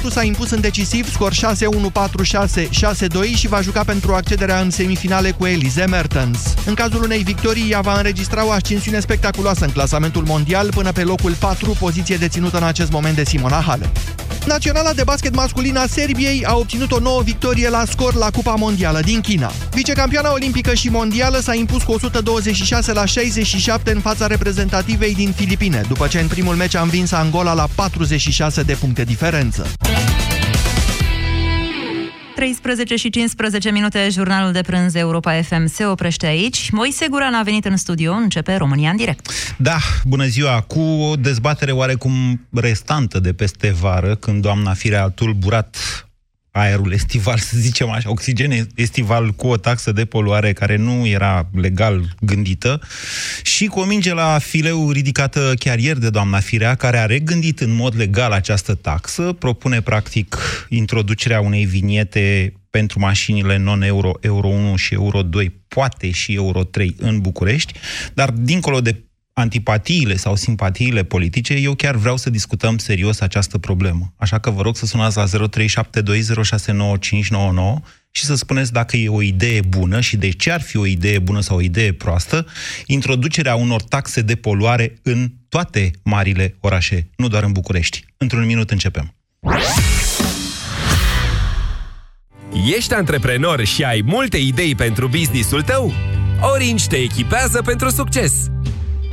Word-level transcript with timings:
Popescu 0.00 0.20
s-a 0.20 0.26
impus 0.26 0.50
în 0.50 0.60
decisiv, 0.60 1.12
scor 1.12 1.32
6-1, 1.32 1.36
4-6, 2.56 2.68
6-2 3.32 3.34
și 3.34 3.48
va 3.48 3.60
juca 3.60 3.84
pentru 3.84 4.14
accederea 4.14 4.60
în 4.60 4.70
semifinale 4.70 5.30
cu 5.30 5.46
Elize 5.46 5.84
Mertens. 5.84 6.38
În 6.66 6.74
cazul 6.74 7.02
unei 7.02 7.22
victorii, 7.22 7.70
ea 7.70 7.80
va 7.80 7.96
înregistra 7.96 8.46
o 8.46 8.50
ascensiune 8.50 9.00
spectaculoasă 9.00 9.64
în 9.64 9.70
clasamentul 9.70 10.24
mondial 10.26 10.68
până 10.68 10.92
pe 10.92 11.02
locul 11.02 11.32
4, 11.32 11.76
poziție 11.78 12.16
deținută 12.16 12.56
în 12.56 12.62
acest 12.62 12.90
moment 12.90 13.16
de 13.16 13.24
Simona 13.24 13.60
Halep. 13.66 13.96
Naționala 14.46 14.92
de 14.92 15.02
basket 15.02 15.34
masculin 15.34 15.76
a 15.76 15.86
Serbiei 15.86 16.44
a 16.44 16.56
obținut 16.56 16.92
o 16.92 16.98
nouă 16.98 17.22
victorie 17.22 17.68
la 17.68 17.84
scor 17.90 18.14
la 18.14 18.30
Cupa 18.30 18.54
Mondială 18.54 19.00
din 19.00 19.20
China. 19.20 19.52
Vicecampioana 19.72 20.32
olimpică 20.32 20.74
și 20.74 20.88
mondială 20.88 21.38
s-a 21.38 21.54
impus 21.54 21.82
cu 21.82 21.92
126 21.92 22.92
la 22.92 23.04
67 23.04 23.90
în 23.92 24.00
fața 24.00 24.26
reprezentativei 24.26 25.14
din 25.14 25.32
Filipine, 25.32 25.82
după 25.88 26.06
ce 26.06 26.20
în 26.20 26.26
primul 26.26 26.54
meci 26.54 26.74
a 26.74 26.80
învins 26.80 27.12
Angola 27.12 27.52
la 27.52 27.68
46 27.74 28.62
de 28.62 28.72
puncte 28.72 29.04
diferență. 29.04 29.66
13 32.40 32.96
și 32.96 33.10
15 33.10 33.70
minute, 33.70 34.08
jurnalul 34.10 34.52
de 34.52 34.60
prânz 34.60 34.94
Europa 34.94 35.42
FM 35.42 35.66
se 35.66 35.84
oprește 35.84 36.26
aici. 36.26 36.70
Moise 36.70 37.06
Guran 37.10 37.34
a 37.34 37.42
venit 37.42 37.64
în 37.64 37.76
studio, 37.76 38.12
începe 38.12 38.54
România 38.56 38.90
în 38.90 38.96
direct. 38.96 39.30
Da, 39.56 39.76
bună 40.04 40.24
ziua! 40.24 40.60
Cu 40.60 40.80
o 40.80 41.16
dezbatere 41.16 41.72
oarecum 41.72 42.46
restantă 42.52 43.18
de 43.20 43.32
peste 43.32 43.74
vară, 43.80 44.14
când 44.14 44.42
doamna 44.42 44.72
Firea 44.72 45.02
a 45.02 45.08
tulburat 45.08 45.76
aerul 46.50 46.92
estival, 46.92 47.38
să 47.38 47.56
zicem 47.58 47.90
așa, 47.90 48.10
oxigen 48.10 48.66
estival 48.74 49.30
cu 49.30 49.46
o 49.46 49.56
taxă 49.56 49.92
de 49.92 50.04
poluare 50.04 50.52
care 50.52 50.76
nu 50.76 51.06
era 51.06 51.48
legal 51.54 52.14
gândită 52.20 52.80
și 53.42 53.66
cu 53.66 53.80
o 53.80 53.84
minge 53.84 54.14
la 54.14 54.38
fileu 54.38 54.90
ridicată 54.90 55.52
chiar 55.58 55.78
ieri 55.78 56.00
de 56.00 56.10
doamna 56.10 56.40
Firea, 56.40 56.74
care 56.74 56.98
a 56.98 57.06
regândit 57.06 57.60
în 57.60 57.74
mod 57.74 57.96
legal 57.96 58.32
această 58.32 58.74
taxă, 58.74 59.32
propune 59.32 59.80
practic 59.80 60.36
introducerea 60.68 61.40
unei 61.40 61.64
viniete 61.64 62.54
pentru 62.70 62.98
mașinile 62.98 63.56
non-euro, 63.56 64.12
Euro 64.20 64.48
1 64.48 64.76
și 64.76 64.94
Euro 64.94 65.22
2, 65.22 65.50
poate 65.68 66.10
și 66.10 66.34
Euro 66.34 66.64
3 66.64 66.94
în 66.98 67.20
București, 67.20 67.72
dar 68.14 68.30
dincolo 68.30 68.80
de 68.80 69.02
antipatiile 69.32 70.16
sau 70.16 70.36
simpatiile 70.36 71.04
politice, 71.04 71.54
eu 71.54 71.74
chiar 71.74 71.96
vreau 71.96 72.16
să 72.16 72.30
discutăm 72.30 72.78
serios 72.78 73.20
această 73.20 73.58
problemă. 73.58 74.12
Așa 74.16 74.38
că 74.38 74.50
vă 74.50 74.62
rog 74.62 74.76
să 74.76 74.86
sunați 74.86 75.16
la 75.16 75.24
0372069599 75.26 75.30
și 78.10 78.24
să 78.24 78.34
spuneți 78.34 78.72
dacă 78.72 78.96
e 78.96 79.08
o 79.08 79.22
idee 79.22 79.60
bună 79.60 80.00
și 80.00 80.16
de 80.16 80.30
ce 80.30 80.50
ar 80.50 80.60
fi 80.60 80.76
o 80.76 80.86
idee 80.86 81.18
bună 81.18 81.40
sau 81.40 81.56
o 81.56 81.60
idee 81.60 81.92
proastă 81.92 82.46
introducerea 82.86 83.54
unor 83.54 83.82
taxe 83.82 84.20
de 84.20 84.34
poluare 84.34 84.98
în 85.02 85.32
toate 85.48 85.90
marile 86.02 86.56
orașe, 86.60 87.10
nu 87.16 87.28
doar 87.28 87.42
în 87.42 87.52
București. 87.52 88.04
Într-un 88.16 88.46
minut 88.46 88.70
începem. 88.70 89.14
Ești 92.76 92.94
antreprenor 92.94 93.64
și 93.64 93.82
ai 93.82 94.02
multe 94.04 94.36
idei 94.36 94.74
pentru 94.74 95.08
businessul 95.08 95.62
tău? 95.62 95.92
Orange 96.40 96.86
te 96.86 96.96
echipează 96.96 97.62
pentru 97.62 97.90
succes! 97.90 98.32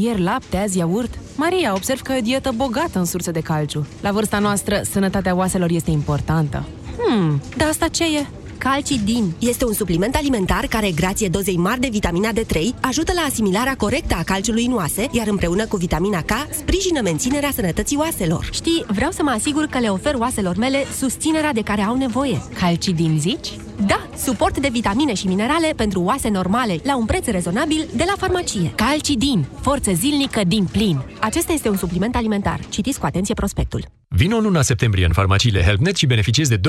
Ieri 0.00 0.22
lapte, 0.22 0.56
azi 0.56 0.78
iaurt. 0.78 1.18
Maria, 1.36 1.74
observ 1.74 2.00
că 2.00 2.12
e 2.12 2.18
o 2.18 2.20
dietă 2.20 2.52
bogată 2.56 2.98
în 2.98 3.04
surse 3.04 3.30
de 3.30 3.40
calciu. 3.40 3.86
La 4.00 4.12
vârsta 4.12 4.38
noastră, 4.38 4.80
sănătatea 4.90 5.34
oaselor 5.34 5.70
este 5.70 5.90
importantă. 5.90 6.66
Hmm, 6.98 7.42
dar 7.56 7.68
asta 7.68 7.88
ce 7.88 8.04
e? 8.04 8.26
Calcidin 8.58 9.32
este 9.38 9.64
un 9.64 9.72
supliment 9.72 10.14
alimentar 10.14 10.66
care, 10.66 10.90
grație 10.90 11.28
dozei 11.28 11.56
mari 11.56 11.80
de 11.80 11.88
vitamina 11.90 12.30
D3, 12.32 12.58
ajută 12.80 13.12
la 13.12 13.20
asimilarea 13.20 13.76
corectă 13.76 14.14
a 14.14 14.22
calciului 14.22 14.64
în 14.64 14.74
oase, 14.74 15.08
iar 15.10 15.26
împreună 15.26 15.66
cu 15.66 15.76
vitamina 15.76 16.22
K, 16.22 16.32
sprijină 16.50 17.00
menținerea 17.00 17.50
sănătății 17.54 17.96
oaselor. 17.96 18.48
Știi, 18.52 18.84
vreau 18.88 19.10
să 19.10 19.22
mă 19.22 19.30
asigur 19.30 19.66
că 19.66 19.78
le 19.78 19.88
ofer 19.88 20.14
oaselor 20.14 20.56
mele 20.56 20.78
susținerea 20.98 21.52
de 21.52 21.62
care 21.62 21.82
au 21.82 21.96
nevoie. 21.96 22.42
Calcidin, 22.60 23.18
zici? 23.20 23.48
Da, 23.86 24.08
suport 24.16 24.58
de 24.58 24.68
vitamine 24.72 25.14
și 25.14 25.26
minerale 25.26 25.72
pentru 25.76 26.00
oase 26.00 26.28
normale, 26.28 26.76
la 26.82 26.96
un 26.96 27.04
preț 27.04 27.26
rezonabil 27.26 27.88
de 27.96 28.04
la 28.06 28.14
farmacie. 28.16 28.72
Calcidin, 28.74 29.46
forță 29.60 29.92
zilnică 29.92 30.40
din 30.46 30.64
plin. 30.64 31.00
Acesta 31.20 31.52
este 31.52 31.68
un 31.68 31.76
supliment 31.76 32.16
alimentar. 32.16 32.60
Citiți 32.68 32.98
cu 32.98 33.06
atenție 33.06 33.34
prospectul. 33.34 33.84
Vino 34.08 34.36
în 34.36 34.42
luna 34.42 34.62
septembrie 34.62 35.04
în 35.04 35.12
farmaciile 35.12 35.62
HelpNet 35.62 35.96
și 35.96 36.06
beneficiezi 36.06 36.50
de 36.50 36.60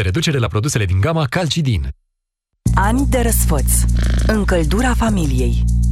20% 0.00 0.02
reducere 0.02 0.38
la 0.38 0.46
produsele 0.46 0.84
din 0.84 1.00
gama 1.00 1.24
Calcidin. 1.24 1.88
Ani 2.74 3.06
de 3.08 3.20
răsfăț. 3.20 3.72
Încăldura 4.26 4.94
familiei. 4.94 5.64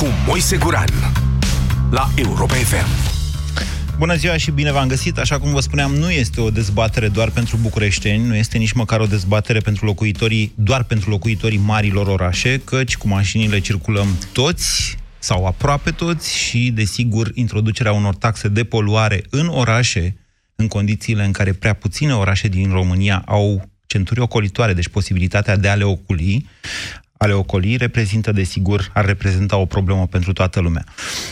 cu 0.00 0.06
Moise 0.26 0.56
Guran 0.56 0.88
la 1.90 2.10
Europa 2.16 2.54
FM. 2.54 2.86
Bună 3.98 4.14
ziua 4.14 4.36
și 4.36 4.50
bine 4.50 4.72
v-am 4.72 4.88
găsit! 4.88 5.18
Așa 5.18 5.38
cum 5.38 5.52
vă 5.52 5.60
spuneam, 5.60 5.94
nu 5.94 6.10
este 6.10 6.40
o 6.40 6.50
dezbatere 6.50 7.08
doar 7.08 7.30
pentru 7.30 7.56
bucureșteni, 7.56 8.26
nu 8.26 8.34
este 8.34 8.58
nici 8.58 8.72
măcar 8.72 9.00
o 9.00 9.06
dezbatere 9.06 9.58
pentru 9.58 9.84
locuitorii, 9.84 10.52
doar 10.56 10.82
pentru 10.82 11.10
locuitorii 11.10 11.58
marilor 11.58 12.06
orașe, 12.06 12.60
căci 12.64 12.96
cu 12.96 13.08
mașinile 13.08 13.58
circulăm 13.58 14.18
toți 14.32 14.96
sau 15.18 15.46
aproape 15.46 15.90
toți 15.90 16.36
și, 16.36 16.70
desigur, 16.70 17.30
introducerea 17.34 17.92
unor 17.92 18.14
taxe 18.14 18.48
de 18.48 18.64
poluare 18.64 19.22
în 19.30 19.46
orașe, 19.46 20.16
în 20.54 20.68
condițiile 20.68 21.24
în 21.24 21.32
care 21.32 21.52
prea 21.52 21.72
puține 21.72 22.14
orașe 22.14 22.48
din 22.48 22.70
România 22.70 23.22
au 23.26 23.70
centuri 23.90 24.20
ocolitoare, 24.20 24.72
deci 24.72 24.88
posibilitatea 24.88 25.56
de 25.56 25.68
a 25.68 25.74
le 25.74 25.84
oculi, 25.84 26.46
a 27.22 27.26
le 27.26 27.32
ocoli 27.32 27.76
reprezintă, 27.76 28.32
desigur, 28.32 28.90
ar 28.94 29.04
reprezenta 29.04 29.56
o 29.56 29.64
problemă 29.64 30.06
pentru 30.06 30.32
toată 30.32 30.60
lumea. 30.60 30.84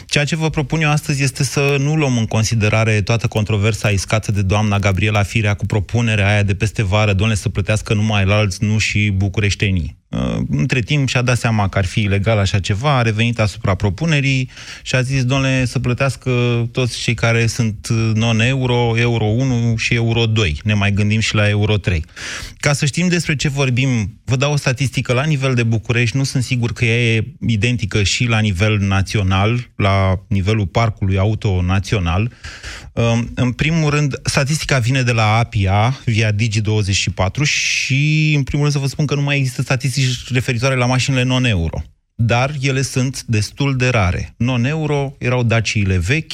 Ceea 0.06 0.24
ce 0.24 0.36
vă 0.36 0.50
propun 0.50 0.80
eu 0.80 0.90
astăzi 0.90 1.22
este 1.22 1.44
să 1.44 1.76
nu 1.78 1.96
luăm 1.96 2.18
în 2.18 2.26
considerare 2.26 3.00
toată 3.00 3.26
controversa 3.26 3.88
iscată 3.88 4.32
de 4.32 4.42
doamna 4.42 4.78
Gabriela 4.78 5.22
Firea 5.22 5.54
cu 5.54 5.66
propunerea 5.66 6.28
aia 6.28 6.42
de 6.42 6.54
peste 6.54 6.82
vară, 6.82 7.12
doamne, 7.12 7.34
să 7.34 7.48
plătească 7.48 7.94
numai 7.94 8.24
la 8.24 8.34
alți, 8.34 8.64
nu 8.64 8.78
și 8.78 9.10
bucureștenii. 9.10 9.97
Uh, 10.08 10.36
între 10.50 10.80
timp 10.80 11.08
și-a 11.08 11.22
dat 11.22 11.38
seama 11.38 11.68
că 11.68 11.78
ar 11.78 11.84
fi 11.84 12.00
ilegal 12.00 12.38
așa 12.38 12.58
ceva, 12.58 12.96
a 12.96 13.02
revenit 13.02 13.40
asupra 13.40 13.74
propunerii 13.74 14.50
și 14.82 14.94
a 14.94 15.00
zis, 15.00 15.24
domnule, 15.24 15.64
să 15.64 15.78
plătească 15.78 16.30
toți 16.72 17.00
cei 17.00 17.14
care 17.14 17.46
sunt 17.46 17.88
non-euro, 18.14 18.98
euro 18.98 19.24
1 19.24 19.76
și 19.76 19.94
euro 19.94 20.26
2. 20.26 20.60
Ne 20.64 20.74
mai 20.74 20.92
gândim 20.92 21.20
și 21.20 21.34
la 21.34 21.48
euro 21.48 21.76
3. 21.76 22.04
Ca 22.56 22.72
să 22.72 22.86
știm 22.86 23.08
despre 23.08 23.36
ce 23.36 23.48
vorbim, 23.48 24.20
vă 24.24 24.36
dau 24.36 24.52
o 24.52 24.56
statistică. 24.56 25.12
La 25.12 25.24
nivel 25.24 25.54
de 25.54 25.62
București, 25.62 26.16
nu 26.16 26.24
sunt 26.24 26.42
sigur 26.42 26.72
că 26.72 26.84
ea 26.84 27.14
e 27.14 27.24
identică 27.46 28.02
și 28.02 28.24
la 28.24 28.38
nivel 28.38 28.78
național, 28.78 29.70
la 29.76 30.24
nivelul 30.28 30.66
parcului 30.66 31.18
auto 31.18 31.62
național. 31.62 32.32
Um, 32.98 33.30
în 33.34 33.52
primul 33.52 33.90
rând, 33.90 34.20
statistica 34.22 34.78
vine 34.78 35.02
de 35.02 35.12
la 35.12 35.36
APIA, 35.36 36.00
via 36.04 36.32
Digi24 36.32 37.42
și, 37.42 38.32
în 38.36 38.42
primul 38.42 38.64
rând, 38.64 38.76
să 38.76 38.78
vă 38.78 38.86
spun 38.86 39.06
că 39.06 39.14
nu 39.14 39.22
mai 39.22 39.36
există 39.36 39.62
statistici 39.62 40.32
referitoare 40.32 40.74
la 40.74 40.86
mașinile 40.86 41.22
non-euro. 41.22 41.82
Dar 42.14 42.54
ele 42.60 42.82
sunt 42.82 43.22
destul 43.22 43.76
de 43.76 43.88
rare. 43.88 44.34
Non-euro 44.36 45.14
erau 45.18 45.42
daciile 45.42 45.98
vechi, 45.98 46.32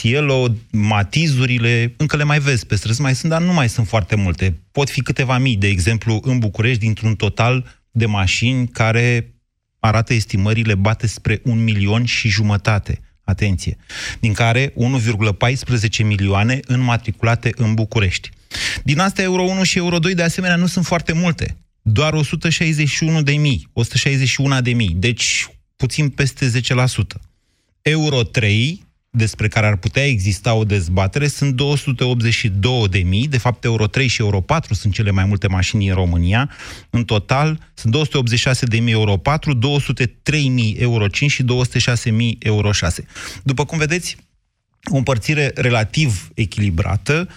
Cielo, 0.00 0.54
matizurile, 0.70 1.94
încă 1.96 2.16
le 2.16 2.24
mai 2.24 2.38
vezi 2.38 2.66
pe 2.66 2.76
străzi, 2.76 3.00
mai 3.00 3.14
sunt, 3.14 3.32
dar 3.32 3.42
nu 3.42 3.52
mai 3.52 3.68
sunt 3.68 3.86
foarte 3.86 4.16
multe. 4.16 4.60
Pot 4.72 4.90
fi 4.90 5.00
câteva 5.00 5.38
mii, 5.38 5.56
de 5.56 5.68
exemplu, 5.68 6.20
în 6.22 6.38
București, 6.38 6.80
dintr-un 6.80 7.14
total 7.14 7.80
de 7.90 8.06
mașini 8.06 8.68
care 8.68 9.34
arată 9.78 10.14
estimările, 10.14 10.74
bate 10.74 11.06
spre 11.06 11.40
un 11.44 11.64
milion 11.64 12.04
și 12.04 12.28
jumătate 12.28 13.00
atenție, 13.26 13.76
din 14.20 14.32
care 14.32 14.72
1,14 14.72 16.04
milioane 16.04 16.60
înmatriculate 16.66 17.52
în 17.56 17.74
București. 17.74 18.30
Din 18.84 18.98
astea, 18.98 19.24
Euro 19.24 19.42
1 19.42 19.62
și 19.62 19.78
Euro 19.78 19.98
2, 19.98 20.14
de 20.14 20.22
asemenea, 20.22 20.56
nu 20.56 20.66
sunt 20.66 20.84
foarte 20.84 21.12
multe. 21.12 21.56
Doar 21.82 22.12
161 22.12 23.22
de 23.22 23.32
mii, 23.32 23.68
161 23.72 24.60
de 24.60 24.72
mii. 24.72 24.94
Deci, 24.96 25.48
puțin 25.76 26.08
peste 26.08 26.50
10%. 26.50 27.20
Euro 27.82 28.22
3, 28.22 28.85
despre 29.16 29.48
care 29.48 29.66
ar 29.66 29.76
putea 29.76 30.06
exista 30.06 30.54
o 30.54 30.64
dezbatere, 30.64 31.26
sunt 31.26 31.54
282 31.54 32.88
de 32.88 32.98
mii, 32.98 33.28
de 33.28 33.38
fapt 33.38 33.64
Euro 33.64 33.86
3 33.86 34.06
și 34.06 34.20
Euro 34.20 34.40
4 34.40 34.74
sunt 34.74 34.92
cele 34.92 35.10
mai 35.10 35.24
multe 35.24 35.48
mașini 35.48 35.88
în 35.88 35.94
România. 35.94 36.50
În 36.90 37.04
total 37.04 37.70
sunt 37.74 37.92
286 37.92 38.66
de 38.66 38.78
mii 38.78 38.92
Euro 38.92 39.16
4, 39.16 39.54
203 39.54 40.48
mii 40.48 40.74
Euro 40.78 41.08
5 41.08 41.30
și 41.30 41.42
206 41.42 42.10
mii 42.10 42.36
Euro 42.40 42.72
6. 42.72 43.06
După 43.42 43.64
cum 43.64 43.78
vedeți, 43.78 44.16
o 44.90 44.96
împărțire 44.96 45.52
relativ 45.54 46.28
echilibrată, 46.34 47.28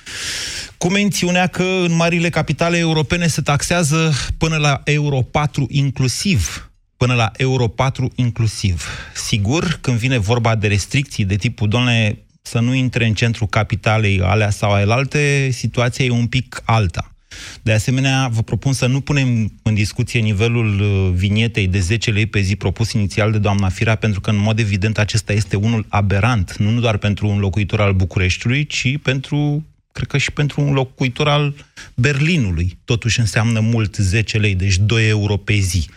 cu 0.77 0.89
mențiunea 0.89 1.47
că 1.47 1.63
în 1.63 1.95
marile 1.95 2.29
capitale 2.29 2.77
europene 2.77 3.27
se 3.27 3.41
taxează 3.41 4.13
până 4.37 4.57
la 4.57 4.81
Euro 4.83 5.21
4 5.21 5.67
inclusiv, 5.69 6.69
până 6.99 7.13
la 7.13 7.31
Euro 7.37 7.67
4 7.67 8.11
inclusiv. 8.15 8.87
Sigur, 9.13 9.77
când 9.81 9.97
vine 9.97 10.17
vorba 10.17 10.55
de 10.55 10.67
restricții 10.67 11.25
de 11.25 11.35
tipul, 11.35 11.67
doamne, 11.67 12.17
să 12.41 12.59
nu 12.59 12.73
intre 12.73 13.05
în 13.05 13.13
centrul 13.13 13.47
capitalei 13.47 14.21
alea 14.21 14.49
sau 14.49 14.71
alte, 14.71 15.49
situația 15.51 16.05
e 16.05 16.09
un 16.09 16.27
pic 16.27 16.61
alta. 16.65 17.11
De 17.61 17.71
asemenea, 17.71 18.27
vă 18.27 18.41
propun 18.41 18.73
să 18.73 18.85
nu 18.85 19.01
punem 19.01 19.53
în 19.63 19.73
discuție 19.73 20.19
nivelul 20.19 20.79
uh, 20.79 21.11
vinietei 21.15 21.67
de 21.67 21.79
10 21.79 22.11
lei 22.11 22.25
pe 22.25 22.39
zi 22.39 22.55
propus 22.55 22.91
inițial 22.91 23.31
de 23.31 23.37
doamna 23.37 23.69
Firea, 23.69 23.95
pentru 23.95 24.21
că, 24.21 24.29
în 24.29 24.37
mod 24.37 24.59
evident, 24.59 24.97
acesta 24.97 25.33
este 25.33 25.55
unul 25.55 25.85
aberant, 25.89 26.57
nu 26.57 26.79
doar 26.79 26.97
pentru 26.97 27.27
un 27.27 27.39
locuitor 27.39 27.81
al 27.81 27.93
Bucureștiului, 27.93 28.65
ci 28.65 28.97
pentru 29.01 29.65
cred 29.99 30.11
că 30.11 30.17
și 30.17 30.31
pentru 30.31 30.61
un 30.61 30.73
locuitor 30.73 31.27
al 31.27 31.53
Berlinului. 31.95 32.77
Totuși 32.85 33.19
înseamnă 33.19 33.59
mult 33.59 33.95
10 33.95 34.37
lei, 34.37 34.55
deci 34.55 34.77
2 34.77 35.09
euro 35.09 35.37
pe 35.37 35.53
zi. 35.53 35.89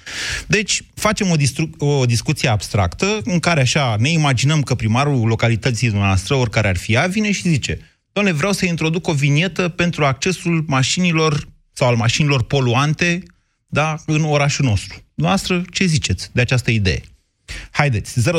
Deci 0.47 0.83
facem 0.95 1.31
o, 1.31 1.37
distru- 1.37 1.71
o 1.79 2.05
discuție 2.05 2.49
abstractă 2.49 3.21
în 3.25 3.39
care 3.39 3.61
așa 3.61 3.97
ne 3.99 4.09
imaginăm 4.09 4.63
că 4.63 4.75
primarul 4.75 5.27
localității 5.27 5.89
noastre, 5.89 6.35
oricare 6.35 6.69
ar 6.69 6.77
fi 6.77 6.93
ea, 6.93 7.07
vine 7.07 7.33
și 7.33 7.49
zice 7.49 7.79
Doamne, 8.13 8.33
vreau 8.33 8.53
să 8.53 8.67
introduc 8.67 9.09
o 9.09 9.13
vinietă 9.13 9.69
pentru 9.69 10.05
accesul 10.05 10.65
mașinilor 10.67 11.49
sau 11.73 11.89
al 11.89 11.97
mașinilor 11.97 12.43
poluante 12.43 13.23
da, 13.67 13.95
în 14.07 14.25
orașul 14.25 14.65
nostru. 14.65 15.03
Noastră, 15.15 15.63
ce 15.71 15.85
ziceți 15.85 16.31
de 16.33 16.41
această 16.41 16.71
idee? 16.71 17.01
Haideți, 17.73 18.31
0372069599. 18.31 18.35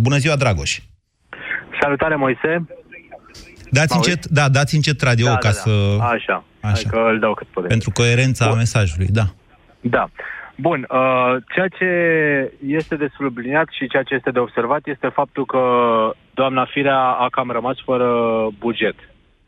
Bună 0.00 0.16
ziua, 0.16 0.36
Dragoș! 0.36 0.78
Salutare, 1.80 2.16
Moise! 2.16 2.66
Dați 3.78 3.96
încet, 3.96 4.26
da, 4.26 4.48
dați 4.48 4.74
încet 4.74 5.00
radio 5.00 5.26
da, 5.26 5.36
ca 5.36 5.48
da, 5.48 5.54
să... 5.54 5.70
Da. 5.98 6.04
Așa, 6.04 6.44
Așa. 6.60 6.88
că 6.88 6.98
îl 7.12 7.18
dau 7.18 7.34
cât 7.34 7.46
pot. 7.46 7.66
Pentru 7.66 7.90
coerența 7.90 8.48
Bun. 8.48 8.56
mesajului, 8.56 9.06
da. 9.06 9.24
Da. 9.80 10.10
Bun, 10.56 10.86
uh, 10.90 11.42
ceea 11.54 11.68
ce 11.68 11.86
este 12.66 12.94
de 12.96 13.08
subliniat 13.16 13.68
și 13.70 13.88
ceea 13.88 14.02
ce 14.02 14.14
este 14.14 14.30
de 14.30 14.38
observat 14.38 14.80
este 14.84 15.08
faptul 15.12 15.44
că 15.46 15.60
doamna 16.34 16.64
Firea 16.72 16.98
a 16.98 17.28
cam 17.30 17.50
rămas 17.50 17.76
fără 17.84 18.08
buget. 18.58 18.94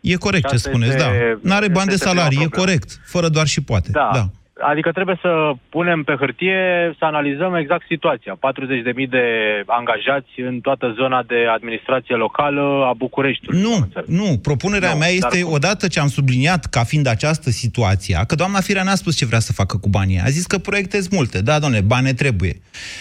E 0.01 0.17
corect 0.17 0.49
ce 0.49 0.57
spuneți, 0.57 0.97
da. 0.97 1.07
N-are 1.43 1.69
bani 1.69 1.89
de 1.89 1.97
salarii, 1.97 2.43
e 2.43 2.49
corect. 2.49 3.01
Fără 3.05 3.29
doar 3.29 3.47
și 3.47 3.63
poate. 3.63 3.89
Da. 3.91 4.11
da. 4.13 4.25
Adică 4.61 4.93
trebuie 4.93 5.19
să 5.21 5.53
punem 5.69 6.03
pe 6.03 6.15
hârtie, 6.19 6.95
să 6.99 7.05
analizăm 7.05 7.55
exact 7.55 7.85
situația. 7.89 8.35
40.000 8.35 9.09
de 9.09 9.25
angajați 9.67 10.41
în 10.41 10.61
toată 10.61 10.95
zona 10.97 11.23
de 11.23 11.47
administrație 11.55 12.15
locală 12.15 12.85
a 12.89 12.93
Bucureștiului. 12.93 13.61
Nu, 13.61 13.89
nu. 14.07 14.39
Propunerea 14.43 14.93
nu, 14.93 14.99
mea 14.99 15.09
este, 15.09 15.41
dar... 15.43 15.53
odată 15.53 15.89
ce 15.89 16.01
am 16.01 16.09
subliniat 16.09 16.65
ca 16.65 16.85
fiind 16.85 17.07
această 17.07 17.51
situație, 17.51 18.19
că 18.27 18.35
doamna 18.35 18.61
Firea 18.61 18.83
n-a 18.83 18.95
spus 18.95 19.17
ce 19.17 19.27
vrea 19.27 19.39
să 19.39 19.53
facă 19.53 19.77
cu 19.77 19.89
banii. 19.89 20.21
A 20.25 20.29
zis 20.29 20.47
că 20.47 20.59
proiectezi 20.59 21.09
multe. 21.13 21.43
Da, 21.43 21.59
doamne, 21.59 21.81
bani 21.81 22.15
trebuie. 22.15 22.61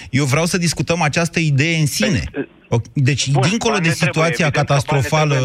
Eu 0.10 0.26
vreau 0.26 0.46
să 0.46 0.58
discutăm 0.58 1.02
această 1.02 1.40
idee 1.40 1.78
în 1.78 1.86
sine. 1.86 2.24
Păi, 2.68 2.80
deci, 2.94 3.30
Bun, 3.30 3.42
dincolo 3.50 3.78
de 3.78 3.90
situația 3.90 4.50
trebuie, 4.50 4.64
catastrofală 4.64 5.36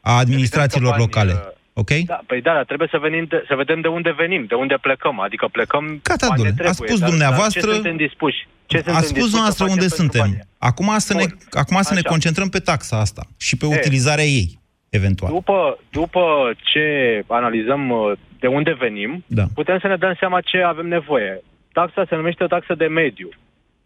a 0.00 0.18
administrațiilor 0.18 0.98
locale. 0.98 1.55
Uh, 1.76 1.82
Ok? 1.82 1.90
Da, 1.90 2.20
păi 2.26 2.40
da, 2.40 2.52
dar 2.52 2.64
trebuie 2.64 2.88
să, 2.90 2.98
venim 2.98 3.24
de, 3.28 3.44
să 3.48 3.54
vedem 3.54 3.80
de 3.80 3.88
unde 3.88 4.10
venim, 4.16 4.44
de 4.44 4.54
unde 4.54 4.76
plecăm. 4.80 5.20
Adică 5.20 5.48
plecăm 5.52 6.00
Gata, 6.02 6.26
bani 6.28 6.42
trebuie. 6.42 6.68
A 6.68 6.72
spus 6.72 6.98
dar, 6.98 7.08
dumneavoastră... 7.08 7.60
Dar 7.60 7.70
ce 7.70 7.74
suntem 7.74 7.96
dispuși? 7.96 8.48
Ce 8.66 8.82
a 8.86 9.00
spus 9.00 9.28
dumneavoastră 9.30 9.66
unde 9.68 9.88
suntem. 9.88 10.28
Acum 10.58 10.98
să, 10.98 11.14
ne, 11.14 11.24
acum 11.50 11.82
să 11.82 11.94
ne 11.94 12.00
concentrăm 12.00 12.48
pe 12.48 12.58
taxa 12.58 12.96
asta 13.00 13.22
și 13.38 13.56
pe 13.56 13.66
e, 13.66 13.74
utilizarea 13.76 14.24
ei, 14.24 14.60
eventual. 14.88 15.32
După, 15.32 15.78
după 15.90 16.52
ce 16.62 16.84
analizăm 17.26 17.90
uh, 17.90 18.12
de 18.38 18.46
unde 18.46 18.76
venim, 18.78 19.24
da. 19.26 19.44
putem 19.54 19.78
să 19.78 19.86
ne 19.86 19.96
dăm 19.96 20.14
seama 20.18 20.40
ce 20.40 20.58
avem 20.62 20.86
nevoie. 20.86 21.42
Taxa 21.72 22.04
se 22.08 22.14
numește 22.16 22.44
o 22.44 22.46
taxă 22.46 22.74
de 22.74 22.86
mediu. 22.86 23.28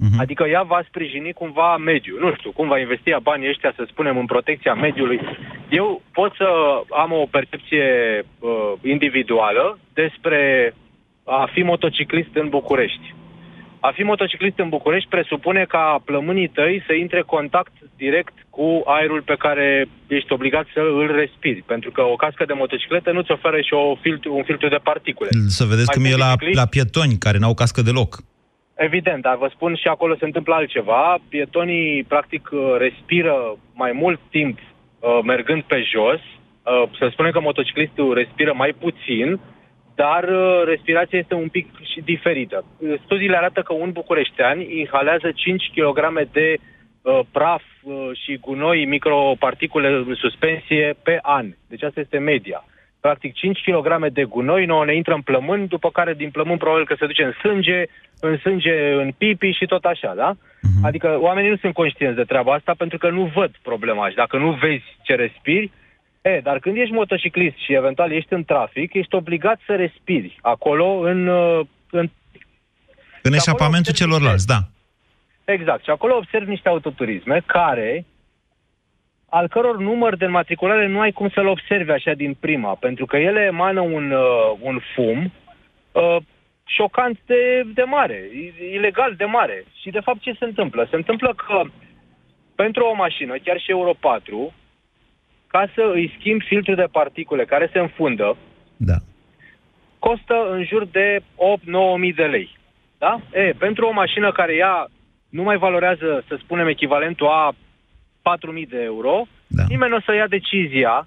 Uh-huh. 0.00 0.19
Adică 0.19 0.44
ea 0.47 0.62
va 0.62 0.81
sprijini 0.87 1.32
cumva 1.32 1.76
mediul. 1.76 2.19
Nu 2.20 2.35
știu, 2.38 2.50
cum 2.50 2.69
va 2.69 2.79
investi 2.79 3.11
banii 3.23 3.49
ăștia, 3.49 3.73
să 3.76 3.85
spunem, 3.87 4.17
în 4.19 4.26
protecția 4.26 4.75
mediului. 4.75 5.20
Eu 5.69 6.02
pot 6.12 6.35
să 6.37 6.49
am 7.02 7.12
o 7.12 7.26
percepție 7.31 7.87
uh, 8.23 8.73
individuală 8.82 9.79
despre 9.94 10.75
a 11.25 11.49
fi 11.52 11.62
motociclist 11.62 12.32
în 12.32 12.49
București. 12.49 13.14
A 13.81 13.91
fi 13.94 14.02
motociclist 14.02 14.58
în 14.58 14.69
București 14.69 15.08
presupune 15.08 15.64
ca 15.69 16.02
plămânii 16.05 16.49
tăi 16.49 16.82
să 16.87 16.93
intre 16.93 17.23
contact 17.23 17.73
direct 17.97 18.35
cu 18.50 18.82
aerul 18.85 19.23
pe 19.23 19.37
care 19.38 19.88
ești 20.06 20.32
obligat 20.32 20.67
să 20.75 20.81
îl 20.81 21.12
respiri. 21.17 21.62
Pentru 21.67 21.91
că 21.91 22.02
o 22.02 22.17
cască 22.17 22.44
de 22.44 22.52
motocicletă 22.52 23.12
nu-ți 23.12 23.31
oferă 23.31 23.61
și 23.61 23.73
o 23.73 23.97
filtru, 24.00 24.37
un 24.37 24.43
filtru 24.43 24.69
de 24.69 24.81
particule. 24.82 25.29
Să 25.47 25.64
vedeți 25.64 25.87
Mai 25.87 25.97
cum 25.97 26.05
e 26.12 26.25
la, 26.25 26.35
la 26.62 26.67
pietoni 26.67 27.19
care 27.19 27.38
n-au 27.38 27.55
cască 27.55 27.82
deloc. 27.82 28.11
Evident, 28.82 29.22
dar 29.22 29.36
vă 29.36 29.48
spun 29.54 29.74
și 29.74 29.88
acolo 29.88 30.16
se 30.16 30.24
întâmplă 30.24 30.54
altceva. 30.54 31.18
Pietonii, 31.28 32.04
practic, 32.04 32.48
uh, 32.52 32.74
respiră 32.78 33.56
mai 33.74 33.92
mult 33.92 34.20
timp 34.30 34.58
uh, 34.58 35.18
mergând 35.24 35.62
pe 35.62 35.82
jos. 35.92 36.20
Uh, 36.20 36.88
să 36.98 37.08
spunem 37.10 37.30
că 37.30 37.40
motociclistul 37.40 38.14
respiră 38.14 38.52
mai 38.56 38.72
puțin, 38.78 39.40
dar 39.94 40.24
uh, 40.24 40.62
respirația 40.64 41.18
este 41.18 41.34
un 41.34 41.48
pic 41.48 41.66
și 41.92 42.00
diferită. 42.00 42.64
Studiile 43.04 43.36
arată 43.36 43.60
că 43.60 43.72
un 43.72 43.90
bucureștean 43.92 44.60
inhalează 44.60 45.30
5 45.34 45.70
kg 45.74 46.28
de 46.32 46.54
uh, 46.56 47.20
praf 47.32 47.62
uh, 47.82 48.10
și 48.24 48.36
gunoi, 48.36 48.84
microparticule 48.84 49.88
în 49.88 50.14
suspensie 50.14 50.96
pe 51.02 51.18
an. 51.22 51.46
Deci 51.68 51.82
asta 51.82 52.00
este 52.00 52.18
media 52.18 52.64
practic 53.00 53.35
5 53.35 53.61
kg 53.64 54.06
de 54.12 54.25
gunoi, 54.25 54.64
nouă 54.64 54.85
ne 54.85 54.94
intră 54.94 55.14
în 55.14 55.20
plămân, 55.23 55.67
după 55.67 55.91
care 55.91 56.14
din 56.14 56.31
plămân 56.31 56.56
probabil 56.56 56.87
că 56.87 56.94
se 56.99 57.06
duce 57.06 57.25
în 57.25 57.32
sânge, 57.32 57.85
în 58.20 58.38
sânge 58.38 58.93
în 58.93 59.11
pipi 59.19 59.50
și 59.50 59.67
tot 59.67 59.85
așa, 59.85 60.14
da? 60.17 60.35
Uh-huh. 60.35 60.82
Adică 60.82 61.19
oamenii 61.20 61.50
nu 61.50 61.57
sunt 61.57 61.75
conștienți 61.75 62.16
de 62.16 62.25
treaba 62.25 62.52
asta 62.52 62.75
pentru 62.76 62.99
că 62.99 63.11
nu 63.11 63.30
văd 63.35 63.50
problema 63.62 64.09
și 64.09 64.14
dacă 64.14 64.37
nu 64.37 64.50
vezi 64.50 64.85
ce 65.02 65.14
respiri, 65.14 65.71
e, 66.23 66.40
dar 66.42 66.59
când 66.59 66.76
ești 66.76 66.95
motociclist 66.95 67.57
și 67.57 67.75
eventual 67.75 68.12
ești 68.12 68.33
în 68.33 68.45
trafic, 68.45 68.95
ești 68.95 69.14
obligat 69.14 69.61
să 69.66 69.75
respiri 69.75 70.38
acolo 70.40 70.87
în... 70.87 71.26
Uh, 71.26 71.61
în, 71.90 72.11
în 73.23 73.33
eșapamentul 73.33 73.92
celorlalți, 73.92 74.47
da. 74.47 74.59
Exact. 75.45 75.83
Și 75.83 75.90
acolo 75.90 76.16
observ 76.16 76.49
niște 76.49 76.69
autoturisme 76.69 77.42
care 77.47 78.04
al 79.30 79.49
căror 79.49 79.78
număr 79.78 80.16
de 80.16 80.25
înmatriculare 80.25 80.87
nu 80.87 81.00
ai 81.00 81.12
cum 81.12 81.28
să-l 81.28 81.46
observi 81.46 81.90
așa 81.90 82.12
din 82.12 82.34
prima, 82.34 82.75
pentru 82.75 83.06
că 83.06 83.16
ele 83.16 83.40
emană 83.40 83.80
un, 83.80 84.10
uh, 84.10 84.58
un 84.60 84.80
fum 84.94 85.32
uh, 85.92 86.16
șocant 86.64 87.18
de, 87.26 87.62
de 87.75 87.82
mare, 87.82 88.28
ilegal 88.72 89.14
de 89.16 89.25
mare. 89.25 89.64
Și 89.80 89.90
de 89.90 90.00
fapt 90.00 90.20
ce 90.20 90.32
se 90.38 90.44
întâmplă? 90.44 90.87
Se 90.90 90.96
întâmplă 90.96 91.34
că 91.34 91.62
pentru 92.54 92.84
o 92.84 92.94
mașină, 92.94 93.34
chiar 93.44 93.58
și 93.60 93.70
Euro 93.70 93.92
4, 94.00 94.52
ca 95.46 95.70
să 95.75 95.90
îi 95.92 96.14
schimbi 96.18 96.44
filtrul 96.44 96.75
de 96.75 96.88
particule 96.92 97.44
care 97.44 97.70
se 97.72 97.78
înfundă, 97.78 98.37
da. 98.76 98.96
costă 99.99 100.46
în 100.50 100.64
jur 100.64 100.84
de 100.84 101.20
8-9 101.20 101.22
mii 101.96 102.12
de 102.12 102.25
lei. 102.25 102.58
Da? 102.99 103.20
E, 103.32 103.52
pentru 103.58 103.87
o 103.87 103.92
mașină 103.92 104.32
care 104.32 104.54
ea 104.54 104.87
nu 105.28 105.42
mai 105.42 105.56
valorează, 105.56 106.25
să 106.28 106.38
spunem, 106.42 106.66
echivalentul 106.66 107.26
a 107.26 107.54
4.000 108.30 108.68
de 108.68 108.82
euro, 108.92 109.26
da. 109.46 109.64
nimeni 109.68 109.90
nu 109.90 109.96
o 109.96 110.00
să 110.06 110.12
ia 110.14 110.26
decizia, 110.26 111.06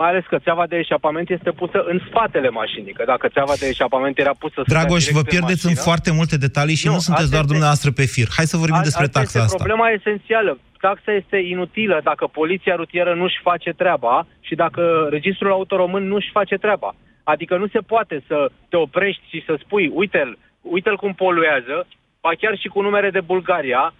mai 0.00 0.08
ales 0.08 0.24
că 0.28 0.38
țeava 0.38 0.66
de 0.66 0.76
eșapament 0.76 1.30
este 1.30 1.50
pusă 1.50 1.78
în 1.92 1.98
spatele 2.08 2.48
mașinii, 2.48 2.92
că 2.92 3.04
dacă 3.06 3.28
țeava 3.28 3.54
de 3.58 3.66
eșapament 3.66 4.18
era 4.18 4.34
pusă... 4.38 4.62
Dragoș, 4.66 5.04
vă 5.18 5.22
pierdeți 5.22 5.66
în 5.66 5.74
foarte 5.74 6.10
multe 6.12 6.36
detalii 6.36 6.74
și 6.74 6.86
nu, 6.86 6.92
nu 6.92 6.98
sunteți 6.98 7.30
doar 7.30 7.40
este, 7.40 7.52
dumneavoastră 7.52 7.90
pe 7.90 8.04
fir. 8.14 8.28
Hai 8.36 8.46
să 8.52 8.56
vorbim 8.56 8.82
a, 8.82 8.88
despre 8.88 9.06
taxa 9.06 9.38
este 9.38 9.38
asta. 9.38 9.64
problema 9.64 9.88
esențială. 9.98 10.58
Taxa 10.78 11.12
este 11.12 11.36
inutilă 11.36 12.00
dacă 12.04 12.24
poliția 12.26 12.74
rutieră 12.74 13.14
nu-și 13.14 13.38
face 13.42 13.70
treaba 13.70 14.26
și 14.40 14.54
dacă 14.54 14.82
registrul 15.10 15.50
autoromân 15.50 16.04
nu-și 16.06 16.30
face 16.38 16.56
treaba. 16.56 16.94
Adică 17.22 17.56
nu 17.56 17.66
se 17.68 17.80
poate 17.92 18.22
să 18.26 18.50
te 18.68 18.76
oprești 18.76 19.22
și 19.28 19.42
să 19.46 19.54
spui, 19.64 19.90
uite-l, 19.94 20.38
uite-l 20.60 20.96
cum 20.96 21.12
poluează, 21.14 21.86
ba 22.20 22.30
chiar 22.40 22.58
și 22.58 22.68
cu 22.68 22.80
numere 22.80 23.10
de 23.10 23.20
Bulgaria, 23.20 23.82
Uh, 23.84 23.99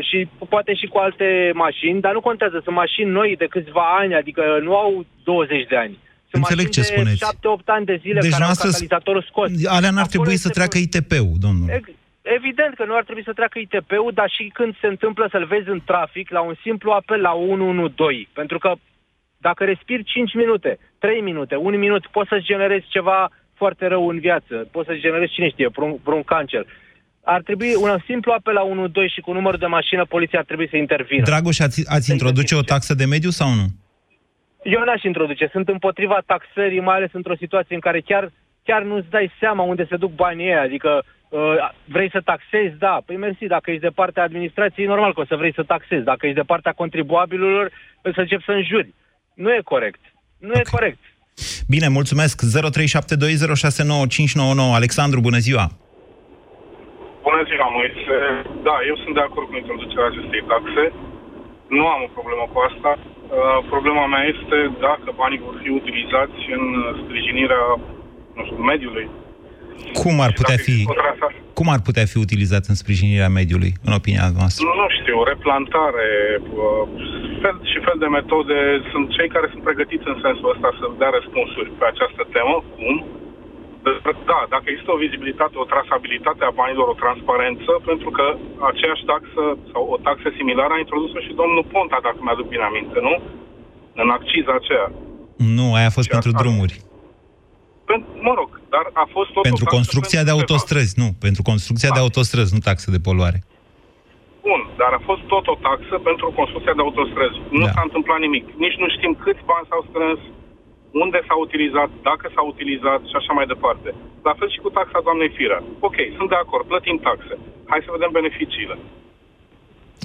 și 0.00 0.28
poate 0.48 0.74
și 0.74 0.86
cu 0.86 0.98
alte 0.98 1.50
mașini, 1.54 2.00
dar 2.00 2.12
nu 2.12 2.20
contează, 2.20 2.60
sunt 2.64 2.74
mașini 2.74 3.10
noi 3.10 3.34
de 3.38 3.46
câțiva 3.46 3.96
ani, 3.98 4.14
adică 4.14 4.42
nu 4.62 4.76
au 4.76 5.06
20 5.24 5.66
de 5.66 5.76
ani. 5.76 5.98
Sunt 6.30 6.42
Înțeleg 6.42 6.68
ce 6.68 6.82
spuneți. 6.82 7.24
7-8 7.62 7.64
ani 7.64 7.84
de 7.84 7.96
zile 8.00 8.20
deci 8.20 8.30
care 8.30 8.44
au 8.44 8.50
catalizatorul 8.54 9.22
scos. 9.22 9.50
Alea 9.66 9.90
n-ar 9.90 10.06
trebui 10.06 10.36
să 10.36 10.48
treacă 10.48 10.78
ITP-ul, 10.78 11.36
domnule. 11.40 11.74
Ex- 11.74 11.96
evident 12.22 12.74
că 12.74 12.84
nu 12.84 12.94
ar 12.94 13.04
trebui 13.04 13.22
să 13.24 13.32
treacă 13.32 13.58
ITP-ul, 13.58 14.12
dar 14.14 14.30
și 14.30 14.50
când 14.52 14.76
se 14.80 14.86
întâmplă 14.86 15.28
să-l 15.30 15.44
vezi 15.44 15.68
în 15.68 15.80
trafic, 15.84 16.30
la 16.30 16.40
un 16.40 16.54
simplu 16.62 16.90
apel 16.90 17.20
la 17.20 17.32
112. 17.32 18.28
Pentru 18.32 18.58
că 18.58 18.72
dacă 19.38 19.64
respiri 19.64 20.02
5 20.02 20.34
minute, 20.34 20.78
3 20.98 21.20
minute, 21.20 21.54
1 21.54 21.76
minut, 21.76 22.06
poți 22.06 22.28
să-ți 22.28 22.44
generezi 22.44 22.86
ceva 22.88 23.30
foarte 23.54 23.86
rău 23.86 24.08
în 24.08 24.18
viață, 24.18 24.54
poți 24.70 24.86
să-ți 24.88 25.00
generezi, 25.00 25.32
cine 25.32 25.48
știe, 25.48 25.68
un, 25.76 25.96
un 26.04 26.22
cancer. 26.22 26.66
Ar 27.34 27.42
trebui 27.42 27.72
un 27.84 27.98
simplu 28.06 28.32
apel 28.32 28.54
la 28.54 28.62
112 28.62 29.14
și 29.14 29.20
cu 29.20 29.32
numărul 29.32 29.58
de 29.58 29.66
mașină, 29.66 30.04
poliția 30.04 30.38
ar 30.38 30.44
trebui 30.44 30.68
să 30.68 30.76
intervină. 30.76 31.24
Dragoș, 31.24 31.58
ați, 31.58 31.90
ați 31.96 32.10
introduce 32.10 32.54
o 32.54 32.68
taxă 32.72 32.94
de 32.94 33.04
mediu 33.04 33.30
sau 33.30 33.48
nu? 33.58 33.66
Eu 34.62 34.82
n-aș 34.84 35.02
introduce. 35.02 35.48
Sunt 35.52 35.68
împotriva 35.68 36.18
taxării, 36.26 36.80
mai 36.80 36.96
ales 36.96 37.10
într-o 37.12 37.40
situație 37.42 37.74
în 37.74 37.80
care 37.80 38.00
chiar, 38.00 38.32
chiar 38.64 38.82
nu-ți 38.82 39.10
dai 39.10 39.32
seama 39.40 39.62
unde 39.62 39.86
se 39.90 39.96
duc 39.96 40.14
banii 40.14 40.46
ăia. 40.46 40.62
Adică 40.62 41.04
uh, 41.28 41.40
vrei 41.84 42.10
să 42.10 42.20
taxezi? 42.24 42.78
Da. 42.78 43.02
Păi 43.06 43.16
mersi, 43.16 43.46
dacă 43.46 43.70
ești 43.70 43.86
de 43.88 43.98
partea 44.00 44.22
administrației, 44.22 44.86
e 44.86 44.88
normal 44.88 45.14
că 45.14 45.20
o 45.20 45.26
să 45.26 45.36
vrei 45.36 45.54
să 45.54 45.62
taxezi. 45.62 46.04
Dacă 46.04 46.26
ești 46.26 46.38
de 46.38 46.50
partea 46.52 46.72
contribuabililor, 46.72 47.70
o 48.06 48.10
să 48.14 48.20
începi 48.20 48.44
să 48.44 48.52
înjuri. 48.52 48.94
Nu 49.34 49.52
e 49.52 49.60
corect. 49.64 50.00
Nu 50.38 50.48
okay. 50.48 50.62
e 50.66 50.76
corect. 50.76 50.98
Bine, 51.68 51.88
mulțumesc. 51.88 52.42
0372069599. 52.42 52.46
Alexandru, 54.80 55.20
bună 55.20 55.38
ziua! 55.38 55.68
Bună 57.28 57.42
ziua, 57.50 57.68
Moise. 57.78 58.16
Da, 58.68 58.76
eu 58.90 58.96
sunt 59.02 59.14
de 59.18 59.24
acord 59.28 59.46
cu 59.48 59.56
introducerea 59.62 60.10
acestei 60.12 60.42
taxe. 60.52 60.84
Nu 61.78 61.84
am 61.94 62.00
o 62.06 62.14
problemă 62.16 62.44
cu 62.52 62.58
asta. 62.68 62.90
Uh, 62.98 63.58
problema 63.72 64.04
mea 64.14 64.24
este 64.34 64.58
dacă 64.86 65.08
banii 65.22 65.44
vor 65.46 65.56
fi 65.62 65.70
utilizați 65.80 66.40
în 66.58 66.64
sprijinirea 67.02 67.64
nu 68.36 68.42
știu, 68.46 68.60
mediului. 68.72 69.06
Cum 70.02 70.14
ar 70.26 70.32
putea 70.40 70.58
fi 70.66 70.76
cum 71.58 71.68
ar 71.76 71.80
putea 71.88 72.06
fi 72.12 72.18
utilizat 72.26 72.64
în 72.70 72.76
sprijinirea 72.82 73.30
mediului, 73.40 73.72
în 73.86 73.92
opinia 74.00 74.26
noastră? 74.38 74.60
Nu, 74.66 74.72
nu 74.82 74.88
știu, 74.98 75.16
replantare, 75.32 76.08
uh, 76.64 76.82
fel 77.42 77.56
și 77.70 77.78
fel 77.86 77.98
de 78.04 78.08
metode. 78.18 78.56
Sunt 78.92 79.06
cei 79.16 79.28
care 79.34 79.46
sunt 79.52 79.62
pregătiți 79.68 80.10
în 80.12 80.18
sensul 80.24 80.52
ăsta 80.54 80.68
să 80.78 80.84
dea 81.00 81.10
răspunsuri 81.18 81.70
pe 81.78 81.86
această 81.92 82.22
temă. 82.36 82.56
Cum? 82.76 82.96
Da, 84.30 84.40
dacă 84.54 84.66
există 84.68 84.90
o 84.92 85.02
vizibilitate, 85.04 85.54
o 85.58 85.70
trasabilitate 85.72 86.42
a 86.44 86.56
banilor, 86.60 86.86
o 86.88 87.00
transparență, 87.04 87.70
pentru 87.90 88.10
că 88.16 88.26
aceeași 88.70 89.04
taxă 89.12 89.42
sau 89.72 89.82
o 89.94 89.96
taxă 90.06 90.28
similară 90.38 90.72
a 90.74 90.82
introdus-o 90.84 91.20
și 91.26 91.38
domnul 91.40 91.64
Ponta, 91.72 91.98
dacă 92.06 92.18
mi-aduc 92.22 92.46
bine 92.54 92.66
aminte, 92.70 92.98
nu? 93.08 93.14
În 94.02 94.08
acciza 94.18 94.52
aceea. 94.60 94.88
Nu, 95.56 95.66
aia 95.76 95.88
a 95.90 95.96
fost 95.96 96.06
și 96.06 96.14
pentru 96.14 96.32
a, 96.34 96.40
drumuri. 96.42 96.74
Pentru, 97.90 98.08
mă 98.26 98.32
rog, 98.40 98.50
dar 98.74 98.84
a 99.02 99.06
fost 99.14 99.30
tot 99.34 99.42
Pentru 99.50 99.64
construcția 99.76 100.20
pentru 100.20 100.34
de 100.34 100.34
autostrăzi, 100.36 100.94
nu. 101.02 101.08
Pentru 101.26 101.42
construcția 101.50 101.90
da. 101.90 101.94
de 101.96 102.00
autostrăzi, 102.04 102.54
nu 102.56 102.60
taxă 102.68 102.88
de 102.94 103.00
poluare. 103.08 103.38
Bun, 104.48 104.60
dar 104.80 104.92
a 104.98 105.00
fost 105.08 105.22
tot 105.32 105.44
o 105.54 105.56
taxă 105.68 105.94
pentru 106.08 106.26
construcția 106.40 106.74
de 106.78 106.84
autostrăzi. 106.86 107.38
Nu 107.60 107.66
da. 107.66 107.72
s-a 107.74 107.82
întâmplat 107.88 108.18
nimic. 108.26 108.44
Nici 108.64 108.76
nu 108.82 108.88
știm 108.96 109.12
câți 109.24 109.42
bani 109.50 109.68
s-au 109.70 109.82
strâns, 109.90 110.20
unde 111.02 111.18
s-a 111.26 111.36
utilizat, 111.46 111.90
dacă 112.08 112.24
s-a 112.34 112.44
utilizat 112.52 113.00
și 113.10 113.16
așa 113.20 113.32
mai 113.38 113.46
departe. 113.52 113.88
La 114.28 114.34
fel 114.38 114.50
și 114.54 114.62
cu 114.64 114.70
taxa 114.76 115.00
doamnei 115.06 115.34
Fira. 115.36 115.60
Ok, 115.88 115.96
sunt 116.16 116.28
de 116.28 116.38
acord, 116.44 116.64
plătim 116.66 116.98
taxe. 117.08 117.34
Hai 117.70 117.84
să 117.84 117.94
vedem 117.96 118.10
beneficiile. 118.18 118.76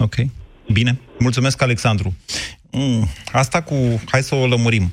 Ok. 0.08 0.16
Bine. 0.78 1.00
Mulțumesc, 1.20 1.62
Alexandru. 1.62 2.10
Mm, 2.72 3.04
asta 3.32 3.62
cu... 3.62 3.76
Hai 4.12 4.22
să 4.22 4.36
o 4.36 4.48
lămurim. 4.48 4.86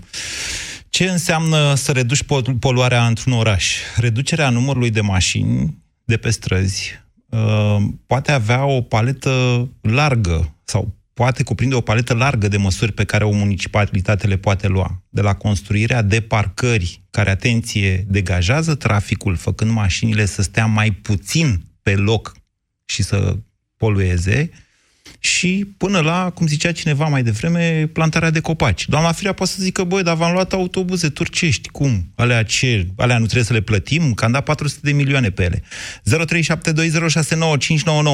Ce 0.89 1.05
înseamnă 1.05 1.75
să 1.75 1.93
reduci 1.93 2.25
poluarea 2.61 3.07
într-un 3.07 3.33
oraș? 3.33 3.77
Reducerea 3.97 4.51
numărului 4.51 4.91
de 4.91 5.01
mașini 5.01 5.79
de 6.05 6.17
pe 6.17 6.31
străzi 6.31 7.01
uh, 7.29 7.77
poate 8.07 8.33
avea 8.33 8.65
o 8.65 8.81
paletă 8.81 9.69
largă 9.81 10.55
sau 10.65 10.95
poate 11.21 11.43
cuprinde 11.43 11.75
o 11.75 11.81
paletă 11.81 12.15
largă 12.15 12.49
de 12.49 12.57
măsuri 12.57 12.93
pe 12.93 13.05
care 13.05 13.25
o 13.25 13.31
municipalitate 13.31 14.27
le 14.27 14.37
poate 14.37 14.69
lua. 14.69 15.03
De 15.09 15.21
la 15.21 15.35
construirea 15.35 16.03
de 16.03 16.21
parcări 16.21 17.03
care, 17.11 17.31
atenție, 17.31 18.05
degajează 18.09 18.75
traficul, 18.75 19.37
făcând 19.37 19.71
mașinile 19.71 20.25
să 20.25 20.43
stea 20.43 20.67
mai 20.67 20.91
puțin 20.91 21.65
pe 21.83 21.95
loc 21.95 22.37
și 22.85 23.03
să 23.03 23.37
polueze, 23.77 24.51
și 25.19 25.75
până 25.77 26.01
la, 26.01 26.31
cum 26.31 26.47
zicea 26.47 26.73
cineva 26.73 27.05
mai 27.05 27.23
devreme, 27.23 27.91
plantarea 27.93 28.31
de 28.31 28.41
copaci. 28.41 28.89
Doamna 28.89 29.13
Firea 29.13 29.33
poate 29.33 29.53
să 29.53 29.63
zică, 29.63 29.85
băi, 29.85 30.03
dar 30.03 30.17
v-am 30.17 30.33
luat 30.33 30.53
autobuze 30.53 31.09
turcești, 31.09 31.69
cum? 31.69 32.13
Alea 32.15 32.43
ce? 32.43 32.87
Alea 32.97 33.19
nu 33.19 33.25
trebuie 33.25 33.45
să 33.45 33.53
le 33.53 33.61
plătim? 33.61 34.15
Că 34.15 34.25
am 34.25 34.33
dat 34.33 34.45
400 34.45 34.81
de 34.83 34.93
milioane 34.93 35.31
pe 35.31 35.43
ele. 35.43 35.63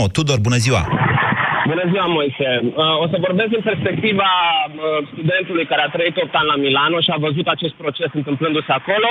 0372069599. 0.08 0.12
Tudor, 0.12 0.38
bună 0.38 0.56
ziua! 0.56 0.88
Bună 1.72 1.84
ziua, 1.92 2.06
Moise. 2.18 2.48
Uh, 2.62 3.02
o 3.02 3.06
să 3.12 3.16
vorbesc 3.26 3.50
din 3.54 3.64
perspectiva 3.70 4.30
uh, 4.66 5.06
studentului 5.12 5.66
care 5.70 5.82
a 5.82 5.94
trăit 5.96 6.16
8 6.16 6.34
ani 6.34 6.50
la 6.52 6.56
Milano 6.64 6.98
și 7.00 7.10
a 7.12 7.24
văzut 7.26 7.46
acest 7.46 7.74
proces 7.82 8.10
întâmplându-se 8.12 8.72
acolo 8.72 9.10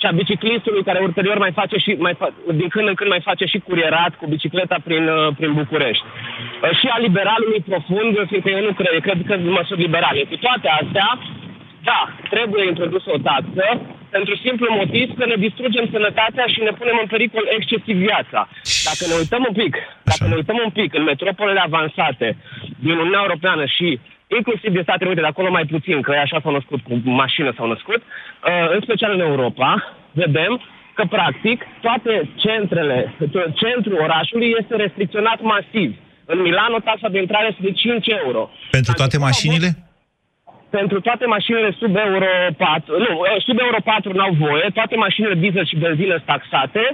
și 0.00 0.06
a 0.06 0.18
biciclistului 0.20 0.86
care 0.88 0.98
ulterior 1.08 1.38
mai 1.38 1.52
face 1.60 1.76
și, 1.84 1.90
mai 2.06 2.14
fa- 2.20 2.34
din 2.60 2.68
când 2.68 2.88
în 2.88 2.94
când 2.94 3.10
mai 3.10 3.26
face 3.28 3.44
și 3.44 3.58
curierat 3.68 4.12
cu 4.20 4.26
bicicleta 4.34 4.76
prin, 4.84 5.04
uh, 5.08 5.28
prin 5.38 5.52
București. 5.60 6.04
Și 6.78 6.86
a 6.94 6.98
liberalului 7.06 7.64
profund, 7.70 8.12
fiindcă 8.30 8.50
eu 8.50 8.62
nu 8.68 8.72
cred, 8.80 9.00
cred 9.06 9.18
că 9.26 9.34
sunt 9.34 9.50
măsuri 9.58 9.80
liberale. 9.80 10.20
Cu 10.30 10.36
toate 10.46 10.68
astea, 10.80 11.08
da, 11.88 12.00
trebuie 12.30 12.66
introdusă 12.66 13.08
o 13.14 13.18
taxă, 13.28 13.66
pentru 14.16 14.34
simplu 14.44 14.66
motiv 14.80 15.06
că 15.18 15.24
ne 15.26 15.36
distrugem 15.46 15.86
sănătatea 15.94 16.46
și 16.52 16.60
ne 16.66 16.72
punem 16.78 16.96
în 17.02 17.08
pericol 17.14 17.44
excesiv 17.56 17.96
viața. 18.08 18.40
Dacă 18.88 19.02
ne 19.10 19.16
uităm 19.22 19.42
un 19.48 19.54
pic, 19.60 19.74
dacă 20.10 20.24
ne 20.30 20.36
uităm 20.40 20.58
un 20.66 20.72
pic 20.78 20.90
în 20.98 21.04
metropolele 21.10 21.60
avansate 21.68 22.28
din 22.86 22.96
Uniunea 23.02 23.24
Europeană 23.26 23.64
și 23.76 23.88
inclusiv 24.38 24.70
din 24.72 24.82
Statele 24.82 25.08
Unite, 25.08 25.24
de 25.26 25.32
acolo 25.32 25.50
mai 25.50 25.66
puțin, 25.74 25.96
că 26.06 26.12
așa 26.24 26.38
s-au 26.42 26.52
născut, 26.58 26.80
cu 26.88 26.94
mașină 27.22 27.50
s-au 27.56 27.68
născut, 27.74 28.00
uh, 28.02 28.74
în 28.74 28.80
special 28.86 29.12
în 29.14 29.20
Europa, 29.30 29.70
vedem 30.22 30.52
că, 30.94 31.04
practic, 31.16 31.58
toate 31.80 32.30
centrele, 32.36 33.14
centrul 33.62 33.98
orașului 34.06 34.54
este 34.60 34.74
restricționat 34.76 35.38
masiv. 35.42 35.90
În 36.24 36.40
Milano, 36.40 36.78
taxa 36.78 37.08
de 37.08 37.18
intrare 37.18 37.46
este 37.50 37.62
de 37.62 37.72
5 37.72 38.06
euro. 38.24 38.50
Pentru 38.70 38.92
toate 38.92 39.18
mașinile? 39.18 39.68
Pentru 40.78 41.00
toate 41.00 41.26
mașinile 41.26 41.70
sub 41.80 41.96
Euro 41.96 42.30
4, 42.56 42.98
nu, 42.98 43.12
sub 43.46 43.58
Euro 43.66 43.80
4 43.84 44.12
n-au 44.12 44.32
voie, 44.44 44.66
toate 44.74 44.96
mașinile 44.96 45.34
diesel 45.34 45.66
și 45.66 45.76
benzină 45.84 46.14
sunt 46.14 46.30
taxate, 46.32 46.84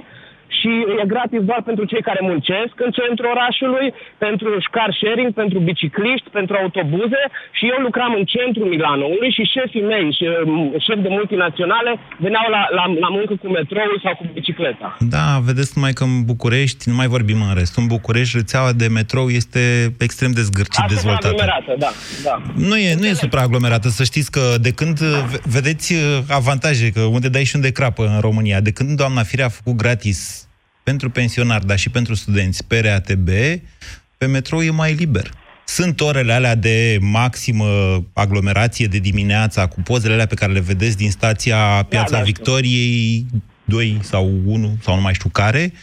și 0.57 0.71
e 1.01 1.03
gratis 1.13 1.41
doar 1.49 1.61
pentru 1.69 1.83
cei 1.91 2.03
care 2.09 2.21
muncesc 2.31 2.73
în 2.85 2.91
centrul 2.99 3.29
orașului, 3.35 3.87
pentru 4.25 4.49
car 4.75 4.91
sharing, 4.99 5.31
pentru 5.41 5.59
bicicliști, 5.69 6.29
pentru 6.39 6.53
autobuze 6.61 7.21
și 7.57 7.65
eu 7.73 7.79
lucram 7.87 8.11
în 8.19 8.25
centrul 8.35 8.67
Milanoului 8.73 9.31
și 9.35 9.51
șefii 9.55 9.89
mei, 9.93 10.05
um, 10.45 10.73
șefi 10.85 11.05
de 11.07 11.11
multinaționale, 11.19 11.91
veneau 12.25 12.47
la, 12.55 12.61
la, 12.77 12.85
la 13.03 13.09
muncă 13.17 13.33
cu 13.41 13.47
metroul 13.57 13.99
sau 14.03 14.13
cu 14.19 14.25
bicicleta. 14.33 14.87
Da, 15.15 15.27
vedeți 15.49 15.71
numai 15.75 15.93
că 15.97 16.03
în 16.03 16.15
București, 16.31 16.89
nu 16.89 16.95
mai 16.95 17.07
vorbim 17.15 17.39
în 17.47 17.53
rest, 17.59 17.77
în 17.77 17.87
București 17.87 18.37
rețeaua 18.37 18.71
de 18.81 18.87
metrou 18.87 19.27
este 19.41 19.61
extrem 19.99 20.31
de 20.31 20.41
zgârcit 20.41 20.85
dezvoltată. 20.87 21.43
da, 21.77 21.91
da. 22.23 22.41
Nu 22.69 22.75
e, 22.77 22.95
nu 22.99 23.05
e 23.05 23.13
supraaglomerată, 23.13 23.87
să 23.89 24.03
știți 24.03 24.31
că 24.31 24.41
de 24.61 24.71
când 24.71 24.97
vedeți 25.57 25.93
avantaje, 26.29 26.89
că 26.89 27.01
unde 27.01 27.29
dai 27.29 27.43
și 27.43 27.55
unde 27.55 27.71
crapă 27.71 28.03
în 28.13 28.19
România, 28.19 28.59
de 28.59 28.71
când 28.71 28.97
doamna 28.97 29.23
Firea 29.23 29.45
a 29.45 29.49
făcut 29.49 29.75
gratis 29.75 30.38
pentru 30.89 31.09
pensionari, 31.09 31.65
dar 31.65 31.77
și 31.77 31.89
pentru 31.89 32.13
studenți 32.13 32.65
pe 32.67 32.79
RATB, 32.79 33.29
pe 34.17 34.25
metrou 34.25 34.61
e 34.61 34.69
mai 34.69 34.93
liber. 34.93 35.31
Sunt 35.65 36.01
orele 36.01 36.33
alea 36.33 36.55
de 36.55 36.97
maximă 37.01 37.65
aglomerație 38.13 38.87
de 38.87 38.97
dimineața, 38.97 39.67
cu 39.67 39.81
pozele 39.81 40.13
alea 40.13 40.25
pe 40.25 40.35
care 40.35 40.51
le 40.51 40.59
vedeți 40.59 40.97
din 40.97 41.11
stația 41.11 41.85
Piața 41.89 42.11
da, 42.11 42.17
da, 42.17 42.23
Victoriei, 42.23 43.25
2 43.63 43.99
sau 44.01 44.31
1 44.45 44.77
sau 44.83 44.95
nu 44.95 45.01
mai 45.01 45.13
știu 45.13 45.29
care. 45.29 45.73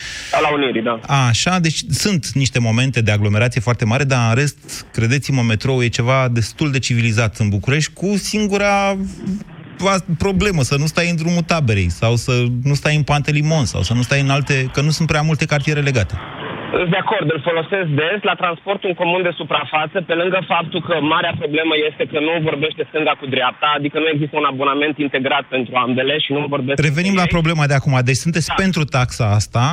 La 0.43 0.53
Unirii, 0.53 0.83
da. 0.83 1.27
Așa, 1.27 1.59
deci 1.59 1.81
sunt 1.91 2.33
niște 2.33 2.59
momente 2.59 3.01
de 3.01 3.11
aglomerație 3.11 3.61
foarte 3.61 3.85
mare, 3.85 4.05
dar 4.05 4.29
în 4.29 4.35
rest, 4.35 4.87
credeți-mă, 4.93 5.43
metrou 5.43 5.83
e 5.83 5.89
ceva 5.89 6.29
destul 6.29 6.71
de 6.71 6.79
civilizat 6.79 7.37
în 7.39 7.49
București, 7.49 7.93
cu 7.93 8.17
singura 8.17 8.97
problemă, 10.19 10.63
să 10.63 10.77
nu 10.83 10.87
stai 10.87 11.11
în 11.11 11.17
drumul 11.17 11.43
taberei 11.53 11.91
sau 11.91 12.13
să 12.25 12.35
nu 12.63 12.75
stai 12.75 12.97
în 12.97 13.03
Pantelimon 13.03 13.65
sau 13.65 13.83
să 13.83 13.95
nu 13.95 14.03
stai 14.03 14.21
în 14.21 14.31
alte, 14.31 14.71
că 14.75 14.81
nu 14.81 14.91
sunt 14.91 15.09
prea 15.09 15.23
multe 15.23 15.45
cartiere 15.53 15.81
legate. 15.81 16.15
De 16.93 16.99
acord, 17.05 17.27
îl 17.35 17.41
folosesc 17.49 17.89
des 18.03 18.21
la 18.31 18.35
transportul 18.43 18.89
în 18.89 18.97
comun 19.03 19.23
de 19.23 19.33
suprafață, 19.41 19.97
pe 20.09 20.15
lângă 20.21 20.39
faptul 20.55 20.81
că 20.89 20.95
marea 21.15 21.35
problemă 21.39 21.75
este 21.91 22.05
că 22.13 22.19
nu 22.27 22.33
vorbește 22.51 22.83
stânga 22.89 23.15
cu 23.21 23.27
dreapta, 23.35 23.69
adică 23.79 23.99
nu 23.99 24.09
există 24.15 24.37
un 24.43 24.49
abonament 24.53 24.99
integrat 24.99 25.45
pentru 25.55 25.75
ambele 25.85 26.15
și 26.25 26.33
nu 26.33 26.47
vorbesc... 26.55 26.81
Revenim 26.89 27.15
la 27.23 27.27
problema 27.37 27.67
de 27.67 27.75
acum. 27.75 27.95
Deci 28.05 28.23
sunteți 28.27 28.49
da. 28.49 28.55
pentru 28.63 28.83
taxa 28.85 29.27
asta, 29.39 29.67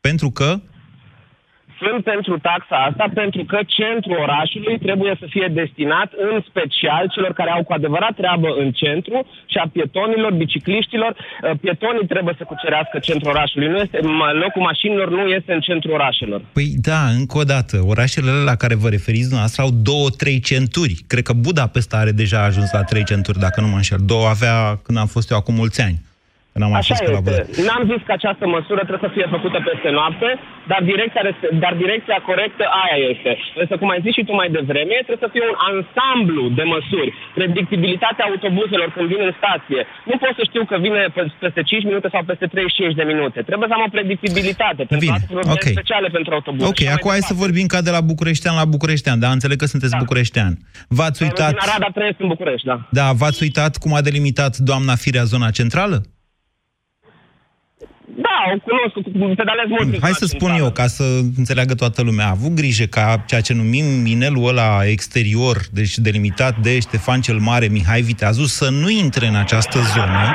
pentru 0.00 0.28
că 0.38 0.48
sunt 1.80 2.04
pentru 2.12 2.34
taxa 2.38 2.76
asta 2.88 3.06
pentru 3.14 3.42
că 3.50 3.58
centrul 3.66 4.18
orașului 4.26 4.78
trebuie 4.78 5.14
să 5.20 5.26
fie 5.34 5.48
destinat 5.60 6.08
în 6.30 6.34
special 6.50 7.04
celor 7.14 7.32
care 7.32 7.50
au 7.50 7.62
cu 7.64 7.72
adevărat 7.72 8.14
treabă 8.20 8.48
în 8.62 8.68
centru 8.72 9.26
și 9.52 9.58
a 9.58 9.66
pietonilor, 9.72 10.32
bicicliștilor. 10.32 11.12
Uh, 11.16 11.50
pietonii 11.60 12.06
trebuie 12.06 12.34
să 12.38 12.44
cucerească 12.44 12.98
centrul 12.98 13.30
orașului. 13.30 13.68
Nu 13.68 13.78
este, 13.84 13.98
locul 14.42 14.62
mașinilor 14.62 15.08
nu 15.10 15.24
este 15.38 15.52
în 15.52 15.60
centrul 15.60 15.92
orașelor. 15.92 16.40
Păi 16.52 16.68
da, 16.90 17.02
încă 17.18 17.38
o 17.38 17.42
dată, 17.42 17.76
orașele 17.86 18.30
la 18.50 18.54
care 18.62 18.74
vă 18.74 18.88
referiți 18.88 19.28
dumneavoastră 19.30 19.62
au 19.62 19.70
două, 19.90 20.08
trei 20.10 20.40
centuri. 20.40 20.94
Cred 21.06 21.22
că 21.22 21.32
Budapesta 21.32 21.96
are 21.96 22.10
deja 22.10 22.42
ajuns 22.42 22.72
la 22.72 22.82
trei 22.82 23.04
centuri, 23.04 23.38
dacă 23.38 23.60
nu 23.60 23.66
mă 23.66 23.76
înșel. 23.76 23.98
Două 24.06 24.26
avea 24.26 24.78
când 24.82 24.98
am 24.98 25.06
fost 25.06 25.30
eu 25.30 25.36
acum 25.36 25.54
mulți 25.54 25.80
ani. 25.80 25.98
Când 26.54 26.66
am 26.66 26.74
Așa 26.80 26.94
este. 26.96 27.10
La 27.12 27.22
N-am 27.68 27.84
zis 27.92 28.00
că 28.06 28.12
această 28.18 28.44
măsură 28.56 28.80
trebuie 28.86 29.06
să 29.06 29.14
fie 29.16 29.26
făcută 29.36 29.58
peste 29.70 29.90
noapte, 29.98 30.28
dar 30.70 30.80
direcția, 30.90 31.22
dar 31.64 31.72
direcția 31.84 32.18
corectă 32.30 32.64
aia 32.82 32.98
este. 33.12 33.32
Însă, 33.62 33.74
cum 33.80 33.88
ai 33.94 34.00
zis 34.04 34.12
și 34.18 34.24
tu 34.28 34.32
mai 34.40 34.48
devreme, 34.58 34.96
trebuie 35.06 35.24
să 35.26 35.32
fie 35.34 35.44
un 35.52 35.56
ansamblu 35.70 36.44
de 36.58 36.64
măsuri. 36.74 37.10
Predictibilitatea 37.38 38.24
autobuzelor 38.30 38.88
când 38.94 39.06
vin 39.12 39.22
în 39.28 39.32
stație. 39.40 39.80
Nu 40.10 40.14
pot 40.22 40.32
să 40.38 40.42
știu 40.50 40.62
că 40.70 40.76
vine 40.86 41.00
peste 41.44 41.60
5 41.70 41.84
minute 41.90 42.08
sau 42.14 42.22
peste 42.30 42.46
35 42.46 43.00
de 43.00 43.04
minute. 43.12 43.38
Trebuie 43.48 43.68
să 43.70 43.74
am 43.76 43.84
o 43.88 43.90
predictibilitate. 43.96 44.82
Pentru 44.90 45.04
Bine, 45.04 45.18
okay. 45.56 45.72
speciale 45.76 46.08
pentru 46.16 46.30
autobuz. 46.36 46.64
Ok, 46.70 46.80
acum 46.96 47.10
hai 47.14 47.30
să 47.30 47.34
vorbim 47.44 47.66
ca 47.74 47.80
de 47.88 47.92
la 47.96 48.02
Bucureștean 48.12 48.54
la 48.62 48.66
Bucureștean, 48.76 49.16
da? 49.24 49.30
Înțeleg 49.36 49.56
că 49.62 49.66
sunteți 49.74 49.94
da. 49.96 50.02
bucureștean. 50.04 50.52
V-ați 50.98 51.18
uitat... 51.26 51.52
Din 51.54 51.64
Arada 51.66 51.88
trăiesc 51.96 52.18
în 52.24 52.28
București, 52.34 52.66
da. 52.72 52.76
Da, 52.98 53.06
v-ați 53.20 53.40
uitat 53.46 53.72
cum 53.82 53.90
a 53.98 54.02
delimitat 54.08 54.52
doamna 54.70 54.94
Firea 55.04 55.24
zona 55.32 55.50
centrală? 55.60 55.98
Da, 58.06 58.38
o 58.54 58.58
cunosc, 58.58 59.36
pedalez 59.36 59.68
mult. 59.68 60.02
Hai 60.02 60.12
să 60.12 60.26
spun 60.26 60.50
eu, 60.50 60.70
ca 60.70 60.86
să 60.86 61.04
înțeleagă 61.36 61.74
toată 61.74 62.02
lumea. 62.02 62.26
A 62.26 62.30
avut 62.30 62.54
grijă 62.54 62.84
ca 62.84 63.24
ceea 63.26 63.40
ce 63.40 63.52
numim 63.52 63.84
minelul 63.84 64.48
ăla 64.48 64.86
exterior, 64.86 65.56
deci 65.72 65.98
delimitat 65.98 66.58
de 66.58 66.78
Ștefan 66.80 67.20
cel 67.20 67.38
Mare, 67.38 67.66
Mihai 67.66 68.00
Viteazu, 68.00 68.44
să 68.46 68.70
nu 68.70 68.88
intre 68.88 69.26
în 69.26 69.36
această 69.36 69.78
zonă 69.94 70.34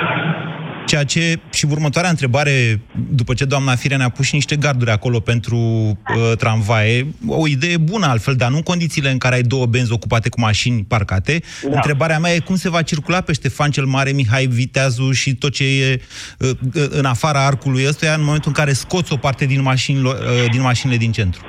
Ceea 0.89 1.03
ce, 1.03 1.39
și 1.51 1.65
următoarea 1.65 2.09
întrebare, 2.09 2.81
după 3.09 3.33
ce 3.33 3.45
doamna 3.45 3.75
Firea 3.75 3.97
ne-a 3.97 4.09
pus 4.09 4.25
și 4.25 4.33
niște 4.33 4.55
garduri 4.55 4.91
acolo 4.91 5.19
pentru 5.19 5.57
uh, 5.57 6.37
tramvaie, 6.37 7.07
o 7.27 7.47
idee 7.47 7.77
bună 7.77 8.05
altfel, 8.05 8.35
dar 8.35 8.49
nu 8.49 8.55
în 8.55 8.61
condițiile 8.61 9.11
în 9.11 9.17
care 9.17 9.35
ai 9.35 9.41
două 9.41 9.65
benzi 9.65 9.91
ocupate 9.91 10.29
cu 10.29 10.39
mașini 10.39 10.83
parcate. 10.87 11.41
Da. 11.63 11.69
Întrebarea 11.75 12.19
mea 12.19 12.33
e 12.33 12.39
cum 12.39 12.55
se 12.55 12.69
va 12.69 12.81
circula 12.81 13.21
pe 13.21 13.33
Ștefan 13.33 13.71
cel 13.71 13.85
Mare, 13.85 14.11
Mihai 14.11 14.45
Viteazu 14.45 15.11
și 15.11 15.35
tot 15.35 15.53
ce 15.53 15.63
e 15.63 16.01
uh, 16.39 16.49
în 16.89 17.05
afara 17.05 17.45
arcului 17.45 17.85
ăstuia 17.87 18.13
în 18.13 18.23
momentul 18.23 18.51
în 18.55 18.63
care 18.63 18.73
scoți 18.73 19.13
o 19.13 19.17
parte 19.17 19.45
din, 19.45 19.61
mașini, 19.61 20.01
uh, 20.05 20.13
din 20.51 20.61
mașinile 20.61 20.97
din 20.97 21.11
centru. 21.11 21.41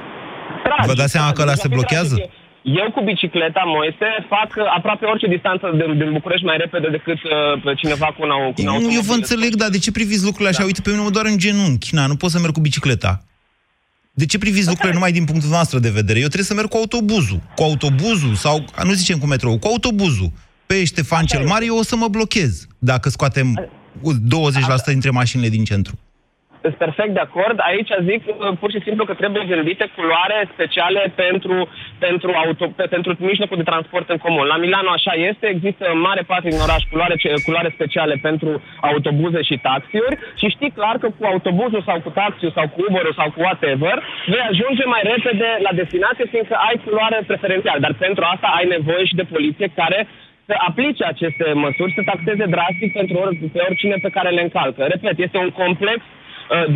Tragic, 0.63 0.87
Vă 0.87 0.95
dați 0.95 1.13
seama 1.13 1.33
că 1.33 1.43
ăla 1.43 1.55
se 1.55 1.69
blochează? 1.69 2.15
Tragic. 2.15 2.40
Eu 2.63 2.91
cu 2.95 3.01
bicicleta, 3.05 3.63
Moise, 3.67 4.09
fac 4.29 4.51
aproape 4.77 5.05
orice 5.05 5.27
distanță 5.27 5.67
din, 5.79 5.99
din 5.99 6.13
București 6.13 6.45
mai 6.45 6.57
repede 6.57 6.89
decât 6.91 7.21
uh, 7.23 7.77
cineva 7.77 8.07
cu 8.07 8.23
un, 8.23 8.29
cu 8.29 8.61
un 8.61 8.67
automobil. 8.67 8.97
Eu 8.97 9.01
vă 9.01 9.13
înțeleg, 9.13 9.55
dar 9.55 9.69
de 9.69 9.79
ce 9.79 9.91
priviți 9.93 10.25
lucrurile 10.25 10.49
așa? 10.49 10.59
Da. 10.59 10.65
Uite, 10.65 10.81
pe 10.81 10.91
mine 10.91 11.03
mă 11.03 11.11
doar 11.11 11.27
în 11.27 11.39
genunchi. 11.39 11.95
Na, 11.95 12.07
nu 12.07 12.17
pot 12.17 12.31
să 12.31 12.39
merg 12.39 12.53
cu 12.53 12.61
bicicleta. 12.61 13.25
De 14.13 14.27
ce 14.27 14.39
priviți 14.39 14.63
okay. 14.63 14.73
lucrurile 14.73 14.99
numai 14.99 15.13
din 15.13 15.25
punctul 15.25 15.51
noastrro 15.51 15.79
de 15.79 15.91
vedere? 15.91 16.19
Eu 16.19 16.27
trebuie 16.33 16.51
să 16.53 16.55
merg 16.55 16.69
cu 16.69 16.77
autobuzul. 16.77 17.41
Cu 17.57 17.63
autobuzul 17.63 18.35
sau, 18.35 18.65
nu 18.85 18.93
zicem 18.93 19.19
cu 19.19 19.27
metrou, 19.27 19.59
cu 19.59 19.67
autobuzul. 19.67 20.31
Pe 20.67 20.85
Ștefan 20.85 21.25
cel 21.25 21.47
Mare 21.47 21.65
eu 21.65 21.77
o 21.77 21.83
să 21.83 21.97
mă 21.97 22.09
blochez 22.09 22.67
dacă 22.79 23.09
scoatem 23.09 23.71
20% 24.03 24.13
dintre 24.87 25.11
mașinile 25.11 25.49
din 25.49 25.65
centru. 25.65 25.99
Sunt 26.63 26.75
perfect 26.85 27.13
de 27.19 27.25
acord. 27.29 27.57
Aici 27.71 27.93
zic 28.11 28.23
uh, 28.27 28.35
pur 28.61 28.71
și 28.75 28.85
simplu 28.87 29.05
că 29.05 29.15
trebuie 29.15 29.45
gândite 29.53 29.87
culoare 29.97 30.39
speciale 30.55 31.03
pentru, 31.23 31.57
pentru, 31.99 32.31
auto, 32.43 32.65
pentru 32.97 33.11
mijlocul 33.19 33.57
de 33.57 33.71
transport 33.71 34.07
în 34.11 34.21
comun. 34.27 34.47
La 34.53 34.57
Milano 34.65 34.91
așa 34.91 35.15
este, 35.31 35.47
există 35.47 35.85
în 35.93 36.01
mare 36.09 36.23
parte 36.31 36.49
din 36.49 36.61
oraș 36.67 36.83
culoare, 36.91 37.15
culoare 37.47 37.71
speciale 37.77 38.15
pentru 38.29 38.51
autobuze 38.81 39.41
și 39.43 39.57
taxiuri 39.69 40.19
și 40.41 40.47
știi 40.55 40.77
clar 40.79 40.97
că 41.03 41.09
cu 41.19 41.25
autobuzul 41.33 41.83
sau 41.89 42.01
cu 42.05 42.11
taxiul 42.21 42.57
sau 42.59 42.67
cu 42.75 42.79
uber 42.89 43.07
sau 43.21 43.29
cu 43.35 43.41
whatever 43.41 43.97
vei 44.33 44.45
ajunge 44.51 44.85
mai 44.95 45.03
repede 45.13 45.49
la 45.67 45.73
destinație 45.81 46.25
fiindcă 46.33 46.55
ai 46.69 46.77
culoare 46.85 47.19
preferențială. 47.27 47.81
Dar 47.87 47.95
pentru 48.05 48.23
asta 48.35 48.49
ai 48.59 48.67
nevoie 48.77 49.05
și 49.05 49.19
de 49.21 49.31
poliție 49.35 49.69
care 49.81 49.99
să 50.47 50.55
aplice 50.69 51.05
aceste 51.05 51.47
măsuri, 51.65 51.95
să 51.97 52.03
taxeze 52.11 52.45
drastic 52.57 52.91
pentru 52.93 53.17
or, 53.23 53.31
pe 53.53 53.61
oricine 53.69 53.97
pe 54.03 54.15
care 54.17 54.31
le 54.31 54.43
încalcă. 54.43 54.83
Repet, 54.83 55.19
este 55.19 55.39
un 55.39 55.51
complex 55.63 55.99
Uh, 56.01 56.20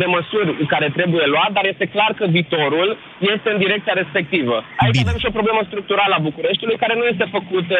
de 0.01 0.07
măsuri 0.17 0.49
care 0.73 0.87
trebuie 0.97 1.25
luat, 1.33 1.51
dar 1.57 1.65
este 1.73 1.85
clar 1.95 2.11
că 2.19 2.25
viitorul 2.37 2.89
este 3.33 3.47
în 3.53 3.59
direcția 3.65 3.93
respectivă. 4.01 4.55
Aici 4.83 4.97
Bine. 4.97 5.05
avem 5.05 5.17
și 5.21 5.29
o 5.31 5.37
problemă 5.39 5.61
structurală 5.69 6.13
a 6.15 6.25
Bucureștiului 6.29 6.81
care 6.83 6.93
nu 6.99 7.05
este 7.13 7.25
făcută 7.37 7.77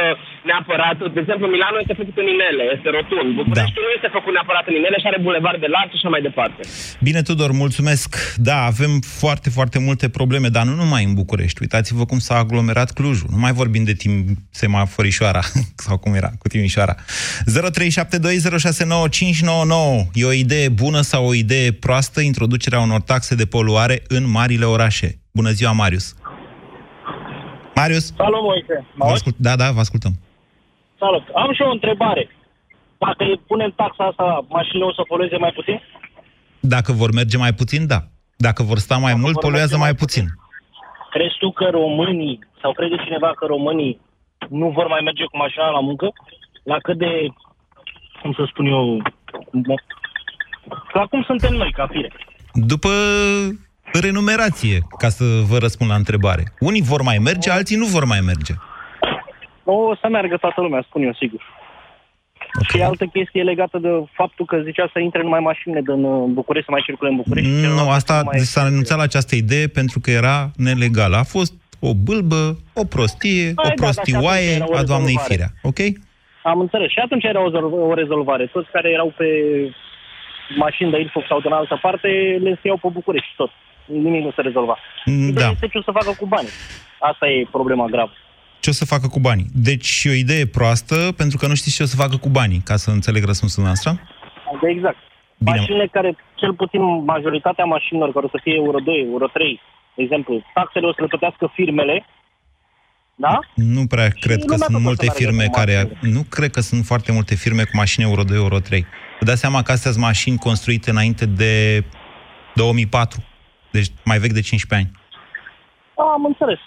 neapărat, 0.49 0.97
de 1.15 1.19
exemplu 1.23 1.45
Milano 1.55 1.77
este 1.79 1.99
făcut 2.01 2.15
în 2.23 2.27
inele, 2.35 2.63
este 2.75 2.89
rotund. 2.97 3.29
Bucureștiul 3.41 3.83
da. 3.83 3.87
nu 3.87 3.95
este 3.97 4.09
făcut 4.17 4.31
neapărat 4.37 4.65
în 4.69 4.75
inele 4.79 4.97
și 5.01 5.07
are 5.11 5.19
bulevard 5.27 5.59
de 5.65 5.69
larg 5.75 5.89
și 5.91 5.99
așa 5.99 6.09
mai 6.15 6.21
departe. 6.29 6.61
Bine, 7.07 7.21
Tudor, 7.27 7.51
mulțumesc. 7.63 8.09
Da, 8.49 8.57
avem 8.71 8.93
foarte, 9.21 9.47
foarte 9.57 9.77
multe 9.87 10.05
probleme, 10.19 10.47
dar 10.55 10.65
nu 10.69 10.75
numai 10.83 11.03
în 11.09 11.13
București. 11.21 11.57
Uitați-vă 11.65 12.03
cum 12.11 12.19
s-a 12.27 12.35
aglomerat 12.43 12.89
Clujul. 12.97 13.29
Nu 13.35 13.39
mai 13.45 13.53
vorbim 13.61 13.83
de 13.91 13.95
timp 14.03 14.23
semaforișoara, 14.61 15.43
sau 15.85 15.95
cum 16.03 16.11
era, 16.21 16.31
cu 16.41 16.47
Timișoara. 16.47 16.95
0372069599. 16.95 17.03
E 20.13 20.25
o 20.25 20.35
idee 20.45 20.67
bună 20.69 21.01
sau 21.01 21.21
o 21.27 21.33
idee 21.33 21.71
proastă 21.87 22.19
introducerea 22.31 22.79
unor 22.87 23.01
taxe 23.11 23.33
de 23.41 23.45
poluare 23.55 23.97
în 24.17 24.23
marile 24.37 24.65
orașe. 24.75 25.07
Bună 25.39 25.51
ziua, 25.57 25.71
Marius! 25.71 26.07
Marius? 27.79 28.05
Salut, 28.23 28.43
Moise! 28.49 28.75
Vă 28.95 29.11
ascult... 29.17 29.35
Da, 29.47 29.53
da, 29.61 29.67
vă 29.77 29.79
ascultăm. 29.85 30.13
Salut! 31.03 31.23
Am 31.43 31.53
și 31.53 31.61
o 31.61 31.71
întrebare. 31.77 32.23
Dacă 32.97 33.23
punem 33.47 33.71
taxa 33.75 34.03
asta, 34.11 34.45
mașinile 34.57 34.85
o 34.85 34.93
să 34.93 35.01
polueze 35.11 35.37
mai 35.37 35.51
puțin? 35.57 35.77
Dacă 36.59 36.91
vor 36.91 37.09
merge 37.19 37.37
mai 37.37 37.53
puțin, 37.53 37.81
da. 37.93 37.99
Dacă 38.47 38.63
vor 38.63 38.77
sta 38.77 38.97
mai 38.97 39.11
Dacă 39.11 39.23
mult, 39.23 39.39
poluează 39.39 39.77
mai 39.77 39.93
puțin. 40.03 40.25
puțin. 40.25 40.43
Crezi 41.13 41.37
tu 41.39 41.51
că 41.51 41.65
românii, 41.81 42.39
sau 42.61 42.71
crede 42.73 42.95
cineva 43.05 43.29
că 43.39 43.45
românii 43.45 43.93
nu 44.49 44.67
vor 44.77 44.87
mai 44.87 45.01
merge 45.03 45.23
cu 45.31 45.37
mașina 45.37 45.67
la 45.77 45.79
muncă? 45.79 46.07
La 46.63 46.77
cât 46.85 46.97
de, 46.97 47.11
cum 48.21 48.31
să 48.37 48.43
spun 48.51 48.65
eu, 48.65 49.01
la 50.93 51.05
cum 51.05 51.23
suntem 51.23 51.53
noi, 51.53 51.71
ca 51.71 51.87
fire? 51.91 52.11
După 52.53 52.89
renumerație, 54.01 54.79
ca 54.97 55.09
să 55.09 55.23
vă 55.49 55.57
răspund 55.57 55.89
la 55.89 55.95
întrebare. 55.95 56.43
Unii 56.59 56.81
vor 56.81 57.01
mai 57.01 57.17
merge, 57.17 57.49
alții 57.51 57.77
nu 57.77 57.85
vor 57.85 58.05
mai 58.05 58.19
merge. 58.25 58.53
O 59.63 59.95
să 59.95 60.07
meargă 60.11 60.37
toată 60.37 60.61
lumea, 60.61 60.85
spun 60.87 61.01
eu, 61.03 61.13
sigur. 61.13 61.41
Okay. 62.59 62.79
Și 62.79 62.81
altă 62.81 63.05
chestie 63.05 63.43
legată 63.43 63.77
de 63.77 63.89
faptul 64.11 64.45
că 64.45 64.57
zicea 64.63 64.89
să 64.93 64.99
intre 64.99 65.21
numai 65.21 65.39
mașinile 65.39 65.81
din 65.81 66.03
uh, 66.03 66.29
București, 66.29 66.65
să 66.65 66.71
mai 66.71 66.83
circule 66.85 67.09
în 67.09 67.15
București. 67.15 67.49
Nu, 67.49 67.89
asta 67.89 68.21
mai... 68.25 68.39
s-a 68.39 68.63
renunțat 68.63 68.97
la 68.97 69.03
această 69.03 69.35
idee 69.35 69.67
pentru 69.67 69.99
că 69.99 70.11
era 70.11 70.51
nelegală. 70.55 71.15
A 71.15 71.23
fost 71.23 71.53
o 71.79 71.93
bâlbă, 71.93 72.57
o 72.73 72.83
prostie, 72.85 73.43
Hai, 73.55 73.65
o 73.65 73.67
da, 73.67 73.73
prostioaie 73.83 74.57
da, 74.57 74.79
a 74.79 74.83
doamnei 74.83 75.19
Firea. 75.27 75.49
Ok? 75.61 75.79
Am 76.43 76.59
înțeles. 76.59 76.89
Și 76.89 76.99
atunci 76.99 77.23
era 77.23 77.41
o, 77.41 77.49
o 77.89 77.93
rezolvare. 77.93 78.45
Toți 78.45 78.71
care 78.71 78.89
erau 78.89 79.13
pe 79.17 79.27
mașini 80.57 80.91
de 80.91 80.99
Ilfov 80.99 81.25
sau 81.27 81.39
din 81.41 81.51
altă 81.51 81.79
parte, 81.81 82.07
le 82.41 82.59
iau 82.61 82.77
pe 82.77 82.87
București 82.91 83.33
tot. 83.35 83.51
Nimic 83.85 84.23
nu 84.23 84.31
se 84.31 84.41
rezolva. 84.41 84.77
Mm, 85.05 85.31
da. 85.31 85.49
este 85.49 85.67
ce 85.67 85.77
o 85.77 85.81
să 85.81 85.91
facă 85.91 86.15
cu 86.19 86.25
banii. 86.25 86.49
Asta 86.99 87.27
e 87.27 87.47
problema 87.51 87.85
gravă. 87.85 88.11
Ce 88.59 88.69
o 88.69 88.73
să 88.73 88.85
facă 88.85 89.07
cu 89.07 89.19
banii? 89.19 89.47
Deci 89.53 90.05
o 90.09 90.13
idee 90.13 90.45
proastă, 90.45 90.95
pentru 91.17 91.37
că 91.37 91.47
nu 91.47 91.55
știți 91.55 91.75
ce 91.75 91.83
o 91.83 91.85
să 91.85 91.95
facă 91.95 92.15
cu 92.17 92.29
banii, 92.29 92.61
ca 92.63 92.75
să 92.75 92.89
înțeleg 92.91 93.23
răspunsul 93.25 93.63
noastră? 93.63 93.91
De 94.61 94.69
exact. 94.69 94.97
Bine. 95.37 95.57
Mașinile 95.57 95.87
care, 95.87 96.15
cel 96.35 96.53
puțin 96.53 97.03
majoritatea 97.03 97.65
mașinilor 97.65 98.11
care 98.13 98.25
o 98.25 98.29
să 98.29 98.39
fie 98.43 98.53
Euro 98.53 98.79
2, 98.79 99.07
Euro 99.11 99.27
3, 99.27 99.61
de 99.95 100.01
exemplu, 100.03 100.43
taxele 100.53 100.85
o 100.87 100.93
să 100.93 101.01
le 101.01 101.07
plătească 101.07 101.51
firmele, 101.53 102.05
da? 103.15 103.39
Nu 103.55 103.85
prea 103.85 104.09
cred 104.19 104.43
că 104.45 104.55
sunt 104.55 104.81
multe 104.81 105.07
firme 105.13 105.45
care... 105.51 105.97
Nu 106.01 106.21
cred 106.29 106.51
că 106.51 106.59
sunt 106.59 106.85
foarte 106.85 107.11
multe 107.11 107.35
firme 107.35 107.63
cu 107.63 107.69
mașini 107.73 108.05
Euro 108.05 108.23
2, 108.23 108.37
Euro 108.37 108.59
3. 108.59 108.85
Vă 109.25 109.31
dați 109.31 109.43
seama 109.43 109.61
că 109.61 109.71
astea 109.71 109.91
sunt 109.91 110.03
mașini 110.03 110.37
construite 110.37 110.89
înainte 110.89 111.25
de 111.25 111.83
2004. 112.55 113.23
Deci 113.71 113.87
mai 114.03 114.17
vechi 114.17 114.37
de 114.39 114.41
15 114.41 114.73
ani. 114.75 114.89
Da, 115.97 116.03
am 116.03 116.25
înțeles. 116.25 116.59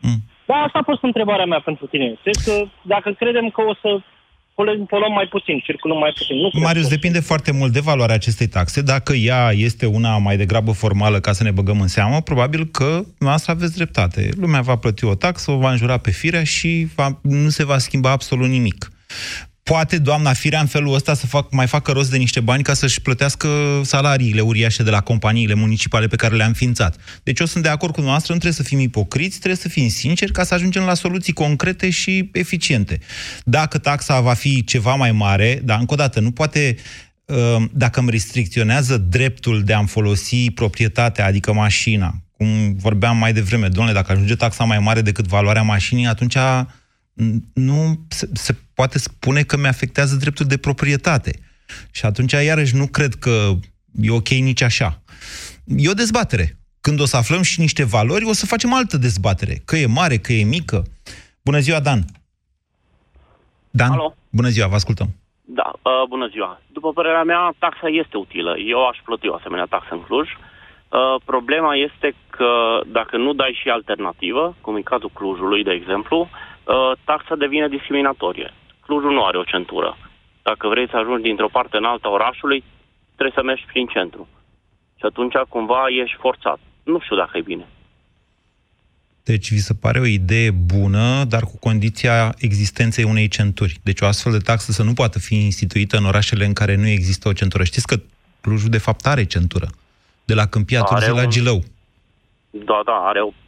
Mm. 0.00 0.20
Da, 0.46 0.54
asta 0.54 0.78
a 0.78 0.88
fost 0.90 1.02
întrebarea 1.02 1.44
mea 1.44 1.60
pentru 1.60 1.86
tine. 1.86 2.18
Deci 2.24 2.42
că 2.44 2.52
dacă 2.82 3.10
credem 3.10 3.48
că 3.48 3.60
o 3.62 3.74
să 3.82 3.88
poluăm 4.88 5.12
mai 5.12 5.26
puțin, 5.30 5.58
circulăm 5.58 5.98
mai 5.98 6.12
puțin. 6.16 6.36
Nu 6.36 6.50
Marius, 6.62 6.88
depinde 6.88 7.20
foarte 7.20 7.52
mult 7.52 7.72
de 7.72 7.80
valoarea 7.80 8.14
acestei 8.14 8.48
taxe. 8.48 8.82
Dacă 8.82 9.12
ea 9.12 9.50
este 9.52 9.86
una 9.86 10.18
mai 10.18 10.36
degrabă 10.36 10.72
formală 10.72 11.20
ca 11.20 11.32
să 11.32 11.42
ne 11.42 11.50
băgăm 11.50 11.80
în 11.80 11.88
seamă, 11.88 12.20
probabil 12.20 12.64
că 12.64 13.00
noastră 13.18 13.52
aveți 13.52 13.74
dreptate. 13.74 14.28
Lumea 14.36 14.60
va 14.60 14.76
plăti 14.76 15.04
o 15.04 15.14
taxă, 15.14 15.50
o 15.50 15.58
va 15.58 15.70
înjura 15.70 15.96
pe 15.96 16.10
firea 16.10 16.44
și 16.44 16.86
va, 16.94 17.08
nu 17.22 17.48
se 17.48 17.64
va 17.64 17.78
schimba 17.78 18.10
absolut 18.10 18.48
nimic. 18.48 18.90
Poate 19.68 19.98
doamna 19.98 20.32
Firea 20.32 20.60
în 20.60 20.66
felul 20.66 20.94
ăsta 20.94 21.14
să 21.14 21.26
fac, 21.26 21.52
mai 21.52 21.66
facă 21.66 21.92
rost 21.92 22.10
de 22.10 22.16
niște 22.16 22.40
bani 22.40 22.62
ca 22.62 22.74
să-și 22.74 23.02
plătească 23.02 23.48
salariile 23.84 24.40
uriașe 24.40 24.82
de 24.82 24.90
la 24.90 25.00
companiile 25.00 25.54
municipale 25.54 26.06
pe 26.06 26.16
care 26.16 26.36
le-a 26.36 26.46
înființat. 26.46 26.96
Deci 27.22 27.40
eu 27.40 27.46
sunt 27.46 27.62
de 27.62 27.68
acord 27.68 27.94
cu 27.94 28.00
noastră, 28.00 28.32
nu 28.32 28.38
trebuie 28.38 28.64
să 28.64 28.68
fim 28.68 28.80
ipocriți, 28.80 29.38
trebuie 29.38 29.60
să 29.60 29.68
fim 29.68 29.88
sinceri 29.88 30.32
ca 30.32 30.44
să 30.44 30.54
ajungem 30.54 30.82
la 30.82 30.94
soluții 30.94 31.32
concrete 31.32 31.90
și 31.90 32.30
eficiente. 32.32 32.98
Dacă 33.44 33.78
taxa 33.78 34.20
va 34.20 34.34
fi 34.34 34.64
ceva 34.64 34.94
mai 34.94 35.12
mare, 35.12 35.60
dar 35.64 35.78
încă 35.78 35.92
o 35.92 35.96
dată, 35.96 36.20
nu 36.20 36.30
poate 36.30 36.76
uh, 37.24 37.64
dacă 37.72 38.00
îmi 38.00 38.10
restricționează 38.10 38.96
dreptul 38.96 39.62
de 39.62 39.72
a-mi 39.72 39.88
folosi 39.88 40.50
proprietatea, 40.50 41.26
adică 41.26 41.52
mașina, 41.52 42.14
cum 42.36 42.76
vorbeam 42.76 43.16
mai 43.16 43.32
devreme, 43.32 43.68
domnule, 43.68 43.94
dacă 43.94 44.12
ajunge 44.12 44.34
taxa 44.34 44.64
mai 44.64 44.78
mare 44.78 45.00
decât 45.00 45.26
valoarea 45.26 45.62
mașinii, 45.62 46.06
atunci 46.06 46.36
nu 47.54 48.06
se, 48.08 48.28
se 48.32 48.54
poate 48.74 48.98
spune 48.98 49.42
că 49.42 49.56
mi-afectează 49.56 50.16
dreptul 50.16 50.46
de 50.46 50.58
proprietate. 50.58 51.30
Și 51.90 52.04
atunci, 52.04 52.32
iarăși, 52.32 52.76
nu 52.76 52.86
cred 52.86 53.14
că 53.14 53.50
e 54.00 54.10
ok 54.10 54.28
nici 54.28 54.62
așa. 54.62 55.02
E 55.64 55.90
o 55.90 55.92
dezbatere. 55.92 56.56
Când 56.80 57.00
o 57.00 57.04
să 57.04 57.16
aflăm 57.16 57.42
și 57.42 57.60
niște 57.60 57.84
valori, 57.84 58.24
o 58.24 58.32
să 58.32 58.46
facem 58.46 58.74
altă 58.74 58.96
dezbatere. 58.96 59.54
Că 59.64 59.76
e 59.76 59.86
mare, 59.86 60.16
că 60.16 60.32
e 60.32 60.44
mică. 60.44 60.82
Bună 61.44 61.58
ziua, 61.58 61.80
Dan! 61.80 62.00
Dan, 63.70 63.90
Alo? 63.90 64.14
bună 64.30 64.48
ziua, 64.48 64.68
vă 64.68 64.74
ascultăm. 64.74 65.08
Da, 65.44 65.72
uh, 65.82 66.04
bună 66.08 66.26
ziua. 66.26 66.60
După 66.72 66.92
părerea 66.92 67.22
mea, 67.22 67.54
taxa 67.58 67.88
este 67.88 68.16
utilă. 68.16 68.58
Eu 68.58 68.86
aș 68.86 68.98
plăti 69.04 69.28
o 69.28 69.34
asemenea 69.34 69.64
taxă 69.64 69.88
în 69.90 70.02
Cluj. 70.02 70.28
Uh, 70.28 71.20
problema 71.24 71.74
este 71.74 72.14
că 72.30 72.50
dacă 72.86 73.16
nu 73.16 73.32
dai 73.32 73.58
și 73.62 73.68
alternativă, 73.68 74.56
cum 74.60 74.74
în 74.74 74.82
cazul 74.82 75.10
Clujului, 75.14 75.64
de 75.64 75.72
exemplu, 75.72 76.18
Uh, 76.18 76.47
taxa 77.04 77.34
devine 77.34 77.68
discriminatorie. 77.68 78.54
Clujul 78.80 79.12
nu 79.12 79.24
are 79.24 79.38
o 79.38 79.50
centură. 79.52 79.96
Dacă 80.42 80.68
vrei 80.68 80.88
să 80.88 80.96
ajungi 80.96 81.22
dintr-o 81.22 81.48
parte 81.48 81.76
în 81.76 81.84
alta 81.84 82.10
orașului, 82.10 82.64
trebuie 83.14 83.38
să 83.38 83.42
mergi 83.42 83.64
prin 83.66 83.86
centru. 83.86 84.28
Și 84.98 85.04
atunci 85.04 85.34
cumva 85.48 85.84
ești 86.02 86.16
forțat. 86.20 86.58
Nu 86.82 87.00
știu 87.00 87.16
dacă 87.16 87.38
e 87.38 87.50
bine. 87.52 87.66
Deci 89.22 89.52
vi 89.52 89.58
se 89.58 89.74
pare 89.74 89.98
o 90.00 90.06
idee 90.06 90.50
bună, 90.50 91.24
dar 91.24 91.42
cu 91.42 91.58
condiția 91.58 92.34
existenței 92.38 93.04
unei 93.04 93.28
centuri. 93.28 93.78
Deci 93.82 94.00
o 94.00 94.06
astfel 94.06 94.32
de 94.32 94.38
taxă 94.38 94.72
să 94.72 94.82
nu 94.82 94.92
poată 94.92 95.18
fi 95.18 95.34
instituită 95.34 95.96
în 95.96 96.04
orașele 96.04 96.44
în 96.44 96.52
care 96.52 96.76
nu 96.76 96.86
există 96.86 97.28
o 97.28 97.32
centură. 97.32 97.64
Știți 97.64 97.86
că 97.86 97.96
Clujul 98.40 98.70
de 98.70 98.78
fapt 98.78 99.06
are 99.06 99.24
centură. 99.24 99.68
De 100.24 100.34
la 100.34 100.46
Câmpia 100.46 100.82
Turzii 100.82 101.12
la 101.12 101.24
Gilău. 101.24 101.62
Da, 102.50 102.80
da, 102.84 102.92
are 102.92 103.20
o 103.20 103.30
25% 103.30 103.47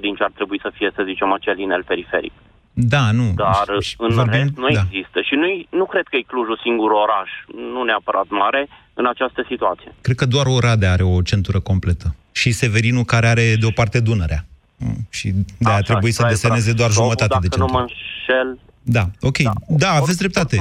din 0.00 0.14
ce 0.14 0.22
ar 0.24 0.30
trebui 0.34 0.58
să 0.60 0.70
fie, 0.74 0.90
să 0.94 1.02
zicem, 1.06 1.32
acel 1.32 1.58
inel 1.58 1.84
periferic. 1.84 2.32
Da, 2.72 3.10
nu. 3.10 3.32
Dar 3.34 3.64
în 3.98 4.14
Vorbim- 4.14 4.30
rest 4.32 4.56
nu 4.56 4.68
da. 4.68 4.80
există. 4.80 5.20
Și 5.28 5.34
nu, 5.34 5.46
nu 5.78 5.84
cred 5.84 6.06
că 6.10 6.16
e 6.16 6.22
Clujul 6.32 6.58
singur 6.62 6.90
oraș, 6.90 7.30
nu 7.74 7.82
neapărat 7.84 8.28
mare, 8.28 8.68
în 8.94 9.06
această 9.06 9.44
situație. 9.48 9.94
Cred 10.00 10.16
că 10.16 10.26
doar 10.26 10.46
Oradea 10.46 10.92
are 10.92 11.02
o 11.02 11.22
centură 11.22 11.60
completă. 11.60 12.14
Și 12.32 12.50
Severinul 12.52 13.04
care 13.04 13.26
are 13.26 13.54
de 13.60 13.66
o 13.66 13.70
parte 13.70 14.00
Dunărea. 14.00 14.44
Mm, 14.78 14.96
Și 15.10 15.28
de 15.58 15.70
a 15.70 15.80
trebui 15.80 16.10
să 16.10 16.22
Așa, 16.22 16.30
deseneze 16.30 16.70
exact. 16.70 16.78
doar 16.78 16.90
Sau, 16.90 17.02
jumătate 17.02 17.36
de 17.40 17.48
Dacă 17.48 17.58
nu 17.62 17.66
centură. 17.66 17.72
mă 17.72 17.80
înșel, 17.86 18.58
Da, 18.96 19.04
ok. 19.20 19.38
Da, 19.68 19.90
aveți 19.90 20.18
dreptate. 20.18 20.56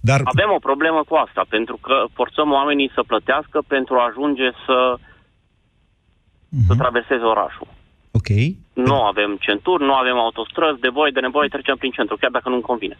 Dar 0.00 0.20
avem 0.24 0.50
o 0.56 0.64
problemă 0.68 1.00
cu 1.08 1.14
asta, 1.14 1.42
pentru 1.48 1.76
că 1.86 1.94
forțăm 2.12 2.52
oamenii 2.52 2.90
să 2.94 3.02
plătească 3.06 3.62
pentru 3.66 3.94
a 3.94 4.06
ajunge 4.10 4.48
să, 4.66 4.78
să 6.68 6.74
traverseze 6.74 7.24
orașul. 7.34 7.68
Mhm. 8.12 8.18
Ok. 8.18 8.28
Nu 8.88 9.02
avem 9.02 9.36
centuri, 9.40 9.84
nu 9.84 9.94
avem 9.94 10.16
autostrăzi, 10.16 10.80
de 10.80 10.88
voie, 10.88 11.10
de 11.14 11.20
nevoie, 11.20 11.48
trecem 11.48 11.76
prin 11.76 11.90
centru, 11.90 12.16
chiar 12.20 12.30
dacă 12.30 12.48
nu-mi 12.48 12.62
convine. 12.62 12.98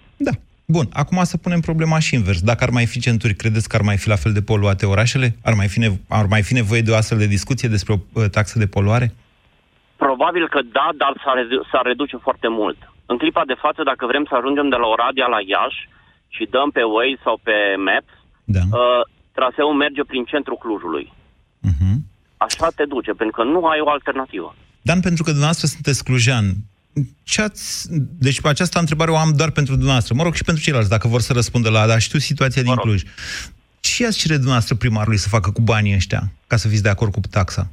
Bun, 0.67 0.87
acum 0.93 1.25
să 1.25 1.37
punem 1.37 1.61
problema 1.61 1.99
și 1.99 2.15
invers. 2.15 2.41
Dacă 2.43 2.65
ar 2.65 2.71
mai 2.71 2.87
fi 2.87 2.99
centuri, 3.01 3.35
credeți 3.35 3.69
că 3.69 3.77
ar 3.77 3.83
mai 3.83 3.97
fi 3.97 4.09
la 4.09 4.17
fel 4.17 4.33
de 4.33 4.43
poluate 4.43 4.87
orașele? 4.87 5.37
Ar 5.45 5.55
mai 5.55 5.69
fi, 5.69 5.79
nevo- 5.85 6.01
ar 6.09 6.27
mai 6.27 6.43
fi 6.43 6.53
nevoie 6.53 6.81
de 6.81 6.91
o 6.91 6.95
astfel 6.97 7.19
de 7.19 7.27
discuție 7.27 7.69
despre 7.69 7.93
o 7.93 7.97
uh, 8.13 8.25
taxă 8.31 8.59
de 8.59 8.67
poluare? 8.67 9.07
Probabil 9.97 10.49
că 10.49 10.61
da, 10.79 10.89
dar 10.97 11.13
s-ar, 11.25 11.37
redu- 11.37 11.65
s-ar 11.71 11.85
reduce 11.85 12.17
foarte 12.17 12.49
mult. 12.49 12.79
În 13.07 13.17
clipa 13.19 13.43
de 13.47 13.57
față, 13.65 13.83
dacă 13.83 14.07
vrem 14.07 14.25
să 14.29 14.35
ajungem 14.37 14.69
de 14.69 14.77
la 14.77 14.87
Oradea 14.87 15.27
la 15.27 15.41
Iași 15.53 15.89
și 16.29 16.45
dăm 16.55 16.71
pe 16.71 16.83
Waze 16.83 17.21
sau 17.27 17.41
pe 17.43 17.57
Maps, 17.87 18.13
da. 18.45 18.63
uh, 18.79 19.03
traseul 19.39 19.75
merge 19.75 20.03
prin 20.05 20.25
centrul 20.25 20.59
Clujului. 20.63 21.13
Mhm. 21.71 21.93
Așa 22.37 22.69
te 22.77 22.85
duce, 22.85 23.13
pentru 23.21 23.37
că 23.37 23.43
nu 23.49 23.61
ai 23.67 23.81
o 23.81 23.91
alternativă. 23.91 24.55
Dan, 24.83 25.01
pentru 25.01 25.23
că 25.23 25.29
dumneavoastră 25.29 25.67
sunteți 25.67 26.05
clujan, 26.05 26.55
ce 27.25 27.43
ați... 27.43 27.89
Deci 28.19 28.41
pe 28.41 28.49
această 28.49 28.79
întrebare 28.79 29.11
o 29.11 29.17
am 29.17 29.33
doar 29.37 29.51
pentru 29.51 29.73
dumneavoastră. 29.73 30.15
Mă 30.15 30.23
rog, 30.23 30.35
și 30.35 30.45
pentru 30.45 30.63
ceilalți, 30.63 30.89
dacă 30.89 31.09
vor 31.09 31.21
să 31.21 31.33
răspundă 31.33 31.71
la... 31.71 31.87
Dar 31.87 32.01
știu 32.01 32.19
situația 32.19 32.63
din 32.63 32.75
Cluj. 32.75 33.03
Ce 33.81 34.07
ați 34.07 34.19
cere 34.19 34.35
dumneavoastră 34.35 34.75
primarului 34.75 35.19
să 35.19 35.29
facă 35.29 35.51
cu 35.51 35.61
banii 35.61 35.95
ăștia, 35.95 36.23
ca 36.47 36.57
să 36.57 36.69
fiți 36.69 36.83
de 36.83 36.89
acord 36.89 37.13
cu 37.13 37.21
taxa? 37.31 37.71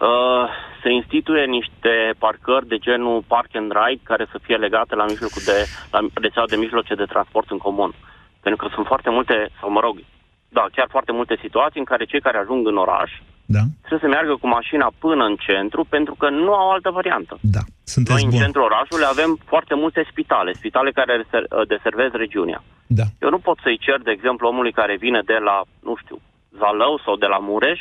Uh, 0.00 0.46
să 0.82 0.88
instituie 0.88 1.44
niște 1.44 1.92
parcări 2.18 2.68
de 2.68 2.78
genul 2.78 3.24
park 3.26 3.50
and 3.60 3.72
ride 3.80 4.02
care 4.02 4.26
să 4.32 4.38
fie 4.42 4.56
legate 4.56 4.94
la 4.94 5.04
mijlocul 5.04 5.42
de 5.44 5.58
la 5.90 6.00
rețeaua 6.14 6.48
de 6.48 6.56
mijloace 6.56 6.94
de 6.94 7.12
transport 7.12 7.50
în 7.50 7.58
comun. 7.58 7.94
Pentru 8.40 8.58
că 8.60 8.74
sunt 8.74 8.86
foarte 8.86 9.10
multe, 9.10 9.34
sau 9.60 9.70
mă 9.70 9.80
rog, 9.80 9.96
da, 10.58 10.64
chiar 10.76 10.88
foarte 10.94 11.12
multe 11.18 11.34
situații 11.44 11.80
în 11.82 11.88
care 11.90 12.04
cei 12.04 12.20
care 12.26 12.38
ajung 12.38 12.62
în 12.66 12.76
oraș 12.84 13.10
Da. 13.56 13.62
trebuie 13.86 14.04
să 14.06 14.14
meargă 14.14 14.34
cu 14.40 14.48
mașina 14.58 14.88
până 15.04 15.24
în 15.30 15.36
centru 15.46 15.82
pentru 15.96 16.14
că 16.20 16.26
nu 16.30 16.52
au 16.62 16.70
altă 16.70 16.90
variantă. 16.98 17.34
Da, 17.56 17.62
sunteți 17.94 18.14
Noi 18.16 18.24
în 18.24 18.30
bun. 18.30 18.40
centrul 18.42 18.68
orașului 18.70 19.06
avem 19.14 19.30
foarte 19.52 19.74
multe 19.82 20.00
spitale, 20.10 20.50
spitale 20.52 20.90
care 20.98 21.12
reser- 21.22 21.48
deservez 21.72 22.10
regiunea. 22.24 22.60
Da. 22.86 23.06
Eu 23.24 23.30
nu 23.34 23.38
pot 23.46 23.58
să-i 23.62 23.78
cer, 23.86 23.98
de 24.02 24.10
exemplu, 24.10 24.48
omului 24.48 24.72
care 24.80 24.94
vine 25.06 25.20
de 25.32 25.38
la, 25.48 25.56
nu 25.88 25.94
știu, 26.02 26.16
Zalău 26.60 27.00
sau 27.04 27.14
de 27.16 27.26
la 27.34 27.38
Mureș, 27.48 27.80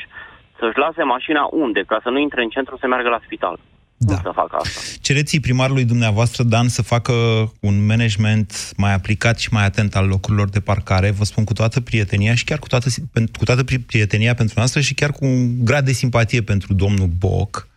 să-și 0.59 0.77
lase 0.77 1.03
mașina 1.03 1.43
unde, 1.51 1.81
ca 1.91 1.97
să 2.03 2.09
nu 2.09 2.19
intre 2.19 2.41
în 2.43 2.49
centru 2.49 2.77
să 2.77 2.88
meargă 2.88 3.09
la 3.09 3.19
spital. 3.25 3.55
Da. 4.05 4.13
Cum 4.13 4.23
să 4.23 4.31
facă 4.35 4.55
asta? 4.55 4.79
Cereți 5.01 5.39
primarului 5.39 5.85
dumneavoastră, 5.85 6.43
Dan, 6.43 6.69
să 6.69 6.81
facă 6.81 7.13
un 7.59 7.85
management 7.85 8.71
mai 8.77 8.93
aplicat 8.93 9.39
și 9.39 9.53
mai 9.53 9.65
atent 9.65 9.95
al 9.95 10.07
locurilor 10.07 10.49
de 10.49 10.59
parcare. 10.59 11.11
Vă 11.11 11.23
spun 11.23 11.43
cu 11.43 11.53
toată 11.53 11.81
prietenia 11.81 12.35
și 12.35 12.43
chiar 12.43 12.59
cu 12.59 12.67
toată, 12.67 12.89
cu 13.37 13.43
toată 13.43 13.63
pri- 13.63 13.85
prietenia 13.85 14.33
pentru 14.33 14.53
noastră 14.57 14.81
și 14.81 14.93
chiar 14.93 15.11
cu 15.11 15.25
un 15.25 15.65
grad 15.65 15.85
de 15.85 15.91
simpatie 15.91 16.41
pentru 16.41 16.73
domnul 16.73 17.07
Boc. 17.07 17.67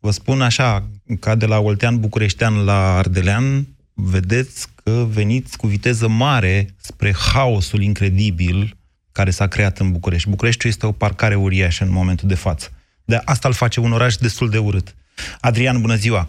Vă 0.00 0.10
spun 0.10 0.42
așa, 0.42 0.88
ca 1.20 1.34
de 1.34 1.46
la 1.46 1.58
Oltean 1.58 2.00
Bucureștean 2.00 2.64
la 2.64 2.96
Ardelean, 2.96 3.66
vedeți 3.94 4.66
că 4.82 5.06
veniți 5.10 5.56
cu 5.56 5.66
viteză 5.66 6.08
mare 6.08 6.74
spre 6.76 7.14
haosul 7.32 7.82
incredibil 7.82 8.76
care 9.12 9.30
s-a 9.30 9.46
creat 9.46 9.78
în 9.78 9.92
București. 9.92 10.28
Bucureștiul 10.28 10.70
este 10.72 10.86
o 10.86 10.92
parcare 10.92 11.34
uriașă 11.34 11.84
în 11.84 11.92
momentul 11.92 12.28
de 12.28 12.34
față. 12.34 12.70
De 13.04 13.20
asta 13.24 13.48
îl 13.48 13.54
face 13.54 13.80
un 13.80 13.92
oraș 13.92 14.16
destul 14.16 14.50
de 14.50 14.58
urât. 14.58 14.94
Adrian, 15.40 15.80
bună 15.80 15.94
ziua! 15.94 16.28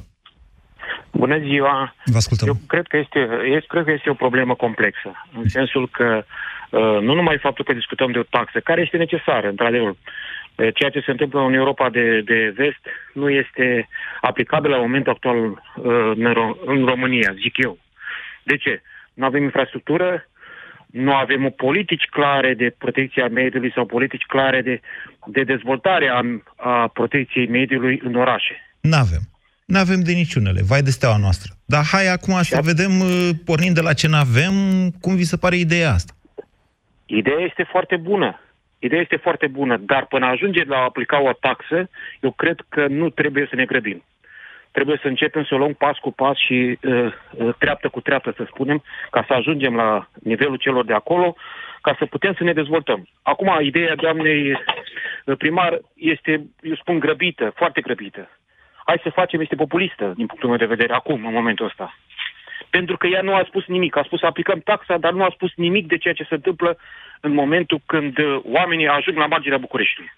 Bună 1.12 1.38
ziua! 1.38 1.96
Vă 2.06 2.18
ascultăm. 2.18 2.48
Eu 2.48 2.58
cred 2.68 2.88
că 2.88 2.98
este, 2.98 3.20
eu 3.52 3.60
cred 3.68 3.84
că 3.84 3.92
este 3.92 4.10
o 4.10 4.14
problemă 4.14 4.56
complexă, 4.56 5.28
în 5.38 5.48
sensul 5.48 5.90
că 5.90 6.24
uh, 6.70 6.80
nu 6.80 7.14
numai 7.14 7.38
faptul 7.38 7.66
că 7.66 7.74
discutăm 7.74 8.12
de 8.12 8.20
o 8.20 8.24
taxă, 8.24 8.60
care 8.60 8.82
este 8.82 8.98
necesară, 8.98 9.48
într-adevăr, 9.48 9.90
uh, 9.90 10.68
ceea 10.74 10.90
ce 10.90 11.00
se 11.06 11.12
întâmplă 11.12 11.40
în 11.40 11.54
Europa 11.54 11.90
de, 11.90 12.22
de 12.22 12.54
vest 12.56 12.84
nu 13.14 13.30
este 13.30 13.90
aplicabil 14.22 14.72
la 14.72 14.78
momentul 14.78 15.12
actual 15.12 15.38
uh, 15.46 15.56
în, 16.16 16.34
Ro- 16.34 16.66
în 16.66 16.86
România, 16.86 17.34
zic 17.42 17.58
eu. 17.58 17.78
De 18.44 18.58
ce? 18.58 18.82
Nu 19.14 19.26
avem 19.26 19.44
infrastructură, 19.44 20.28
nu 20.94 21.14
avem 21.14 21.46
o 21.46 21.50
politici 21.50 22.08
clare 22.10 22.54
de 22.54 22.76
protecție 22.78 23.24
a 23.24 23.28
mediului 23.28 23.72
sau 23.72 23.86
politici 23.86 24.26
clare 24.26 24.62
de, 24.62 24.82
de 25.26 25.44
dezvoltare 25.44 26.08
a, 26.08 26.22
a 26.56 26.88
protecției 26.88 27.48
mediului 27.48 28.02
în 28.04 28.16
orașe. 28.16 28.73
N-avem. 28.92 29.24
N-avem 29.66 30.02
de 30.04 30.12
niciunele. 30.12 30.62
Vai 30.62 30.82
de 30.82 30.90
steaua 30.90 31.18
noastră. 31.18 31.54
Dar 31.66 31.84
hai 31.92 32.08
acum 32.08 32.42
să 32.42 32.60
vedem, 32.64 33.00
uh, 33.00 33.30
pornind 33.46 33.76
de 33.76 33.82
la 33.82 33.94
ce 33.94 34.08
n-avem, 34.08 34.54
cum 35.02 35.16
vi 35.16 35.32
se 35.32 35.38
pare 35.38 35.56
ideea 35.56 35.92
asta. 35.92 36.14
Ideea 37.06 37.40
este 37.50 37.64
foarte 37.64 37.96
bună. 37.96 38.40
Ideea 38.80 39.02
este 39.02 39.16
foarte 39.16 39.48
bună, 39.48 39.78
dar 39.78 40.06
până 40.06 40.26
ajunge 40.26 40.64
la 40.64 40.78
a 40.78 40.84
aplica 40.84 41.22
o 41.22 41.34
taxă, 41.34 41.90
eu 42.20 42.32
cred 42.32 42.60
că 42.70 42.88
nu 42.88 43.10
trebuie 43.10 43.46
să 43.50 43.56
ne 43.56 43.66
grăbim. 43.66 44.04
Trebuie 44.72 45.00
să 45.02 45.08
începem 45.08 45.44
să 45.44 45.54
o 45.54 45.58
luăm 45.58 45.74
pas 45.74 45.98
cu 45.98 46.12
pas 46.12 46.38
și 46.38 46.80
uh, 46.82 47.14
uh, 47.32 47.54
treaptă 47.58 47.88
cu 47.90 48.02
treaptă, 48.02 48.34
să 48.38 48.46
spunem, 48.48 48.84
ca 49.12 49.24
să 49.28 49.34
ajungem 49.34 49.76
la 49.76 50.10
nivelul 50.24 50.56
celor 50.56 50.86
de 50.86 50.94
acolo, 50.94 51.36
ca 51.82 51.96
să 52.00 52.06
putem 52.06 52.34
să 52.34 52.44
ne 52.44 52.54
dezvoltăm. 52.54 53.08
Acum, 53.22 53.60
ideea 53.62 53.96
doamnei 53.96 54.52
uh, 54.52 55.38
primar 55.38 55.82
este, 55.96 56.32
eu 56.62 56.76
spun, 56.76 57.00
grăbită, 57.00 57.54
foarte 57.56 57.82
grăbită. 57.82 58.30
Hai 58.86 59.00
să 59.04 59.10
facem, 59.10 59.42
este 59.42 59.56
populistă, 59.56 60.14
din 60.16 60.26
punctul 60.26 60.50
meu 60.50 60.58
de 60.58 60.74
vedere, 60.76 60.94
acum, 60.94 61.26
în 61.26 61.34
momentul 61.34 61.66
ăsta. 61.66 61.98
Pentru 62.70 62.98
că 62.98 63.08
ea 63.08 63.22
nu 63.22 63.36
a 63.36 63.44
spus 63.48 63.66
nimic. 63.66 63.96
A 63.96 64.04
spus 64.04 64.20
să 64.20 64.26
aplicăm 64.26 64.60
taxa, 64.60 64.98
dar 64.98 65.14
nu 65.14 65.24
a 65.24 65.32
spus 65.34 65.52
nimic 65.56 65.88
de 65.88 65.98
ceea 65.98 66.14
ce 66.14 66.24
se 66.24 66.34
întâmplă 66.34 66.78
în 67.20 67.34
momentul 67.34 67.80
când 67.86 68.18
uh, 68.18 68.40
oamenii 68.44 68.88
ajung 68.88 69.18
la 69.18 69.26
marginea 69.26 69.58
Bucureștiului. 69.58 70.12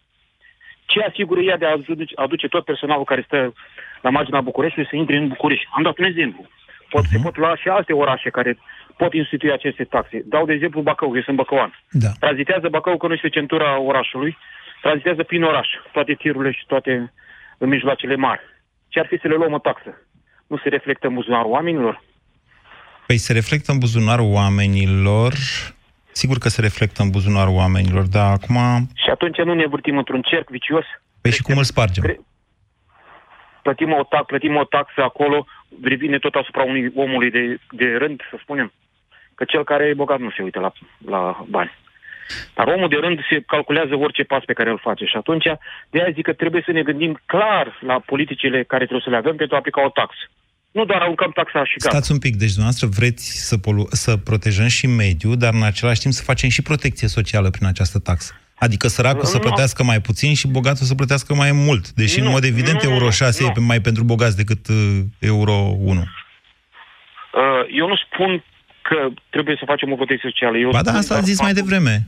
Ce 0.85 1.01
asigură 1.01 1.41
ea 1.41 1.57
de 1.57 1.65
a 1.65 1.71
aduce, 1.71 2.13
aduce 2.15 2.47
tot 2.47 2.65
personalul 2.65 3.03
care 3.03 3.21
stă 3.21 3.53
la 4.01 4.09
marginea 4.09 4.41
Bucureștiului 4.41 4.89
să 4.89 4.95
intre 4.95 5.15
în 5.15 5.27
București? 5.27 5.67
Am 5.71 5.83
dat 5.83 5.97
un 5.97 6.05
exemplu. 6.05 6.45
Pot, 6.89 7.03
Se 7.03 7.17
pot 7.23 7.37
lua 7.37 7.55
și 7.55 7.67
alte 7.67 7.93
orașe 7.93 8.29
care 8.29 8.57
pot 8.97 9.13
institui 9.13 9.51
aceste 9.51 9.83
taxe. 9.83 10.23
Dau 10.25 10.45
de 10.45 10.53
exemplu 10.53 10.81
Bacău, 10.81 11.15
eu 11.15 11.21
sunt 11.21 11.35
băcăuan. 11.35 11.79
Da. 11.89 12.09
Tranzitează 12.19 12.67
Bacău 12.69 12.97
că 12.97 13.07
nu 13.07 13.13
este 13.13 13.29
centura 13.29 13.79
orașului, 13.79 14.37
tranzitează 14.81 15.23
prin 15.23 15.43
oraș, 15.43 15.67
toate 15.91 16.13
tirurile 16.13 16.51
și 16.51 16.65
toate 16.67 17.13
mijloacele 17.57 18.15
mari. 18.15 18.41
Ce 18.95 19.01
ar 19.01 19.07
fi 19.07 19.17
să 19.21 19.27
le 19.27 19.35
luăm 19.35 19.53
o 19.53 19.59
taxă? 19.59 19.91
Nu 20.47 20.57
se 20.57 20.69
reflectă 20.69 21.07
în 21.07 21.13
buzunarul 21.13 21.51
oamenilor? 21.51 22.03
Păi 23.07 23.17
se 23.17 23.33
reflectă 23.33 23.71
în 23.71 23.79
buzunarul 23.79 24.31
oamenilor, 24.31 25.33
sigur 26.11 26.37
că 26.37 26.49
se 26.49 26.61
reflectă 26.61 27.01
în 27.03 27.09
buzunarul 27.09 27.55
oamenilor, 27.55 28.03
dar 28.03 28.31
acum... 28.31 28.55
Și 28.93 29.09
atunci 29.09 29.37
nu 29.37 29.53
ne 29.53 29.67
vârtim 29.67 29.97
într-un 29.97 30.21
cerc 30.21 30.49
vicios? 30.49 30.85
Păi 31.21 31.31
și 31.31 31.41
cum 31.41 31.57
îl 31.57 31.63
spargem? 31.63 32.03
Cre- 32.03 32.19
plătim 33.61 33.91
o, 33.91 34.03
tax, 34.03 34.25
plătim 34.25 34.55
o 34.55 34.63
taxă 34.63 35.01
acolo, 35.03 35.45
revine 35.83 36.17
tot 36.17 36.35
asupra 36.35 36.63
unui 36.63 36.91
omului 36.95 37.31
de, 37.31 37.59
de 37.71 37.95
rând, 37.97 38.21
să 38.29 38.37
spunem, 38.41 38.71
că 39.33 39.43
cel 39.43 39.63
care 39.63 39.85
e 39.85 39.93
bogat 39.93 40.19
nu 40.19 40.31
se 40.31 40.41
uită 40.41 40.59
la, 40.59 40.71
la 41.05 41.45
bani. 41.49 41.71
Dar 42.57 42.67
omul 42.67 42.89
de 42.89 42.95
rând 43.05 43.19
se 43.29 43.43
calculează 43.47 43.95
orice 43.95 44.23
pas 44.23 44.43
pe 44.45 44.53
care 44.53 44.69
îl 44.69 44.79
face 44.83 45.05
și 45.05 45.15
atunci 45.17 45.43
de 45.89 45.99
aia 46.01 46.11
zic 46.13 46.23
că 46.25 46.33
trebuie 46.33 46.61
să 46.65 46.71
ne 46.71 46.81
gândim 46.81 47.21
clar 47.25 47.79
la 47.89 47.99
politicile 48.11 48.63
care 48.63 48.83
trebuie 48.83 49.03
să 49.07 49.09
le 49.13 49.21
avem 49.23 49.35
pentru 49.35 49.55
a 49.55 49.57
aplica 49.59 49.85
o 49.85 49.89
taxă. 49.89 50.23
Nu 50.71 50.85
doar 50.85 51.01
aruncăm 51.01 51.31
taxa 51.31 51.65
și 51.65 51.77
gata. 51.77 51.95
Stați 51.95 52.11
un 52.11 52.19
pic, 52.19 52.35
deci 52.35 52.53
dumneavoastră 52.57 52.87
vreți 52.87 53.47
să, 53.47 53.57
polu- 53.57 53.87
să 53.89 54.17
protejăm 54.17 54.67
și 54.67 54.87
mediul, 54.87 55.37
dar 55.37 55.53
în 55.53 55.63
același 55.63 55.99
timp 55.99 56.13
să 56.13 56.23
facem 56.23 56.49
și 56.49 56.61
protecție 56.61 57.07
socială 57.07 57.49
prin 57.49 57.67
această 57.67 57.99
taxă. 57.99 58.39
Adică 58.57 58.87
săracul 58.87 59.19
Nu, 59.19 59.25
să 59.29 59.37
nu. 59.37 59.41
plătească 59.43 59.83
mai 59.83 60.01
puțin 60.01 60.33
și 60.33 60.47
bogatul 60.47 60.85
să 60.85 60.95
plătească 60.95 61.33
mai 61.33 61.51
mult. 61.51 61.89
Deși, 61.91 62.19
Nu, 62.19 62.25
în 62.25 62.31
mod 62.31 62.43
evident, 62.43 62.83
nu, 62.83 62.89
nu, 62.89 62.95
euro 62.95 63.09
6 63.09 63.43
nu. 63.43 63.51
e 63.55 63.59
mai 63.59 63.81
pentru 63.81 64.03
bogați 64.03 64.37
decât 64.37 64.67
uh, 64.67 64.99
euro 65.19 65.53
1. 65.79 65.99
Uh, 65.99 66.05
Eu 67.79 67.87
nu 67.87 67.95
spun 67.95 68.43
că 68.81 69.07
trebuie 69.29 69.55
să 69.59 69.63
facem 69.65 69.91
o 69.91 69.95
protecție 69.95 70.29
socială. 70.31 70.57
Eu 70.57 70.69
Ba 70.69 70.81
da, 70.81 70.89
spun 70.89 70.95
asta 70.99 71.13
a 71.13 71.17
doar 71.17 71.29
zis 71.29 71.39
mai 71.41 71.51
faptul- 71.53 71.67
devreme. 71.69 72.07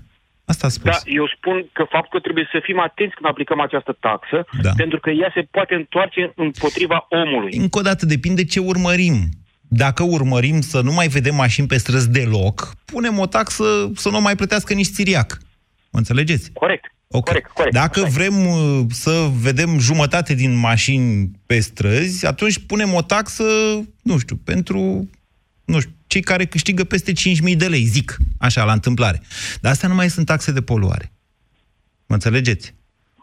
Asta 0.51 0.65
a 0.67 0.69
spus. 0.69 0.91
Da, 0.91 0.97
eu 1.05 1.27
spun 1.37 1.69
că 1.73 1.83
faptul 1.89 2.11
că 2.11 2.19
trebuie 2.19 2.47
să 2.51 2.59
fim 2.63 2.79
atenți 2.79 3.15
când 3.15 3.29
aplicăm 3.29 3.59
această 3.59 3.97
taxă, 3.99 4.45
Da. 4.61 4.71
pentru 4.75 4.99
că 4.99 5.09
ea 5.09 5.31
se 5.33 5.41
poate 5.51 5.73
întoarce 5.75 6.31
împotriva 6.35 7.07
omului. 7.09 7.57
Încă 7.57 7.79
o 7.79 7.81
dată, 7.81 8.05
depinde 8.05 8.43
ce 8.45 8.59
urmărim. 8.59 9.17
Dacă 9.67 10.03
urmărim 10.03 10.61
să 10.61 10.81
nu 10.81 10.93
mai 10.93 11.07
vedem 11.07 11.35
mașini 11.35 11.67
pe 11.67 11.77
străzi 11.77 12.09
deloc, 12.11 12.73
punem 12.85 13.19
o 13.19 13.25
taxă 13.25 13.91
să 13.95 14.09
nu 14.09 14.21
mai 14.21 14.35
plătească 14.35 14.73
nici 14.73 14.95
țiriac. 14.97 15.37
Mă 15.91 15.99
înțelegeți? 15.99 16.51
Corect. 16.51 16.85
Okay. 17.09 17.21
Corect, 17.33 17.51
corect. 17.51 17.75
Dacă 17.75 18.07
vrem 18.11 18.47
uh, 18.47 18.85
să 18.89 19.27
vedem 19.41 19.79
jumătate 19.79 20.33
din 20.33 20.55
mașini 20.55 21.31
pe 21.45 21.59
străzi, 21.59 22.25
atunci 22.25 22.59
punem 22.59 22.93
o 22.93 23.01
taxă, 23.01 23.43
nu 24.03 24.17
știu, 24.17 24.35
pentru 24.35 25.09
nu 25.67 25.79
știu, 25.79 25.91
cei 26.07 26.21
care 26.21 26.45
câștigă 26.45 26.83
peste 26.83 27.11
5.000 27.11 27.57
de 27.57 27.67
lei, 27.67 27.83
zic, 27.83 28.17
așa, 28.37 28.63
la 28.63 28.71
întâmplare. 28.71 29.21
Dar 29.61 29.71
astea 29.71 29.87
nu 29.89 29.95
mai 29.95 30.09
sunt 30.09 30.25
taxe 30.25 30.51
de 30.51 30.61
poluare. 30.61 31.11
Mă 32.05 32.15
înțelegeți? 32.15 32.73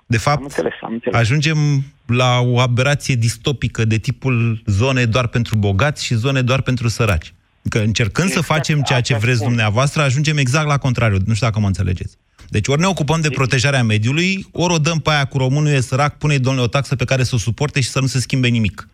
De 0.07 0.17
fapt, 0.19 0.37
Am 0.39 0.43
înțeles, 0.43 0.73
am 0.83 0.93
înțeles. 0.93 1.21
ajungem 1.21 1.85
la 2.07 2.39
o 2.41 2.59
aberație 2.61 3.15
distopică 3.15 3.85
de 3.85 3.99
tipul 3.99 4.63
zone 4.67 5.05
doar 5.05 5.27
pentru 5.27 5.57
bogați 5.57 6.05
și 6.05 6.15
zone 6.15 6.43
doar 6.43 6.61
pentru 6.61 6.89
săraci. 6.89 7.35
Că 7.69 7.79
încercând 7.79 8.29
să 8.31 8.39
Exact, 8.39 8.59
facem 8.59 8.83
ceea 8.83 9.01
ce 9.01 9.13
asta 9.13 9.25
vreți 9.25 9.39
spun. 9.39 9.49
dumneavoastră, 9.51 10.03
ajungem 10.03 10.37
exact 10.37 10.67
la 10.67 10.79
contrariu. 10.79 11.19
Nu 11.27 11.35
știu 11.35 11.47
dacă 11.47 11.61
mă 11.61 11.67
înțelegeți. 11.67 12.17
Deci 12.49 12.69
ori 12.69 12.81
ne 12.81 12.87
ocupăm 12.87 13.21
de 13.21 13.31
protejarea 13.31 13.83
mediului, 13.83 14.47
ori 14.53 14.73
o 14.73 14.79
dăm 14.79 14.99
pe 14.99 15.11
aia 15.11 15.25
cu 15.25 15.39
românul 15.39 15.73
e 15.73 15.81
sărac, 15.81 16.19
pune 16.19 16.39
domnule 16.39 16.65
o 16.65 16.69
taxă 16.69 16.97
pe 16.97 17.05
care 17.05 17.23
să 17.23 17.35
o 17.35 17.39
suporte 17.39 17.81
și 17.81 17.89
să 17.89 18.01
nu 18.01 18.07
se 18.07 18.21
schimbe 18.21 18.49
nimic. 18.49 18.89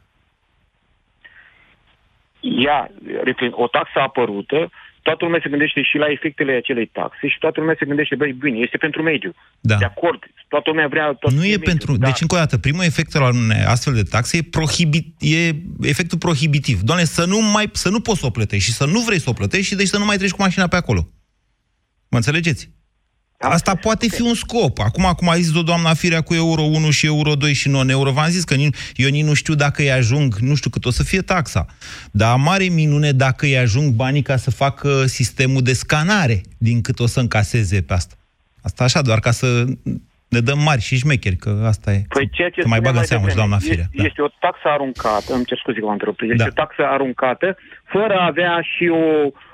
Ea, 2.41 2.91
repet, 3.25 3.51
o 3.53 3.67
taxă 3.67 3.99
apărută, 3.99 4.71
toată 5.03 5.25
lumea 5.25 5.41
se 5.43 5.49
gândește 5.49 5.83
și 5.83 5.97
la 5.97 6.07
efectele 6.07 6.53
acelei 6.53 6.87
taxe 6.87 7.29
și 7.29 7.39
toată 7.39 7.61
lumea 7.61 7.77
se 7.79 7.87
gândește, 7.87 8.15
băi, 8.15 8.33
bine, 8.33 8.59
este 8.59 8.77
pentru 8.77 9.03
mediu. 9.03 9.35
Da. 9.61 9.77
De 9.77 9.85
acord, 9.85 10.23
toată 10.49 10.71
lumea 10.71 10.89
vrea... 10.89 11.13
Tot 11.13 11.33
Nu 11.33 11.45
e 11.45 11.57
pentru... 11.59 11.97
Da. 11.97 12.07
Deci, 12.07 12.21
încă 12.21 12.35
o 12.35 12.39
dată, 12.39 12.59
primul 12.59 12.85
efect 12.85 13.15
al 13.15 13.35
unei 13.35 13.65
astfel 13.67 13.95
de 13.95 14.03
taxe 14.03 14.37
e, 14.37 14.43
prohibit, 14.43 15.07
e 15.19 15.55
efectul 15.81 16.19
prohibitiv. 16.19 16.81
Doamne, 16.81 17.05
să 17.05 17.25
nu, 17.27 17.39
mai, 17.41 17.69
să 17.73 17.89
nu 17.89 18.01
poți 18.01 18.21
să 18.21 18.27
o 18.27 18.31
plătești 18.31 18.65
și 18.65 18.77
să 18.77 18.87
nu 18.87 19.01
vrei 19.01 19.19
să 19.19 19.31
o 19.31 19.33
plătești 19.33 19.67
și 19.67 19.75
deci 19.75 19.87
să 19.87 19.99
nu 19.99 20.05
mai 20.05 20.17
treci 20.17 20.31
cu 20.31 20.43
mașina 20.43 20.67
pe 20.67 20.77
acolo. 20.77 21.09
Mă 22.11 22.17
înțelegeți? 22.17 22.71
Asta 23.43 23.75
poate 23.75 24.09
fi 24.09 24.23
un 24.23 24.35
scop. 24.35 24.79
Acum, 24.79 25.13
cum 25.17 25.29
a 25.29 25.35
zis 25.35 25.55
o 25.55 25.63
doamna 25.63 25.95
Firea 25.95 26.21
cu 26.21 26.35
euro 26.35 26.63
1 26.63 26.91
și 26.91 27.07
euro 27.07 27.35
2 27.35 27.53
și 27.53 27.69
non-euro, 27.69 28.11
v-am 28.11 28.29
zis 28.29 28.45
că 28.45 28.55
ni- 28.55 28.75
eu 28.95 29.09
nici 29.09 29.25
nu 29.25 29.35
știu 29.35 29.55
dacă 29.55 29.83
îi 29.83 29.91
ajung, 29.93 30.35
nu 30.35 30.55
știu 30.55 30.71
cât 30.71 30.85
o 30.85 30.91
să 30.91 31.03
fie 31.03 31.21
taxa. 31.21 31.67
Dar 32.11 32.37
mare 32.37 32.65
minune 32.65 33.13
dacă 33.13 33.45
îi 33.47 33.59
ajung 33.59 33.95
banii 33.95 34.23
ca 34.23 34.37
să 34.37 34.51
facă 34.51 35.07
sistemul 35.07 35.63
de 35.63 35.73
scanare 35.73 36.41
din 36.59 36.81
cât 36.81 37.01
o 37.01 37.07
să 37.07 37.21
încaseze 37.21 37.83
pe 37.83 37.93
asta. 37.93 38.15
Asta 38.63 38.85
așa, 38.85 39.03
doar 39.03 39.19
ca 39.21 39.31
să 39.31 39.65
ne 40.29 40.41
dăm 40.41 40.59
mari 40.59 40.81
și 40.81 40.97
șmecheri, 40.97 41.37
că 41.37 41.63
asta 41.67 41.93
e. 41.93 42.05
Păi 42.09 42.29
ceea 42.33 42.49
ce 42.51 42.61
Să 42.61 42.69
mai 42.69 42.79
spuneam 42.79 42.83
bagă 42.85 42.99
în 42.99 43.05
seamă 43.05 43.29
și 43.29 43.35
devreme, 43.35 43.49
doamna 43.49 43.67
Firea. 43.69 43.87
Este, 43.93 44.07
este 44.09 44.23
o 44.23 44.29
taxă 44.41 44.67
aruncată, 44.75 45.35
îmi 45.35 45.45
cer 45.45 45.59
scuze 45.59 45.79
că 45.79 45.85
v-am 45.85 45.93
întrerupt, 45.99 46.21
este 46.23 46.35
Da. 46.37 46.45
o 46.53 46.59
taxă 46.63 46.83
aruncată 46.95 47.57
fără 47.95 48.15
a 48.21 48.27
avea 48.33 48.55
și 48.73 48.85
o, 49.03 49.05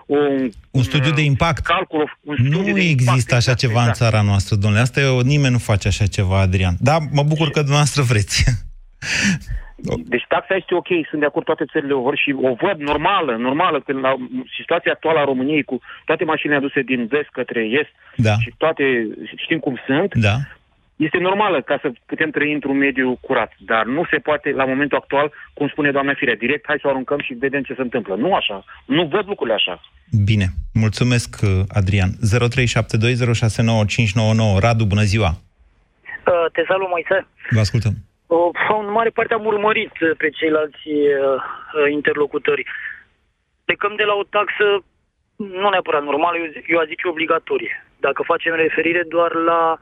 o, 0.06 0.16
Un 0.70 0.82
studiu 0.82 1.12
de 1.12 1.20
impact. 1.22 1.64
calcul, 1.66 2.18
un 2.24 2.34
studiu 2.34 2.58
Nu 2.58 2.62
de 2.64 2.70
impact, 2.70 3.08
există 3.08 3.34
așa 3.34 3.50
exact, 3.50 3.58
ceva 3.58 3.82
în 3.82 3.88
exact. 3.88 4.10
țara 4.10 4.22
noastră, 4.22 4.56
domnule. 4.56 4.82
Asta 4.82 5.00
e 5.00 5.04
o, 5.06 5.20
nimeni 5.20 5.52
nu 5.52 5.58
face 5.58 5.88
așa 5.88 6.06
ceva, 6.06 6.40
Adrian. 6.40 6.74
Da, 6.80 6.96
mă 7.12 7.22
bucur 7.22 7.50
că 7.50 7.58
dumneavoastră 7.60 8.02
vreți. 8.02 8.44
Deci 10.04 10.24
taxa 10.28 10.54
este 10.54 10.74
ok, 10.74 10.86
sunt 11.08 11.20
de 11.20 11.26
acord 11.26 11.44
toate 11.44 11.64
țările 11.72 11.92
o 11.92 12.00
vor 12.00 12.16
și 12.16 12.30
o 12.42 12.54
văd 12.54 12.78
normală, 12.78 13.36
normală, 13.36 13.80
când 13.80 13.98
la 13.98 14.14
situația 14.58 14.92
actuală 14.92 15.18
a 15.18 15.24
României 15.24 15.62
cu 15.62 15.78
toate 16.04 16.24
mașinile 16.24 16.58
aduse 16.58 16.80
din 16.82 17.06
vest 17.06 17.28
către 17.32 17.60
est 17.80 17.92
Da. 18.16 18.34
și 18.42 18.54
toate 18.56 18.84
știm 19.36 19.58
cum 19.58 19.78
sunt, 19.86 20.14
Da. 20.14 20.36
Este 20.96 21.18
normală 21.18 21.62
ca 21.62 21.78
să 21.82 21.92
putem 22.06 22.30
trăi 22.30 22.52
într-un 22.52 22.76
mediu 22.76 23.18
curat, 23.20 23.52
dar 23.59 23.85
nu 23.85 24.04
se 24.11 24.18
poate 24.18 24.50
la 24.50 24.64
momentul 24.64 24.98
actual, 24.98 25.32
cum 25.54 25.68
spune 25.68 25.90
doamna 25.90 26.14
Firea, 26.14 26.35
direct 26.35 26.64
hai 26.66 26.78
să 26.80 26.87
o 26.87 26.90
aruncăm 26.90 27.20
și 27.20 27.35
vedem 27.35 27.62
ce 27.62 27.74
se 27.74 27.80
întâmplă. 27.80 28.14
Nu 28.14 28.35
așa, 28.35 28.64
nu 28.87 29.06
văd 29.06 29.26
lucrurile 29.26 29.54
așa. 29.54 29.80
Bine. 30.24 30.46
Mulțumesc, 30.72 31.37
uh, 31.42 31.48
Adrian. 31.68 32.09
0372069599. 32.09 34.59
Radu, 34.61 34.85
bună 34.85 35.02
ziua. 35.02 35.30
Uh, 36.26 36.46
Te 36.52 36.62
salut, 36.68 36.88
Moise. 36.88 37.26
Vă 37.50 37.61
ascultăm. 37.61 37.92
Uh, 38.26 38.50
În 38.87 38.92
mare 38.92 39.11
parte 39.11 39.35
am 39.35 39.44
urmărit 39.46 39.92
uh, 40.00 40.11
pe 40.18 40.28
ceilalți 40.30 40.88
uh, 40.88 41.04
uh, 41.04 41.92
interlocutori. 41.92 42.64
Plecăm 43.64 43.92
de 43.96 44.02
la 44.02 44.14
o 44.14 44.22
taxă 44.37 44.64
nu 45.37 45.68
neapărat 45.70 46.02
normală, 46.02 46.37
eu, 46.38 46.46
zi- 46.52 46.64
eu 46.72 46.78
aș 46.78 46.87
zice 46.87 47.09
obligatorie. 47.09 47.87
Dacă 48.00 48.22
facem 48.32 48.54
referire 48.54 49.02
doar 49.09 49.32
la 49.35 49.78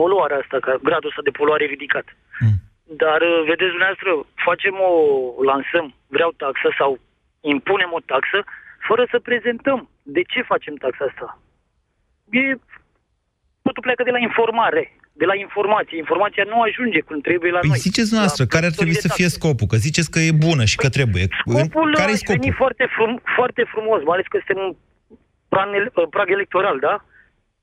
poluarea 0.00 0.38
asta, 0.42 0.56
ca 0.64 0.72
gradul 0.88 1.10
ăsta 1.10 1.22
de 1.28 1.36
poluare 1.38 1.64
ridicat. 1.74 2.06
Dar, 3.02 3.20
uh, 3.30 3.38
vedeți 3.50 3.74
dumneavoastră, 3.74 4.10
facem 4.48 4.74
o, 4.90 4.92
lansăm, 5.50 5.86
vreau 6.16 6.30
taxă 6.42 6.68
sau 6.80 6.90
impunem 7.54 7.90
o 7.98 8.00
taxă, 8.12 8.38
fără 8.88 9.02
să 9.12 9.26
prezentăm 9.28 9.78
de 10.16 10.22
ce 10.32 10.40
facem 10.50 10.74
taxa 10.74 11.04
asta. 11.10 11.26
E, 12.30 12.42
totul 13.66 13.82
pleacă 13.86 14.02
de 14.08 14.14
la 14.16 14.20
informare, 14.28 14.82
de 15.20 15.26
la 15.30 15.36
informație. 15.46 15.96
Informația 16.04 16.44
nu 16.52 16.58
ajunge 16.60 17.00
cum 17.00 17.20
trebuie 17.28 17.50
la 17.56 17.62
Păi 17.64 17.68
noi. 17.68 17.86
ziceți 17.88 18.08
dumneavoastră, 18.10 18.44
care 18.54 18.66
ar 18.66 18.74
trebui 18.78 19.02
să 19.04 19.08
fie 19.18 19.28
scopul? 19.38 19.66
Că 19.72 19.76
ziceți 19.86 20.10
că 20.14 20.18
e 20.28 20.42
bună 20.48 20.64
și 20.72 20.76
că 20.82 20.88
trebuie. 20.96 21.24
Scopul 21.42 21.88
care 22.00 22.12
e 22.14 22.18
ar 22.18 22.20
veni 22.32 22.48
scopul? 22.48 22.60
foarte, 22.62 22.84
frum, 22.94 23.12
foarte 23.36 23.62
frumos, 23.72 23.98
mai 24.06 24.14
ales 24.16 24.26
că 24.32 24.38
suntem 24.38 24.58
în 24.66 24.72
prag, 25.52 25.68
prag 26.16 26.28
electoral, 26.38 26.76
da? 26.88 26.94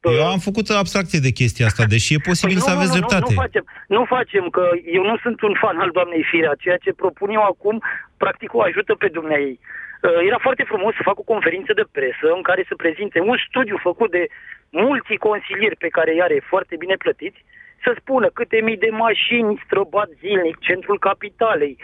Eu 0.10 0.28
am 0.28 0.40
făcut 0.48 0.66
abstracție 0.70 1.20
de 1.28 1.32
chestia 1.40 1.66
asta, 1.66 1.84
deși 1.94 2.14
e 2.14 2.28
posibil 2.30 2.58
Păi 2.58 2.66
să 2.68 2.72
nu, 2.72 2.78
aveți 2.78 2.94
nu, 2.94 3.00
nu, 3.00 3.00
dreptate. 3.00 3.34
Nu, 3.34 3.42
facem, 3.44 3.66
nu 3.88 4.04
facem, 4.16 4.44
că 4.50 4.64
eu 4.98 5.04
nu 5.12 5.18
sunt 5.24 5.42
un 5.42 5.54
fan 5.62 5.78
al 5.80 5.92
doamnei 5.98 6.24
Firea. 6.32 6.62
Ceea 6.64 6.78
ce 6.84 7.00
propun 7.04 7.30
eu 7.38 7.44
acum, 7.54 7.76
practic 8.18 8.54
o 8.54 8.62
ajută 8.62 8.94
pe 8.96 9.08
dumneai. 9.18 9.60
Uh, 9.60 10.28
Era 10.30 10.40
foarte 10.48 10.64
frumos 10.72 10.94
să 10.96 11.08
fac 11.10 11.18
o 11.20 11.30
conferință 11.34 11.72
de 11.80 11.86
presă 11.98 12.28
în 12.38 12.42
care 12.50 12.64
să 12.68 12.82
prezinte 12.84 13.20
un 13.20 13.38
studiu 13.48 13.78
făcut 13.90 14.12
de 14.12 14.24
mulți 14.70 15.14
consilieri 15.28 15.82
pe 15.84 15.94
care 15.98 16.12
i 16.16 16.22
are 16.22 16.40
foarte 16.52 16.76
bine 16.84 16.96
plătiți, 17.04 17.40
să 17.84 17.92
spună 18.00 18.28
câte 18.40 18.58
mii 18.68 18.84
de 18.86 18.92
mașini 19.06 19.62
străbat 19.66 20.10
zilnic 20.22 20.58
centrul 20.60 21.00
capitalei, 21.00 21.78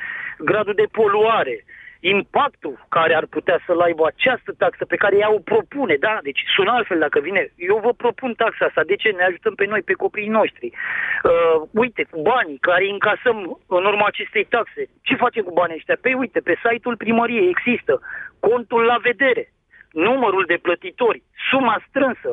gradul 0.50 0.74
de 0.82 0.88
poluare, 0.92 1.56
impactul 2.00 2.86
care 2.90 3.14
ar 3.16 3.26
putea 3.26 3.58
să-l 3.66 3.82
aibă 3.88 4.04
această 4.08 4.52
taxă 4.58 4.86
pe 4.86 4.96
care 4.96 5.16
ea 5.18 5.32
o 5.38 5.40
propune, 5.52 5.96
da? 6.00 6.20
Deci 6.24 6.42
sună 6.56 6.72
altfel 6.72 7.00
dacă 7.00 7.20
vine. 7.20 7.42
Eu 7.56 7.80
vă 7.84 7.94
propun 7.94 8.34
taxa 8.34 8.66
asta. 8.66 8.82
De 8.92 8.96
ce? 8.96 9.10
Ne 9.10 9.24
ajutăm 9.24 9.56
pe 9.56 9.66
noi, 9.66 9.82
pe 9.82 9.94
copiii 9.94 10.36
noștri. 10.40 10.68
Uh, 10.72 11.68
uite, 11.72 12.04
cu 12.12 12.22
banii 12.22 12.58
care 12.68 12.84
îi 12.84 12.96
încasăm 12.98 13.38
în 13.78 13.84
urma 13.92 14.06
acestei 14.10 14.46
taxe. 14.56 14.82
Ce 15.02 15.16
facem 15.16 15.44
cu 15.44 15.54
banii 15.60 15.80
ăștia? 15.80 15.98
Păi 16.02 16.14
uite, 16.14 16.40
pe 16.40 16.56
site-ul 16.64 16.98
primăriei 17.04 17.54
există 17.56 17.94
contul 18.40 18.82
la 18.92 18.98
vedere, 19.10 19.54
numărul 19.92 20.44
de 20.48 20.58
plătitori, 20.62 21.24
suma 21.50 21.84
strânsă, 21.88 22.32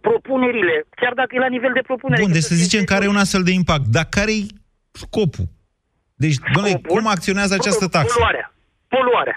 propunerile, 0.00 0.84
chiar 1.00 1.12
dacă 1.14 1.30
e 1.34 1.38
la 1.38 1.54
nivel 1.56 1.72
de 1.74 1.88
propunere. 1.90 2.20
Bun, 2.20 2.30
că 2.30 2.38
deci 2.38 2.50
să 2.52 2.54
zicem 2.54 2.84
că 2.84 2.94
are 2.94 3.06
un 3.06 3.16
astfel 3.16 3.42
de 3.42 3.50
impact. 3.50 3.86
Dar 3.96 4.06
care-i 4.10 4.46
scopul? 4.92 5.46
Deci, 6.14 6.36
domnule, 6.52 6.80
cum 6.86 7.06
acționează 7.06 7.54
această 7.54 7.88
taxă? 7.88 8.14
Poluarea. 8.14 8.53
Poluarea. 8.96 9.36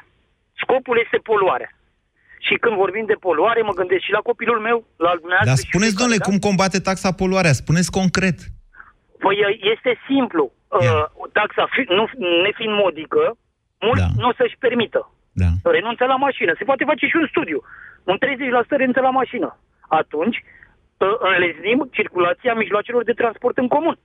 Scopul 0.64 0.98
este 1.04 1.18
poluarea. 1.30 1.72
Și 2.48 2.54
când 2.64 2.76
vorbim 2.84 3.06
de 3.12 3.18
poluare, 3.26 3.62
mă 3.62 3.74
gândesc 3.80 4.04
și 4.08 4.16
la 4.18 4.22
copilul 4.30 4.60
meu, 4.68 4.78
la 5.04 5.10
al 5.14 5.20
dumneavoastră. 5.24 5.54
Dar 5.54 5.64
și 5.64 5.70
spuneți, 5.72 5.96
fiecare, 5.96 6.02
domnule, 6.02 6.24
da? 6.24 6.28
cum 6.30 6.38
combate 6.48 6.78
taxa 6.88 7.12
poluarea? 7.22 7.54
Spuneți 7.62 7.96
concret. 8.00 8.38
Păi 9.24 9.38
este 9.74 9.92
simplu. 10.10 10.44
Uh, 10.80 11.04
taxa 11.38 11.64
fi, 11.74 11.82
nu, 12.00 12.04
nefiind 12.46 12.76
modică, 12.84 13.24
mulți 13.88 14.06
Da. 14.06 14.10
nu 14.22 14.28
o 14.32 14.34
să-și 14.40 14.58
permită. 14.66 15.02
Da. 15.44 15.50
Renunță 15.76 16.04
la 16.14 16.18
mașină. 16.28 16.52
Se 16.58 16.68
poate 16.70 16.84
face 16.92 17.06
și 17.12 17.18
un 17.22 17.28
studiu. 17.34 17.60
Un 18.12 18.18
30% 18.18 18.82
renunță 18.82 19.02
la 19.08 19.14
mașină. 19.22 19.50
Atunci 20.02 20.38
uh, 20.44 21.08
înleznim 21.34 21.80
circulația 21.98 22.54
mijloacelor 22.54 23.04
de 23.10 23.20
transport 23.22 23.58
în 23.64 23.68
comun. 23.76 23.98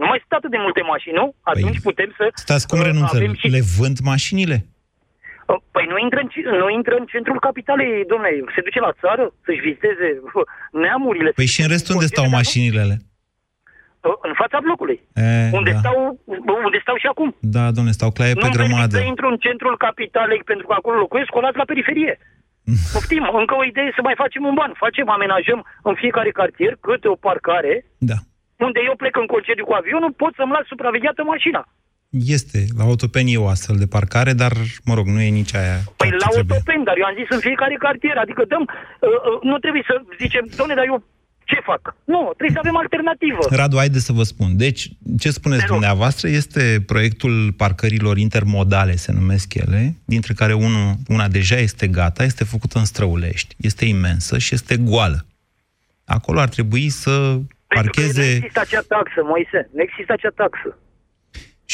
Nu 0.00 0.06
mai 0.10 0.18
sunt 0.22 0.32
atât 0.38 0.50
de 0.50 0.60
multe 0.66 0.82
mașini, 0.92 1.14
nu? 1.20 1.26
Atunci 1.52 1.80
putem 1.88 2.10
să... 2.18 2.24
Stați, 2.34 2.66
cum 2.70 2.78
uh, 2.78 2.84
renunță? 2.84 3.16
avem 3.16 3.34
și 3.34 3.48
Le 3.48 3.62
vând 3.78 3.98
mașinile? 4.12 4.56
Uh, 5.50 5.60
Păi 5.74 5.86
nu 5.92 5.96
intră, 6.04 6.18
în, 6.24 6.28
ci- 6.32 6.50
nu 6.62 6.68
intră 6.78 6.94
în 7.00 7.06
centrul 7.12 7.38
capitalei, 7.48 7.92
domnule, 8.12 8.30
se 8.54 8.60
duce 8.66 8.80
la 8.86 8.92
țară 9.02 9.24
să-și 9.44 9.60
viziteze 9.66 10.06
uh, 10.22 10.44
neamurile. 10.82 11.30
Păi 11.40 11.52
și 11.54 11.60
în 11.64 11.68
rest 11.74 11.86
unde 11.94 12.06
stau 12.12 12.26
mașinile 12.38 12.80
alea? 12.84 13.00
Uh, 14.08 14.16
În 14.28 14.34
fața 14.42 14.58
blocului. 14.66 14.98
E, 15.14 15.50
Unde, 15.58 15.70
da. 15.72 15.78
stau, 15.82 15.96
unde 16.66 16.78
stau 16.84 16.96
și 17.02 17.06
acum. 17.12 17.28
Da, 17.56 17.64
domnule, 17.76 17.98
stau 17.98 18.10
claie 18.16 18.34
pe 18.34 18.40
Nu-mi 18.40 18.52
permit 18.56 18.70
grămadă. 18.70 18.96
să 18.96 19.02
intru 19.12 19.26
în 19.32 19.38
centrul 19.46 19.76
capitalei 19.86 20.40
pentru 20.50 20.66
că 20.66 20.72
acolo 20.76 20.96
locuiesc, 21.04 21.34
o 21.34 21.40
las 21.40 21.54
la 21.62 21.70
periferie. 21.70 22.14
Poftim, 22.94 23.24
încă 23.42 23.54
o 23.60 23.64
idee 23.70 23.90
să 23.98 24.02
mai 24.08 24.14
facem 24.22 24.42
un 24.50 24.54
ban. 24.60 24.72
Facem, 24.84 25.06
amenajăm 25.16 25.60
în 25.88 25.94
fiecare 26.02 26.30
cartier 26.40 26.72
câte 26.86 27.08
o 27.08 27.14
parcare 27.26 27.74
Da. 28.10 28.18
unde 28.66 28.80
eu 28.88 28.94
plec 29.02 29.14
în 29.16 29.26
concediu 29.34 29.64
cu 29.68 29.72
avionul, 29.80 30.12
pot 30.22 30.32
să-mi 30.34 30.52
las 30.56 30.66
supravegheată 30.72 31.22
mașina. 31.34 31.62
Este, 32.10 32.64
la 32.76 32.84
autopenie 32.84 33.34
e 33.34 33.38
o 33.38 33.48
astfel 33.48 33.76
de 33.76 33.86
parcare, 33.86 34.32
dar, 34.32 34.52
mă 34.84 34.94
rog, 34.94 35.06
nu 35.06 35.20
e 35.20 35.28
nici 35.28 35.54
aia. 35.54 35.78
Păi 35.96 36.10
la 36.10 36.26
autopen, 36.26 36.84
dar 36.84 36.96
eu 36.98 37.04
am 37.04 37.14
zis 37.20 37.28
în 37.30 37.38
fiecare 37.38 37.74
cartier, 37.78 38.16
adică 38.16 38.44
dăm, 38.48 38.60
uh, 38.60 39.08
uh, 39.08 39.42
nu 39.42 39.58
trebuie 39.58 39.84
să 39.86 39.94
zicem, 40.18 40.44
domne, 40.56 40.74
dar 40.74 40.84
eu 40.84 41.02
ce 41.44 41.60
fac? 41.64 41.94
Nu, 42.04 42.20
trebuie 42.36 42.50
să 42.50 42.58
avem 42.58 42.76
alternativă. 42.76 43.38
Radu, 43.50 43.76
haideți 43.76 44.04
să 44.04 44.12
vă 44.12 44.22
spun. 44.22 44.56
Deci, 44.56 44.88
ce 45.18 45.30
spuneți 45.30 45.66
dumneavoastră 45.66 46.28
este 46.28 46.82
proiectul 46.86 47.52
parcărilor 47.56 48.16
intermodale, 48.18 48.96
se 48.96 49.12
numesc 49.12 49.54
ele, 49.54 49.94
dintre 50.04 50.32
care 50.32 50.52
unul, 50.52 50.94
una 51.08 51.28
deja 51.28 51.56
este 51.56 51.86
gata, 51.86 52.24
este 52.24 52.44
făcută 52.44 52.78
în 52.78 52.84
Străulești, 52.84 53.54
este 53.58 53.84
imensă 53.84 54.38
și 54.38 54.54
este 54.54 54.76
goală. 54.76 55.26
Acolo 56.04 56.40
ar 56.40 56.48
trebui 56.48 56.88
să 56.88 57.10
Nu 57.10 57.46
parcheze... 57.66 58.30
există 58.30 58.60
acea 58.60 58.80
taxă, 58.88 59.20
Moise, 59.24 59.68
nu 59.74 59.82
există 59.82 60.12
acea 60.12 60.32
taxă. 60.34 60.78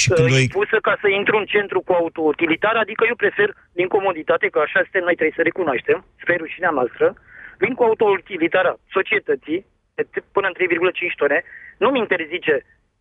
Și 0.00 0.08
când 0.16 0.32
o... 0.36 0.38
impusă 0.46 0.76
ca 0.86 0.94
să 1.02 1.08
intru 1.08 1.34
în 1.42 1.46
centru 1.54 1.80
cu 1.86 1.92
autoutilitar, 1.92 2.74
adică 2.76 3.02
eu 3.10 3.16
prefer 3.24 3.48
din 3.78 3.88
comoditate, 3.94 4.46
că 4.52 4.58
așa 4.62 4.80
suntem, 4.82 5.04
noi 5.08 5.18
trebuie 5.18 5.38
să 5.38 5.48
recunoaștem, 5.50 5.98
spre 6.22 6.34
rușinea 6.42 6.72
noastră, 6.78 7.06
vin 7.62 7.74
cu 7.74 7.82
autoutilitara 7.88 8.72
societății, 8.96 9.60
de 9.96 10.02
t- 10.12 10.26
până 10.36 10.46
în 10.48 10.56
3,5 10.56 11.20
tone, 11.20 11.38
nu-mi 11.82 12.02
interzice 12.04 12.54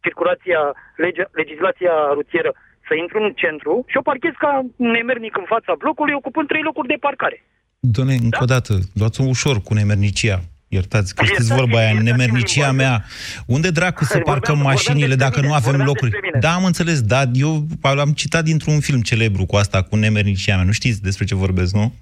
circulația, 0.06 0.60
legea, 1.04 1.28
legislația 1.42 1.94
rutieră 2.18 2.52
să 2.88 2.94
intru 3.04 3.18
în 3.24 3.34
centru 3.42 3.74
și 3.92 3.98
o 3.98 4.08
parchez 4.10 4.36
ca 4.44 4.52
nemernic 4.98 5.34
în 5.42 5.48
fața 5.54 5.72
blocului, 5.82 6.20
ocupând 6.20 6.48
trei 6.48 6.64
locuri 6.70 6.92
de 6.94 7.04
parcare. 7.08 7.38
Doamne, 7.80 8.16
încă 8.28 8.44
o 8.48 8.52
dată, 8.56 8.74
luați-o 9.00 9.24
ușor 9.36 9.56
cu 9.68 9.74
nemernicia. 9.80 10.38
Iertați, 10.76 11.16
că 11.16 11.26
știți 11.26 11.54
vorba 11.54 11.78
aia, 11.78 12.02
nemernicia 12.02 12.72
mea. 12.72 13.06
Unde 13.46 13.70
dracu 13.70 14.04
să 14.04 14.18
parcăm 14.18 14.58
mașinile 14.58 15.16
dacă 15.16 15.42
nu 15.42 15.54
avem 15.54 15.76
locuri? 15.76 16.12
Da, 16.40 16.54
am 16.54 16.66
înțeles, 16.66 17.02
da, 17.02 17.24
eu 17.34 17.68
am 17.82 18.12
citat 18.12 18.44
dintr-un 18.44 18.80
film 18.80 19.02
celebru 19.02 19.46
cu 19.46 19.56
asta, 19.56 19.82
cu 19.82 19.96
nemernicia 19.96 20.56
mea. 20.56 20.66
Nu 20.66 20.72
știți 20.72 21.02
despre 21.02 21.26
ce 21.26 21.36
vorbesc, 21.36 21.74
nu? 21.74 21.94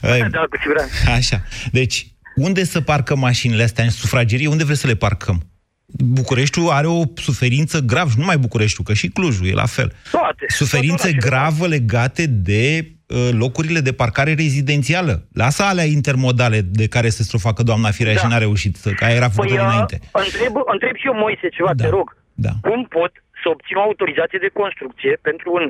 Da, 0.00 0.08
cu 0.50 0.56
siguranță. 0.60 1.10
Așa. 1.10 1.42
Deci, 1.72 2.06
unde 2.36 2.64
să 2.64 2.80
parcăm 2.80 3.18
mașinile 3.18 3.62
astea? 3.62 3.84
În 3.84 3.90
sufragerie? 3.90 4.46
Unde 4.46 4.64
vreți 4.64 4.80
să 4.80 4.86
le 4.86 4.94
parcăm? 4.94 5.50
Bucureștiul 5.86 6.70
are 6.70 6.86
o 6.86 7.02
suferință 7.14 7.78
gravă, 7.78 8.08
și 8.10 8.14
nu 8.14 8.20
numai 8.20 8.38
Bucureștiul, 8.38 8.86
că 8.86 8.94
și 8.94 9.08
Clujul 9.08 9.46
e 9.46 9.52
la 9.52 9.66
fel. 9.66 9.92
Toate. 10.10 10.44
Suferințe 10.48 11.12
gravă 11.12 11.66
legate 11.66 12.26
de 12.26 12.86
uh, 12.86 12.95
locurile 13.30 13.80
de 13.80 13.92
parcare 13.92 14.34
rezidențială. 14.34 15.26
Lasă 15.32 15.62
alea 15.62 15.84
intermodale 15.84 16.60
de 16.60 16.86
care 16.88 17.08
se 17.08 17.22
strofacă 17.22 17.62
doamna 17.62 17.90
Firea 17.90 18.14
da. 18.14 18.20
și 18.20 18.26
n-a 18.26 18.38
reușit, 18.38 18.76
să- 18.76 18.90
că 18.90 19.04
aia 19.04 19.14
era 19.14 19.28
făcută 19.28 19.54
Păi, 19.54 19.62
uh, 19.62 19.68
dinainte. 19.68 19.96
întreb, 20.12 20.54
întreb 20.74 20.94
și 20.96 21.06
eu, 21.06 21.14
Moise, 21.14 21.48
ceva, 21.56 21.74
da. 21.74 21.84
te 21.84 21.90
rog. 21.90 22.16
Da. 22.34 22.52
Cum 22.68 22.80
pot 22.98 23.12
să 23.42 23.46
obțin 23.54 23.76
o 23.76 23.80
autorizație 23.88 24.38
de 24.46 24.50
construcție 24.60 25.12
pentru 25.28 25.48
un, 25.58 25.64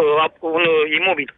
uh, 0.00 0.24
ap- 0.26 0.42
un 0.58 0.64
uh, 0.74 0.82
imobil 1.00 1.28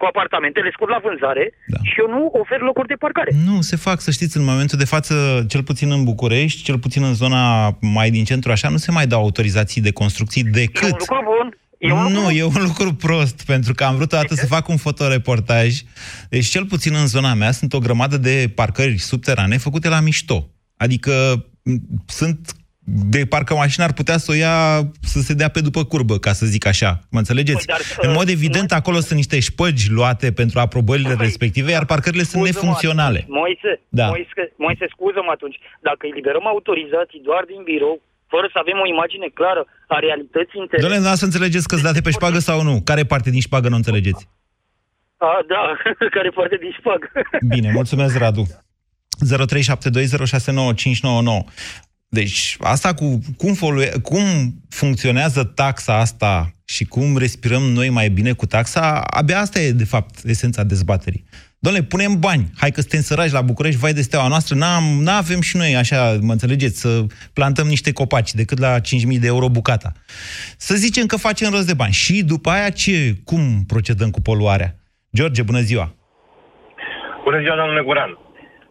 cu 0.00 0.06
apartamente, 0.12 0.60
le 0.60 0.70
scot 0.76 0.88
la 0.88 1.00
vânzare 1.06 1.44
da. 1.74 1.78
și 1.88 1.94
eu 2.02 2.08
nu 2.16 2.22
ofer 2.42 2.60
locuri 2.60 2.88
de 2.92 2.94
parcare. 3.04 3.30
Nu, 3.48 3.60
se 3.60 3.76
fac, 3.76 4.00
să 4.00 4.10
știți, 4.10 4.36
în 4.36 4.44
momentul 4.44 4.78
de 4.78 4.84
față, 4.94 5.14
cel 5.48 5.62
puțin 5.62 5.90
în 5.96 6.04
București, 6.04 6.62
cel 6.62 6.78
puțin 6.78 7.02
în 7.04 7.14
zona 7.14 7.42
mai 7.80 8.10
din 8.10 8.24
centru, 8.24 8.50
așa, 8.50 8.68
nu 8.68 8.76
se 8.76 8.90
mai 8.90 9.06
dau 9.06 9.20
autorizații 9.22 9.80
de 9.82 9.92
construcții 9.92 10.44
decât... 10.44 10.82
E 10.82 10.92
un 10.92 10.96
lucru 10.98 11.22
bun. 11.24 11.48
E 11.80 11.92
un 11.92 12.12
nu, 12.12 12.30
e 12.30 12.44
un 12.44 12.62
lucru 12.66 12.94
prost, 12.94 13.44
pentru 13.46 13.74
că 13.74 13.84
am 13.84 13.96
vrut 13.96 14.12
odată 14.12 14.34
să 14.34 14.46
fac 14.46 14.68
un 14.68 14.76
fotoreportaj. 14.76 15.80
Deci, 16.28 16.46
cel 16.46 16.64
puțin 16.64 16.94
în 16.94 17.06
zona 17.06 17.34
mea, 17.34 17.50
sunt 17.50 17.72
o 17.72 17.78
grămadă 17.78 18.16
de 18.16 18.52
parcări 18.54 18.98
subterane 18.98 19.56
făcute 19.56 19.88
la 19.88 20.00
mișto. 20.00 20.48
Adică 20.76 21.44
m, 21.62 21.76
sunt 22.06 22.52
de 23.10 23.26
parcă 23.26 23.54
mașina 23.54 23.84
ar 23.84 23.92
putea 23.92 24.16
să 24.18 24.30
o 24.30 24.34
ia 24.34 24.56
să 25.00 25.20
se 25.20 25.34
dea 25.34 25.48
pe 25.48 25.60
după 25.60 25.84
curbă, 25.84 26.18
ca 26.18 26.32
să 26.32 26.46
zic 26.46 26.66
așa. 26.66 27.00
Mă 27.10 27.18
înțelegeți? 27.18 27.66
Păi, 27.66 27.76
în 28.08 28.12
mod 28.12 28.28
evident, 28.28 28.72
acolo 28.72 28.98
sunt 29.00 29.18
niște 29.22 29.40
șpăgi 29.40 29.90
luate 29.90 30.32
pentru 30.32 30.58
aprobările 30.58 31.14
respective, 31.18 31.70
iar 31.70 31.84
parcările 31.84 32.22
sunt 32.22 32.42
Scuză-mă 32.42 32.60
nefuncționale. 32.60 33.18
atunci, 33.18 33.36
Moise, 33.40 33.80
Da. 33.88 34.06
Moise, 34.06 34.52
Moise, 34.56 34.86
scuză-mă 34.94 35.30
atunci. 35.34 35.58
Dacă 35.88 36.02
eliberăm 36.10 36.46
autorizații 36.46 37.20
doar 37.28 37.44
din 37.52 37.62
birou, 37.70 38.02
fără 38.32 38.46
să 38.52 38.58
avem 38.62 38.78
o 38.84 38.86
imagine 38.94 39.28
clară 39.38 39.62
a 39.94 39.96
realității 40.06 40.60
interne... 40.62 40.84
Doamne, 40.86 41.08
nu 41.08 41.14
să 41.22 41.28
înțelegeți 41.30 41.68
că 41.68 41.76
date 41.76 42.00
pe 42.06 42.16
șpagă 42.18 42.38
sau 42.48 42.58
nu? 42.68 42.74
Care 42.90 43.02
parte 43.12 43.30
din 43.30 43.44
șpagă 43.48 43.68
nu 43.68 43.80
înțelegeți? 43.82 44.22
A, 45.16 45.32
da, 45.52 45.62
care 46.16 46.30
parte 46.38 46.56
din 46.64 46.72
șpagă. 46.78 47.06
Bine, 47.54 47.68
mulțumesc, 47.78 48.14
Radu. 48.18 48.44
0372069599. 49.26 49.26
Deci, 52.08 52.56
asta 52.60 52.94
cu 52.94 53.18
cum, 53.36 53.54
folue, 53.54 53.90
cum 54.02 54.22
funcționează 54.68 55.44
taxa 55.44 55.94
asta 55.98 56.54
și 56.64 56.84
cum 56.84 57.16
respirăm 57.16 57.62
noi 57.62 57.88
mai 57.88 58.08
bine 58.08 58.32
cu 58.32 58.46
taxa, 58.46 59.00
abia 59.00 59.38
asta 59.40 59.60
e, 59.60 59.70
de 59.70 59.84
fapt, 59.84 60.24
esența 60.24 60.62
dezbaterii. 60.62 61.24
Doamne, 61.62 61.82
punem 61.82 62.18
bani. 62.18 62.44
Hai 62.56 62.70
că 62.70 62.80
suntem 62.80 63.00
săraci 63.00 63.30
la 63.30 63.40
București, 63.40 63.80
vai 63.80 63.92
de 63.92 64.00
steaua 64.00 64.28
noastră, 64.28 64.54
n-am, 64.54 64.84
n-avem 65.06 65.40
și 65.40 65.56
noi, 65.56 65.76
așa, 65.76 66.18
mă 66.20 66.32
înțelegeți, 66.32 66.80
să 66.80 67.04
plantăm 67.32 67.66
niște 67.66 67.92
copaci 67.92 68.32
decât 68.34 68.58
la 68.58 68.78
5.000 68.78 69.20
de 69.20 69.26
euro 69.26 69.48
bucata. 69.48 69.92
Să 70.56 70.74
zicem 70.74 71.06
că 71.06 71.16
facem 71.16 71.50
rost 71.50 71.66
de 71.66 71.74
bani. 71.74 71.92
Și 71.92 72.24
după 72.24 72.50
aia 72.50 72.70
ce, 72.70 73.14
cum 73.24 73.42
procedăm 73.66 74.10
cu 74.10 74.20
poluarea? 74.20 74.74
George, 75.16 75.42
bună 75.42 75.60
ziua! 75.60 75.94
Bună 77.24 77.40
ziua, 77.40 77.56
domnule 77.56 77.82
Guran. 77.82 78.18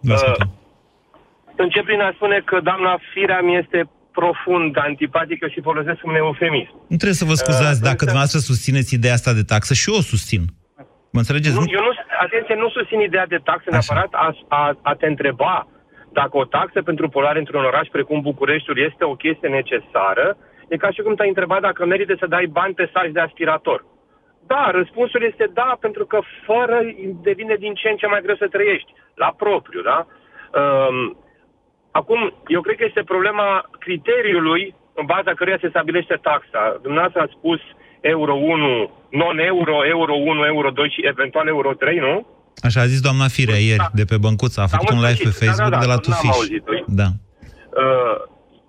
Uh, 0.02 0.36
încep 1.56 1.84
prin 1.86 2.02
a 2.02 2.12
spune 2.16 2.42
că 2.46 2.60
doamna 2.64 3.00
Firea 3.14 3.42
mi 3.42 3.58
este 3.62 3.90
profund 4.12 4.78
antipatică 4.78 5.48
și 5.48 5.62
folosesc 5.62 6.00
un 6.04 6.16
eufemism. 6.16 6.74
Nu 6.88 6.96
trebuie 7.02 7.22
să 7.22 7.26
vă 7.26 7.34
scuzați 7.34 7.80
Uh, 7.82 7.88
dacă 7.90 8.02
dumneavoastră 8.10 8.40
susțineți 8.40 8.94
ideea 8.94 9.14
asta 9.14 9.34
de 9.34 9.44
taxă 9.44 9.74
și 9.74 9.90
eu 9.90 9.96
o 9.96 10.02
susțin. 10.02 10.44
Mă 11.12 11.20
înțelegeți? 11.20 11.56
Nu, 11.56 11.64
eu 11.68 11.82
nu, 11.82 11.92
atenție, 12.20 12.56
nu 12.56 12.70
susțin 12.70 13.00
ideea 13.00 13.26
de 13.26 13.40
taxă 13.44 13.70
neapărat 13.70 14.12
a, 14.12 14.36
a, 14.48 14.78
a 14.82 14.94
te 14.96 15.08
întreba 15.08 15.68
dacă 16.12 16.38
o 16.38 16.46
taxă 16.46 16.82
pentru 16.82 17.10
poluare 17.10 17.40
într-un 17.40 17.66
oraș 17.66 17.88
precum 17.92 18.22
Bucureștiul 18.22 18.80
este 18.80 19.04
o 19.04 19.16
chestie 19.16 19.50
necesară, 19.50 20.38
e 20.68 20.78
ca 20.78 20.92
și 20.92 21.02
cum 21.02 21.16
te-ai 21.16 21.28
întrebat 21.28 21.62
dacă 21.62 21.86
merită 21.86 22.16
să 22.20 22.26
dai 22.28 22.46
bani 22.46 22.74
pe 22.74 22.90
saci 22.94 23.12
de 23.12 23.20
aspirator. 23.20 23.86
Da, 24.48 24.72
răspunsul 24.72 25.24
este 25.24 25.50
da, 25.54 25.78
pentru 25.80 26.06
că 26.06 26.20
fără 26.46 26.80
devine 27.22 27.56
din 27.56 27.74
ce 27.74 27.90
în 27.90 27.96
ce 27.96 28.08
mai 28.08 28.22
greu 28.22 28.36
să 28.36 28.48
trăiești, 28.48 28.94
la 29.14 29.34
propriu, 29.38 29.82
da? 29.82 30.08
Um, 30.60 31.18
acum, 31.92 32.34
eu 32.48 32.62
cred 32.62 32.76
că 32.76 32.86
este 32.86 33.04
problema 33.04 33.70
criteriului 33.80 34.76
în 34.94 35.06
baza 35.06 35.34
căruia 35.34 35.58
se 35.62 35.70
stabilește 35.70 36.16
taxa. 36.22 36.80
Dumneavoastră 36.82 37.22
a 37.22 37.36
spus 37.38 37.60
euro 38.02 38.34
1, 38.34 38.92
non-euro, 39.10 39.86
euro 39.86 40.14
1, 40.14 40.46
euro 40.46 40.70
2 40.70 40.90
și 40.90 41.02
eventual 41.08 41.48
euro 41.48 41.74
3, 41.74 41.98
nu? 41.98 42.28
Așa 42.64 42.82
a 42.82 42.86
zis 42.86 43.02
doamna 43.02 43.28
Firea 43.28 43.56
ieri, 43.70 43.88
de 43.94 44.04
pe 44.06 44.18
Băncuța. 44.18 44.62
A 44.64 44.68
făcut 44.68 44.90
Am 44.90 44.98
un 44.98 45.04
live 45.04 45.20
pe 45.22 45.26
înțeles. 45.26 45.40
Da, 45.40 45.46
Facebook 45.46 45.72
da, 45.72 45.78
da, 45.78 45.84
de 45.86 45.92
la 45.94 45.98
nu 45.98 46.02
am 46.04 46.08
Tufiș. 46.08 46.36
auzit-o. 46.36 46.74
Da. 47.02 47.08
Uh, 47.84 48.18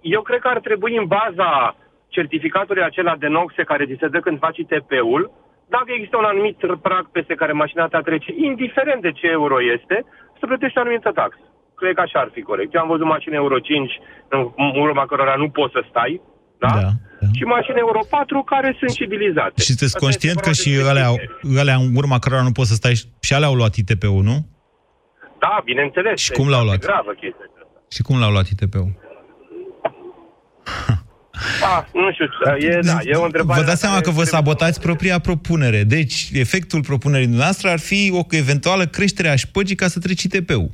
Eu 0.00 0.22
cred 0.22 0.40
că 0.40 0.48
ar 0.48 0.60
trebui 0.60 0.96
în 0.96 1.06
baza 1.06 1.76
certificatului 2.08 2.82
acela 2.82 3.14
de 3.16 3.26
noxe 3.26 3.62
care 3.62 3.86
ți 3.86 4.00
se 4.00 4.08
dă 4.08 4.20
când 4.20 4.38
faci 4.38 4.58
ITP-ul, 4.58 5.22
dacă 5.68 5.88
există 5.92 6.16
un 6.16 6.24
anumit 6.24 6.56
prag 6.82 7.04
peste 7.10 7.34
care 7.34 7.52
mașina 7.52 7.86
ta 7.86 8.00
trece, 8.00 8.30
indiferent 8.36 9.02
de 9.02 9.12
ce 9.12 9.26
euro 9.26 9.56
este, 9.76 9.96
să 10.38 10.46
plătești 10.46 10.78
o 10.78 10.80
anumită 10.80 11.10
taxă. 11.10 11.44
Cred 11.76 11.94
că 11.94 12.00
așa 12.00 12.18
ar 12.20 12.30
fi 12.32 12.42
corect. 12.42 12.74
Eu 12.74 12.80
am 12.80 12.88
văzut 12.88 13.06
mașini 13.06 13.34
Euro 13.34 13.58
5 13.58 14.00
în 14.28 14.80
urma 14.86 15.06
cărora 15.06 15.34
nu 15.34 15.48
poți 15.48 15.72
să 15.72 15.82
stai, 15.88 16.20
da? 16.64 16.68
da, 16.68 16.80
da. 17.20 17.26
Și 17.38 17.42
mașini 17.54 17.78
Euro 17.78 18.00
4 18.10 18.42
care 18.42 18.76
sunt 18.78 18.90
civilizate. 19.00 19.56
Și 19.60 19.66
sunteți 19.66 19.94
Asta 19.94 20.04
conștient 20.04 20.36
este 20.36 20.48
că 20.48 20.54
vorba 20.54 20.62
și 20.62 20.70
despre 20.74 20.90
alea, 20.92 21.08
criterii. 21.14 21.58
alea 21.62 21.76
în 21.84 21.96
urma 22.00 22.18
cărora 22.18 22.42
nu 22.42 22.52
poți 22.52 22.68
să 22.68 22.74
stai 22.74 22.94
și 23.26 23.32
alea 23.34 23.48
au 23.48 23.54
luat 23.54 23.74
ITP-ul, 23.76 24.22
nu? 24.30 24.36
Da, 25.44 25.60
bineînțeles. 25.64 26.20
Și 26.20 26.30
cum 26.38 26.48
l-au 26.48 26.64
luat? 26.64 26.82
E 26.82 26.86
gravă 26.86 27.10
chestia 27.20 27.46
asta. 27.48 27.62
Și 27.94 28.02
cum 28.02 28.18
l-au 28.18 28.30
luat 28.30 28.46
ITP-ul? 28.48 28.90
Ah, 31.76 31.84
nu 31.92 32.12
știu, 32.12 32.24
e, 32.68 32.78
da, 32.82 32.98
e 33.04 33.14
o 33.14 33.24
întrebare... 33.24 33.60
Vă 33.60 33.66
dați 33.66 33.80
seama 33.80 33.94
la 33.94 34.00
că 34.00 34.08
care 34.10 34.16
vă 34.18 34.22
trebuie- 34.24 34.42
sabotați 34.52 34.80
propria 34.80 35.18
propunere. 35.18 35.82
Deci, 35.84 36.30
efectul 36.32 36.80
propunerii 36.82 37.26
noastre 37.26 37.70
ar 37.70 37.78
fi 37.78 38.10
o 38.14 38.22
eventuală 38.30 38.84
creștere 38.86 39.28
a 39.28 39.36
șpăgii 39.36 39.74
ca 39.76 39.88
să 39.88 39.98
treci 39.98 40.22
ITP-ul. 40.22 40.70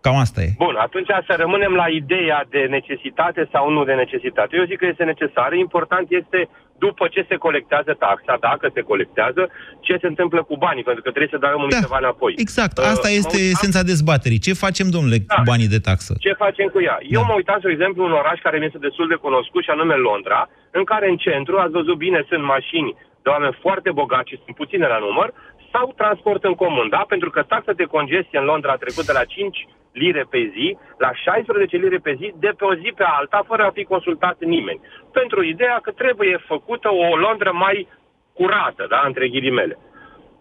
Cam 0.00 0.16
asta 0.16 0.40
e. 0.40 0.48
Bun, 0.56 0.74
atunci 0.86 1.10
să 1.28 1.34
rămânem 1.44 1.72
la 1.82 1.88
ideea 2.00 2.46
de 2.54 2.58
necesitate 2.76 3.48
sau 3.52 3.70
nu 3.70 3.84
de 3.84 3.92
necesitate. 3.92 4.56
Eu 4.56 4.64
zic 4.64 4.78
că 4.78 4.86
este 4.86 5.04
necesară. 5.04 5.54
Important 5.54 6.06
este 6.20 6.48
după 6.86 7.04
ce 7.14 7.22
se 7.28 7.36
colectează 7.46 7.92
taxa, 8.04 8.34
dacă 8.48 8.70
se 8.74 8.80
colectează, 8.80 9.42
ce 9.80 9.94
se 10.00 10.06
întâmplă 10.06 10.40
cu 10.42 10.56
banii, 10.66 10.82
pentru 10.88 11.02
că 11.02 11.10
trebuie 11.10 11.34
să 11.34 11.42
dăm 11.46 11.66
da. 11.68 11.80
ceva 11.84 11.98
înapoi. 12.04 12.32
Exact, 12.46 12.74
Uh, 12.78 12.84
asta 12.92 13.08
mă 13.10 13.14
este 13.20 13.36
uitam- 13.36 13.52
esența 13.54 13.82
dezbaterii. 13.92 14.44
Ce 14.46 14.62
facem, 14.64 14.86
domnule, 14.96 15.18
cu 15.34 15.42
banii 15.52 15.74
de 15.74 15.80
taxă? 15.88 16.12
Ce 16.26 16.32
facem 16.44 16.66
cu 16.74 16.80
ea? 16.88 16.96
Eu 17.16 17.22
mă 17.28 17.34
uitam, 17.40 17.58
spre 17.58 17.72
exemplu, 17.76 18.00
în 18.04 18.10
un 18.10 18.16
oraș 18.22 18.38
care 18.46 18.56
mi 18.58 18.68
este 18.70 18.86
destul 18.88 19.06
de 19.12 19.22
cunoscut, 19.26 19.62
și 19.64 19.70
anume 19.70 19.94
Londra, 20.08 20.40
în 20.78 20.84
care 20.92 21.06
în 21.08 21.16
centru, 21.26 21.54
ați 21.58 21.76
văzut 21.78 21.96
bine, 22.06 22.18
sunt 22.30 22.42
mașini 22.54 22.90
de 23.22 23.28
oameni 23.34 23.58
foarte 23.64 23.90
bogați 24.00 24.30
și 24.30 24.40
sunt 24.44 24.56
puține 24.56 24.86
la 24.94 24.98
număr, 25.06 25.28
sau 25.72 25.92
transport 25.96 26.42
în 26.44 26.54
comun, 26.62 26.88
da? 26.88 27.02
Pentru 27.12 27.30
că 27.30 27.40
taxa 27.42 27.72
de 27.72 27.84
congestie 27.96 28.38
în 28.38 28.44
Londra 28.52 28.72
a 28.72 28.82
trecut 28.84 29.04
de 29.06 29.12
la 29.20 29.24
5 29.24 29.68
lire 29.92 30.26
pe 30.30 30.50
zi 30.54 30.76
la 30.98 31.10
16 31.14 31.76
lire 31.76 31.98
pe 31.98 32.14
zi, 32.18 32.34
de 32.38 32.50
pe 32.58 32.64
o 32.64 32.74
zi 32.74 32.92
pe 32.96 33.04
alta, 33.18 33.44
fără 33.46 33.62
a 33.64 33.70
fi 33.70 33.84
consultat 33.84 34.36
nimeni. 34.54 34.80
Pentru 35.12 35.42
ideea 35.44 35.78
că 35.82 35.90
trebuie 35.90 36.44
făcută 36.46 36.88
o 36.92 37.16
Londra 37.16 37.50
mai 37.50 37.88
curată, 38.32 38.86
da? 38.88 39.02
Între 39.06 39.28
ghilimele. 39.28 39.78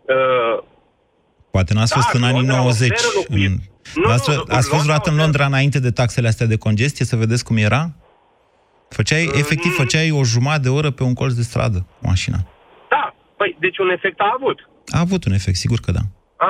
Uh, 0.06 0.64
Poate 1.52 1.74
n-ați 1.74 1.94
fost 1.94 2.12
Da, 2.12 2.18
în 2.18 2.24
anii 2.24 2.36
Londra 2.38 2.56
90. 2.56 2.90
oferă 2.92 3.12
locuit. 3.16 3.50
În... 3.50 3.56
Nu, 3.96 4.08
Noastră, 4.08 4.34
nu, 4.34 4.40
ați 4.40 4.50
fost 4.50 4.70
Londra 4.70 4.84
vreodată 4.84 5.10
în 5.10 5.16
Londra 5.18 5.46
înainte 5.46 5.80
de 5.80 5.92
taxele 5.92 6.28
astea 6.28 6.46
de 6.46 6.58
congestie, 6.58 7.06
să 7.06 7.16
vedeți 7.16 7.44
cum 7.46 7.58
era? 7.58 7.84
Făceai, 8.90 9.26
Uh, 9.28 9.34
efectiv, 9.38 9.72
făceai 9.76 10.12
o 10.12 10.24
jumătate 10.24 10.62
de 10.62 10.70
oră 10.70 10.92
pe 10.92 11.04
un 11.04 11.14
colț 11.14 11.34
de 11.34 11.42
stradă, 11.42 11.78
cu 12.00 12.08
mașina. 12.08 12.38
da, 12.90 13.16
păi, 13.38 13.56
deci 13.60 13.78
un 13.78 13.90
efect 13.90 14.20
a 14.20 14.32
avut. 14.38 14.70
A 14.88 15.00
avut 15.00 15.26
un 15.26 15.34
efect, 15.34 15.58
sigur 15.58 15.80
că 15.86 15.92
da. 15.92 16.00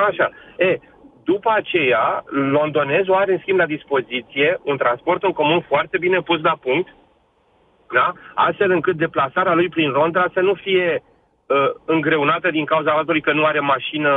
Așa. 0.08 0.30
E, 0.58 0.78
după 1.32 1.50
aceea, 1.60 2.06
londonezul 2.56 3.14
are, 3.14 3.32
în 3.32 3.40
schimb, 3.42 3.58
la 3.58 3.74
dispoziție 3.76 4.48
un 4.70 4.76
transport 4.82 5.22
în 5.22 5.34
comun 5.40 5.60
foarte 5.72 5.96
bine 6.04 6.18
pus 6.28 6.40
la 6.48 6.56
punct, 6.66 6.88
da? 7.96 8.06
astfel 8.34 8.70
încât 8.76 8.96
deplasarea 8.96 9.54
lui 9.54 9.68
prin 9.68 9.88
Londra 9.98 10.24
să 10.36 10.40
nu 10.40 10.54
fie 10.64 10.86
uh, 11.02 11.70
îngreunată 11.84 12.48
din 12.50 12.64
cauza 12.64 12.90
faptului 12.96 13.26
că 13.26 13.32
nu 13.32 13.44
are 13.44 13.60
mașină 13.60 14.10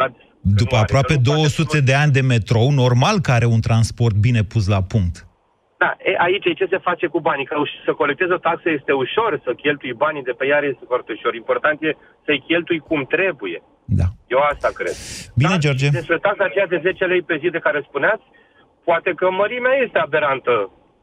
la... 0.00 0.06
După 0.40 0.76
aproape 0.76 1.16
200 1.16 1.80
de 1.80 1.94
ani 1.94 2.12
de 2.12 2.20
metrou, 2.20 2.70
normal 2.70 3.16
că 3.20 3.30
are 3.32 3.46
un 3.46 3.60
transport 3.60 4.14
bine 4.26 4.42
pus 4.42 4.64
la 4.68 4.82
punct. 4.82 5.27
Da, 5.82 5.90
e, 6.08 6.12
aici 6.26 6.46
e 6.50 6.60
ce 6.60 6.66
se 6.72 6.78
face 6.88 7.06
cu 7.14 7.18
banii. 7.28 7.46
Că 7.50 7.56
uș- 7.64 7.80
să 7.88 7.92
colectezi 8.02 8.32
o 8.38 8.44
taxă 8.48 8.68
este 8.78 8.92
ușor, 9.04 9.30
să 9.44 9.50
cheltui 9.62 9.92
banii 10.04 10.28
de 10.28 10.34
pe 10.38 10.44
ea 10.50 10.60
este 10.72 10.84
foarte 10.92 11.10
ușor. 11.16 11.32
Important 11.34 11.76
e 11.88 11.90
să-i 12.26 12.44
cheltui 12.48 12.78
cum 12.88 13.00
trebuie. 13.16 13.58
Da. 14.00 14.06
Eu 14.34 14.40
asta 14.52 14.68
cred. 14.78 14.94
Bine, 15.42 15.56
George. 15.64 15.88
Despre 16.00 16.18
taxa 16.26 16.44
aceea 16.46 16.66
de 16.74 16.78
10 16.88 17.04
lei 17.12 17.22
pe 17.30 17.36
zi 17.42 17.48
de 17.56 17.64
care 17.66 17.80
spuneați, 17.88 18.24
poate 18.88 19.10
că 19.20 19.26
mărimea 19.40 19.74
este 19.84 19.98
aberantă. 20.06 20.54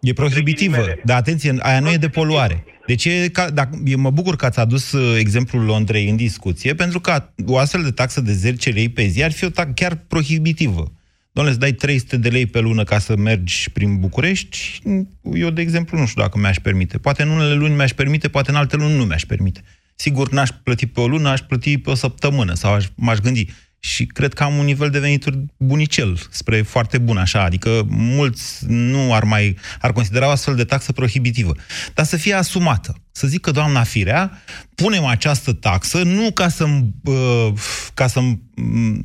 E 0.09 0.13
prohibitivă, 0.13 0.82
dar 1.03 1.17
atenție, 1.17 1.51
aia 1.59 1.80
nu 1.80 1.89
e 1.91 2.05
de 2.05 2.09
poluare. 2.19 2.57
Deci 2.86 3.05
e 3.05 3.30
ca, 3.38 3.49
dacă, 3.49 3.69
eu 3.86 3.99
mă 3.99 4.11
bucur 4.11 4.36
că 4.36 4.45
ați 4.45 4.59
adus 4.59 4.91
uh, 4.91 5.15
exemplul 5.19 5.63
Londrei 5.65 6.09
în 6.09 6.15
discuție, 6.15 6.73
pentru 6.73 6.99
că 6.99 7.11
o 7.47 7.57
astfel 7.57 7.82
de 7.84 7.91
taxă 7.91 8.21
de 8.21 8.32
10 8.32 8.69
lei 8.69 8.89
pe 8.89 9.01
zi 9.03 9.23
ar 9.23 9.32
fi 9.32 9.45
o 9.45 9.49
taxă 9.49 9.71
chiar 9.76 9.93
prohibitivă. 10.07 10.84
Doamne, 11.36 11.54
îți 11.54 11.62
dai 11.62 11.74
300 11.74 12.18
de 12.18 12.30
lei 12.30 12.46
pe 12.46 12.60
lună 12.60 12.84
ca 12.84 13.00
să 13.00 13.16
mergi 13.16 13.70
prin 13.72 14.00
București, 14.00 14.82
eu, 15.34 15.50
de 15.50 15.62
exemplu, 15.62 15.98
nu 15.98 16.06
știu 16.06 16.22
dacă 16.22 16.38
mi-aș 16.38 16.58
permite. 16.58 16.98
Poate 16.98 17.24
în 17.24 17.30
unele 17.30 17.54
luni 17.54 17.76
mi-aș 17.76 17.94
permite, 17.94 18.28
poate 18.28 18.50
în 18.50 18.56
alte 18.56 18.76
luni 18.76 18.96
nu 18.96 19.04
mi-aș 19.06 19.26
permite. 19.26 19.62
Sigur, 19.96 20.32
n-aș 20.32 20.50
plăti 20.64 20.86
pe 20.86 21.00
o 21.00 21.08
lună, 21.08 21.30
aș 21.30 21.40
plăti 21.40 21.78
pe 21.78 21.90
o 21.90 21.94
săptămână 21.94 22.54
sau 22.54 22.74
aș, 22.74 22.88
m-aș 22.96 23.18
gândi. 23.18 23.46
Și 23.86 24.06
cred 24.06 24.34
că 24.34 24.44
am 24.44 24.58
un 24.58 24.66
nivel 24.66 24.90
de 24.90 25.00
venituri 25.00 25.46
bunicel, 25.58 26.20
spre 26.30 26.62
foarte 26.62 26.98
bun, 26.98 27.18
așa, 27.18 27.44
adică 27.44 27.86
mulți 27.90 28.66
nu 28.68 29.14
ar 29.14 29.24
mai, 29.24 29.58
ar 29.80 29.92
considera 29.92 30.28
o 30.28 30.30
astfel 30.30 30.56
de 30.56 30.64
taxă 30.64 30.92
prohibitivă. 30.92 31.56
Dar 31.94 32.06
să 32.06 32.18
fie 32.18 32.34
asumată. 32.34 32.96
Să 33.12 33.28
zică 33.28 33.52
doamna 33.52 33.84
Firea, 33.84 34.42
punem 34.76 35.06
această 35.06 35.54
taxă 35.54 36.04
nu 36.04 36.32
ca 36.32 36.50
să, 36.50 36.66
uh, 37.04 37.54
ca 37.94 38.08
să, 38.08 38.20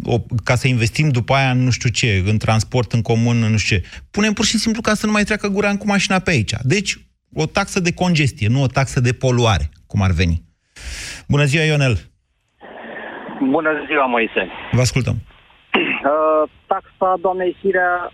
o, 0.03 0.21
ca 0.45 0.57
să 0.57 0.69
investim 0.69 1.09
după 1.09 1.35
aia 1.35 1.51
în 1.51 1.63
nu 1.63 1.71
știu 1.71 1.89
ce, 1.89 2.23
în 2.27 2.39
transport 2.39 2.93
în 2.93 3.03
comun, 3.03 3.43
în 3.43 3.51
nu 3.51 3.57
știu 3.57 3.77
ce. 3.77 3.85
Punem 4.11 4.33
pur 4.33 4.45
și 4.45 4.59
simplu 4.59 4.81
ca 4.81 4.95
să 4.95 5.07
nu 5.07 5.13
mai 5.13 5.25
treacă 5.25 5.49
gura 5.49 5.77
cu 5.77 5.87
mașina 5.87 6.19
pe 6.19 6.31
aici. 6.31 6.53
Deci, 6.63 6.99
o 7.33 7.47
taxă 7.47 7.81
de 7.81 7.93
congestie, 7.93 8.49
nu 8.49 8.63
o 8.63 8.67
taxă 8.67 9.01
de 9.01 9.13
poluare, 9.13 9.71
cum 9.87 10.03
ar 10.03 10.11
veni. 10.11 10.45
Bună 11.27 11.45
ziua, 11.45 11.65
Ionel! 11.65 12.10
Bună 13.49 13.85
ziua, 13.87 14.07
Moise. 14.07 14.49
Vă 14.73 14.81
ascultăm. 14.81 15.17
Uh, 16.01 16.49
taxa 16.67 17.17
doamnei 17.21 17.57
Hirea, 17.61 18.13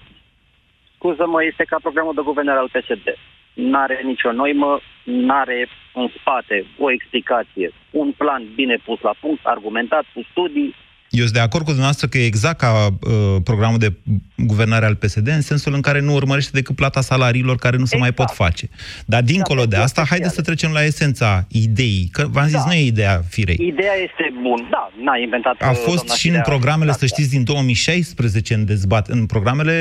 scuză-mă, 0.95 1.45
este 1.45 1.65
ca 1.65 1.77
programul 1.83 2.15
de 2.15 2.21
guvernare 2.25 2.59
al 2.59 2.73
PSD. 2.73 3.07
N-are 3.55 4.01
nicio 4.05 4.33
noimă, 4.33 4.81
n-are 5.05 5.69
în 5.95 6.09
spate 6.19 6.67
o 6.79 6.91
explicație, 6.91 7.71
un 7.91 8.13
plan 8.13 8.43
bine 8.55 8.77
pus 8.85 9.01
la 9.01 9.15
punct, 9.21 9.41
argumentat 9.47 10.05
cu 10.15 10.21
studii. 10.31 10.75
Eu 11.11 11.23
sunt 11.23 11.33
de 11.35 11.41
acord 11.41 11.63
cu 11.65 11.71
dumneavoastră 11.71 12.07
că 12.09 12.19
e 12.19 12.25
exact 12.27 12.59
ca 12.59 12.87
uh, 12.87 13.37
programul 13.45 13.79
de 13.79 13.93
guvernare 14.37 14.87
al 14.87 14.95
PSD, 14.95 15.29
în 15.29 15.41
sensul 15.41 15.75
în 15.75 15.81
care 15.81 16.01
nu 16.01 16.13
urmărește 16.15 16.51
decât 16.55 16.77
plata 16.77 17.01
salariilor 17.01 17.57
care 17.57 17.77
nu 17.77 17.85
se 17.85 17.97
mai 17.97 18.13
pot 18.13 18.31
face. 18.31 18.69
Dar 19.07 19.23
dincolo 19.23 19.65
de 19.67 19.77
asta, 19.77 20.05
haideți 20.09 20.35
să 20.35 20.43
trecem 20.43 20.73
la 20.73 20.85
esența 20.85 21.47
ideii. 21.49 22.09
Că 22.13 22.27
v-am 22.31 22.45
zis, 22.45 22.55
Da. 22.57 22.65
nu 22.67 22.73
e 22.73 22.85
ideea 22.85 23.23
firei. 23.29 23.57
Ideea 23.61 23.93
este 23.95 24.33
bună, 24.43 24.69
da, 24.71 24.91
n-a 25.03 25.17
inventat 25.17 25.57
A 25.61 25.71
uh, 25.71 25.77
fost 25.77 25.97
doamna 25.97 26.15
și 26.15 26.27
în 26.27 26.33
Firea 26.33 26.41
programele, 26.53 26.93
să 26.93 26.99
taxa. 26.99 27.15
știți, 27.15 27.31
din 27.31 27.45
2016 27.45 28.55
în 28.55 28.65
dezbat, 28.65 29.09
în 29.09 29.27
programele 29.27 29.73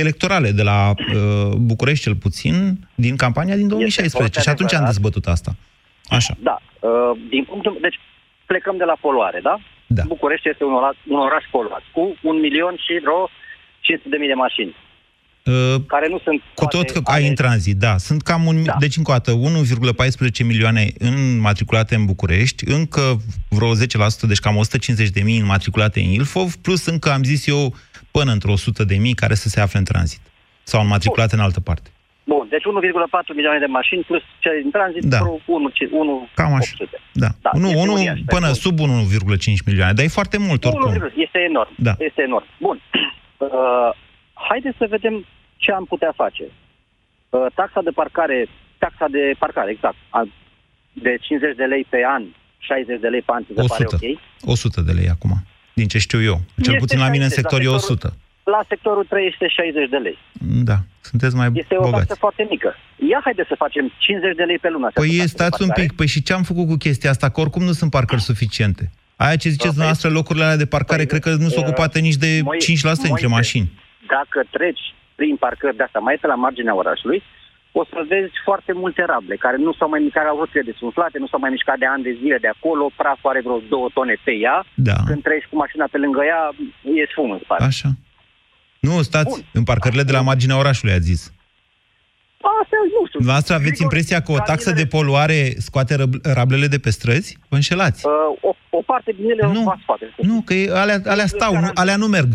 electorale 0.00 0.50
de 0.50 0.62
la 0.62 0.90
uh, 0.90 1.54
București, 1.56 2.04
cel 2.04 2.14
puțin, 2.16 2.88
din 2.94 3.16
campania 3.16 3.56
din 3.56 3.68
2016. 3.68 4.16
foarte 4.16 4.40
Și 4.40 4.48
atunci 4.48 4.74
am 4.74 4.82
adevărat. 4.82 4.94
dezbătut 4.94 5.26
asta. 5.26 5.56
Așa. 6.08 6.36
Da, 6.42 6.58
uh, 6.80 6.90
din 7.30 7.44
punctul... 7.44 7.78
Deci 7.80 7.98
plecăm 8.46 8.76
de 8.76 8.84
la 8.84 8.96
poluare, 9.00 9.40
da? 9.42 9.60
Da. 9.98 10.02
București 10.06 10.48
este 10.48 10.64
un 10.64 10.74
oraș, 10.80 10.96
un 11.08 11.20
oraș 11.28 11.44
poluat, 11.50 11.84
cu 11.92 12.02
un 12.22 12.36
milion 12.46 12.74
și 12.84 12.92
vreo 13.04 13.20
500 13.80 14.08
de 14.08 14.16
mii 14.16 14.32
de 14.34 14.42
mașini, 14.44 14.74
Uh, 15.44 15.82
care 15.86 16.08
nu 16.08 16.18
sunt 16.18 16.42
Cu 16.54 16.64
tot 16.64 16.90
că 16.90 17.00
ai 17.04 17.28
în 17.28 17.34
tranzit, 17.34 17.76
da. 17.76 17.96
Sunt 17.96 18.22
cam 18.22 18.46
un... 18.46 18.64
Da. 18.64 18.76
Deci, 18.78 18.96
încă 18.96 19.10
o 19.10 19.14
dată, 19.14 19.32
1,14 19.32 20.44
milioane 20.44 20.86
înmatriculate 20.98 21.94
în 21.94 22.04
București, 22.04 22.70
încă 22.70 23.20
vreo 23.48 23.74
10%, 23.74 23.78
deci 24.28 24.38
cam 24.38 24.56
150 24.56 25.08
de 25.08 25.22
mii 25.22 25.38
înmatriculate 25.38 26.00
în 26.00 26.06
Ilfov, 26.06 26.54
plus 26.54 26.86
încă, 26.86 27.10
am 27.10 27.22
zis 27.22 27.46
eu, 27.46 27.74
până 28.10 28.32
într-o 28.32 28.52
100 28.52 28.84
de 28.84 28.96
mii 28.96 29.14
care 29.14 29.34
să 29.34 29.48
se 29.48 29.60
afle 29.60 29.78
în 29.78 29.84
tranzit. 29.84 30.20
Sau 30.62 30.80
înmatriculate 30.80 31.34
în 31.34 31.40
altă 31.40 31.60
parte. 31.60 31.90
Bun, 32.32 32.46
deci 32.54 32.64
1,4 32.64 33.34
milioane 33.38 33.58
de 33.64 33.70
mașini 33.78 34.02
plus 34.08 34.22
cele 34.42 34.56
din 34.62 34.70
tranzit, 34.76 35.04
Da. 35.04 35.18
vreo 35.18 35.36
1, 35.46 35.72
1 35.90 36.28
Cam 36.34 36.52
așa. 36.60 36.72
800. 36.74 36.96
Da. 37.12 37.28
Da, 37.46 37.50
nu, 37.62 37.68
este 37.68 37.80
unu, 37.82 37.92
uriaș, 37.92 38.18
până 38.34 38.46
bun. 38.50 38.54
sub 38.64 38.76
1,5 38.78 39.60
milioane, 39.66 39.92
dar 39.96 40.04
e 40.04 40.18
foarte 40.18 40.38
mult 40.38 40.60
oricum. 40.64 40.90
1, 40.90 41.10
este 41.26 41.38
enorm. 41.50 41.72
Da. 41.88 41.94
Este 42.08 42.20
enorm. 42.28 42.46
Bun. 42.66 42.78
Uh, 43.40 43.90
haideți 44.48 44.76
să 44.76 44.86
vedem 44.90 45.14
ce 45.56 45.72
am 45.72 45.84
putea 45.84 46.12
face. 46.16 46.44
Uh, 47.30 47.46
taxa 47.54 47.80
de 47.82 47.90
parcare, 47.90 48.48
taxa 48.78 49.06
de 49.10 49.22
parcare, 49.38 49.70
exact, 49.70 49.96
a, 50.08 50.20
de 50.92 51.16
50 51.20 51.56
de 51.56 51.64
lei 51.64 51.86
pe 51.88 51.98
an, 52.16 52.22
60 52.58 53.00
de 53.00 53.08
lei 53.08 53.22
pe 53.22 53.32
an, 53.36 53.42
ți 53.44 53.52
se 53.56 53.64
pare 53.72 53.84
100. 53.84 53.98
ok? 54.00 54.18
100 54.40 54.80
de 54.80 54.92
lei 54.92 55.08
acum, 55.08 55.30
din 55.72 55.88
ce 55.88 55.98
știu 55.98 56.20
eu. 56.22 56.36
Cel 56.62 56.74
Este 56.74 56.76
puțin 56.84 56.98
la 56.98 57.08
mine 57.14 57.24
în 57.24 57.30
60, 57.30 57.38
sector 57.40 57.58
la 57.60 57.64
e 57.64 57.78
sectorul- 57.78 57.96
100. 57.96 58.08
La 58.42 58.60
sectorul 58.68 59.04
3 59.08 59.26
este 59.32 59.46
60 59.48 59.88
de 59.88 59.96
lei. 59.96 60.18
Da, 60.70 60.76
sunteți 61.00 61.34
mai 61.36 61.48
Este 61.54 61.74
o 61.76 61.82
bogați. 61.82 61.96
taxă 62.06 62.14
foarte 62.18 62.46
mică. 62.50 62.74
Ia 63.10 63.20
haide 63.24 63.44
să 63.48 63.54
facem 63.64 63.92
50 63.98 64.36
de 64.36 64.42
lei 64.42 64.58
pe 64.58 64.68
lună. 64.70 64.86
această 64.86 65.00
Păi 65.00 65.16
taxă 65.18 65.22
de 65.26 65.36
stați 65.36 65.62
un 65.62 65.68
parcare. 65.68 65.86
pic, 65.86 65.96
păi 65.96 66.06
și 66.14 66.22
ce 66.22 66.32
am 66.32 66.42
făcut 66.42 66.66
cu 66.68 66.76
chestia 66.76 67.10
asta? 67.10 67.28
Că 67.30 67.40
oricum 67.40 67.62
nu 67.70 67.72
sunt 67.80 67.90
parcări 67.90 68.20
suficiente. 68.30 68.84
Aia 69.16 69.36
ce 69.42 69.48
ziceți 69.56 69.74
dumneavoastră, 69.76 70.08
locurile 70.10 70.44
alea 70.44 70.56
de 70.64 70.66
parcare, 70.76 71.04
cred 71.04 71.22
că 71.26 71.30
nu 71.30 71.48
sunt 71.54 71.64
uh, 71.64 71.70
ocupate 71.70 71.98
nici 71.98 72.22
de 72.24 72.30
Moi- 72.44 72.58
5% 72.58 73.02
dintre 73.08 73.26
Moise, 73.26 73.38
mașini. 73.40 73.68
Dacă 74.16 74.38
treci 74.56 74.84
prin 75.14 75.36
parcări 75.36 75.76
de 75.76 75.82
asta 75.82 75.98
mai 75.98 76.16
pe 76.20 76.26
la 76.26 76.34
marginea 76.34 76.74
orașului, 76.82 77.22
o 77.80 77.82
să 77.84 77.98
vezi 78.08 78.32
foarte 78.48 78.72
multe 78.82 79.02
rable 79.12 79.36
care 79.36 79.56
nu 79.66 79.72
s-au 79.78 79.88
mai 79.88 80.00
mișcat, 80.06 80.26
au 80.26 80.38
rotile 80.38 80.62
desumflate, 80.70 81.18
nu 81.18 81.26
s-au 81.30 81.40
mai 81.44 81.50
mișcat 81.56 81.78
de 81.78 81.86
ani 81.94 82.02
de 82.08 82.16
zile 82.20 82.38
de 82.44 82.50
acolo, 82.54 82.84
praful 82.96 83.30
are 83.30 83.40
vreo 83.46 83.60
două 83.74 83.88
tone 83.96 84.14
pe 84.26 84.32
ea. 84.46 84.56
Da. 84.74 84.96
Când 85.10 85.22
treci 85.22 85.46
cu 85.50 85.56
mașina 85.56 85.86
pe 85.90 85.98
lângă 86.04 86.20
ea, 86.32 86.40
e 87.00 87.10
sfum 87.12 87.30
în 87.30 87.40
spate. 87.44 87.64
Așa. 87.64 87.88
Nu, 88.80 89.02
stați, 89.02 89.44
în 89.52 89.64
parcările 89.64 90.02
de 90.02 90.12
la 90.12 90.20
marginea 90.20 90.58
orașului, 90.58 90.94
ați 90.94 91.04
zis. 91.04 91.32
Asta, 92.62 92.76
nu 93.00 93.06
știu. 93.06 93.18
Dumneavoastră 93.18 93.54
aveți 93.54 93.82
impresia 93.82 94.20
că 94.22 94.32
o 94.32 94.38
taxă 94.38 94.70
de 94.72 94.86
poluare 94.86 95.52
scoate 95.58 95.94
răb- 95.96 96.22
rablele 96.34 96.66
de 96.66 96.78
pe 96.78 96.90
străzi? 96.90 97.38
Vă 97.48 97.54
înșelați. 97.56 98.06
Uh, 98.06 98.12
o, 98.40 98.54
o 98.70 98.82
parte 98.82 99.12
din 99.12 99.30
ele 99.30 99.46
Nu. 99.52 99.60
o 99.60 99.64
fac 99.64 99.78
spate. 99.82 100.14
Nu, 100.16 100.40
că 100.44 100.54
e- 100.54 100.70
alea, 100.78 101.00
alea 101.04 101.26
stau, 101.26 101.52
nu, 101.60 101.70
alea 101.74 101.96
nu 101.96 102.06
merg. 102.06 102.32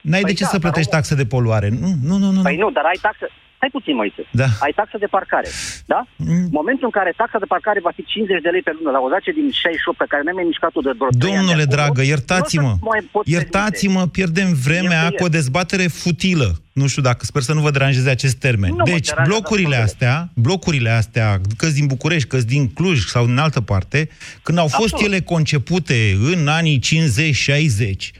N-ai 0.00 0.20
Păi 0.20 0.30
de 0.30 0.36
ce 0.38 0.42
da, 0.42 0.48
să 0.48 0.52
dar 0.58 0.60
plătești 0.60 0.88
omul- 0.88 1.00
taxă 1.00 1.14
de 1.22 1.26
poluare. 1.26 1.68
Nu, 1.68 1.88
nu, 2.02 2.16
nu. 2.16 2.30
nu. 2.30 2.42
Păi 2.42 2.56
nu, 2.56 2.70
dar 2.70 2.84
ai 2.84 2.98
taxă... 3.02 3.26
Stai 3.62 3.78
puțin, 3.80 3.96
Moise. 4.02 4.22
Da. 4.42 4.48
Ai 4.66 4.72
taxă 4.80 4.96
de 5.04 5.08
parcare, 5.16 5.48
da? 5.92 6.00
Mm. 6.16 6.46
Momentul 6.58 6.86
în 6.90 6.94
care 6.98 7.10
taxa 7.16 7.38
de 7.44 7.48
parcare 7.54 7.80
va 7.86 7.92
fi 7.98 8.02
50 8.04 8.42
de 8.46 8.48
lei 8.54 8.62
pe 8.68 8.72
lună 8.78 8.90
la 8.96 9.00
o 9.06 9.08
dace 9.14 9.30
din 9.38 9.46
68 9.50 9.98
pe 10.02 10.06
care 10.12 10.22
n-ai 10.24 10.36
mai 10.38 10.46
mișcat-o 10.52 10.80
de 10.86 10.92
vreo 10.98 11.08
trei 11.08 11.20
ani 11.22 11.36
Domnule 11.36 11.64
de 11.64 11.68
acolo, 11.68 11.76
dragă, 11.76 12.00
nu 12.02 12.06
o 12.06 12.10
iertați-mă. 12.12 12.72
să 12.78 12.84
mai 12.92 13.02
pot 13.12 13.22
Iertați-mă, 13.36 14.02
pierdem 14.16 14.48
vremea 14.66 15.02
Nicăieri. 15.02 15.16
cu 15.18 15.24
o 15.28 15.34
dezbatere 15.38 15.86
futilă. 16.02 16.48
Nu 16.80 16.86
știu 16.92 17.02
dacă, 17.10 17.20
sper 17.30 17.42
să 17.48 17.52
nu 17.56 17.62
vă 17.66 17.70
deranjeze 17.76 18.10
acest 18.18 18.36
termen. 18.46 18.70
Nu 18.70 18.76
mă 18.76 18.90
deci, 18.92 19.08
deranjează 19.08 19.30
blocurile 19.32 19.76
astea, 19.86 20.14
blocurile 20.46 20.90
astea, 21.02 21.28
că 21.60 21.66
din 21.78 21.86
București, 21.94 22.28
că 22.32 22.36
din 22.54 22.64
Cluj 22.76 22.98
sau 23.14 23.22
din 23.30 23.38
altă 23.46 23.60
parte, 23.72 23.98
când 24.42 24.58
au 24.58 24.68
fost 24.80 24.92
Absolut. 24.92 25.12
ele 25.12 25.20
concepute 25.34 25.98
în 26.32 26.40
anii 26.48 26.78
50-60, 26.78 28.10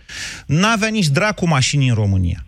n-avea 0.46 0.88
nici 0.88 1.08
dracu 1.18 1.44
mașini 1.56 1.88
în 1.88 1.94
România. 1.94 2.40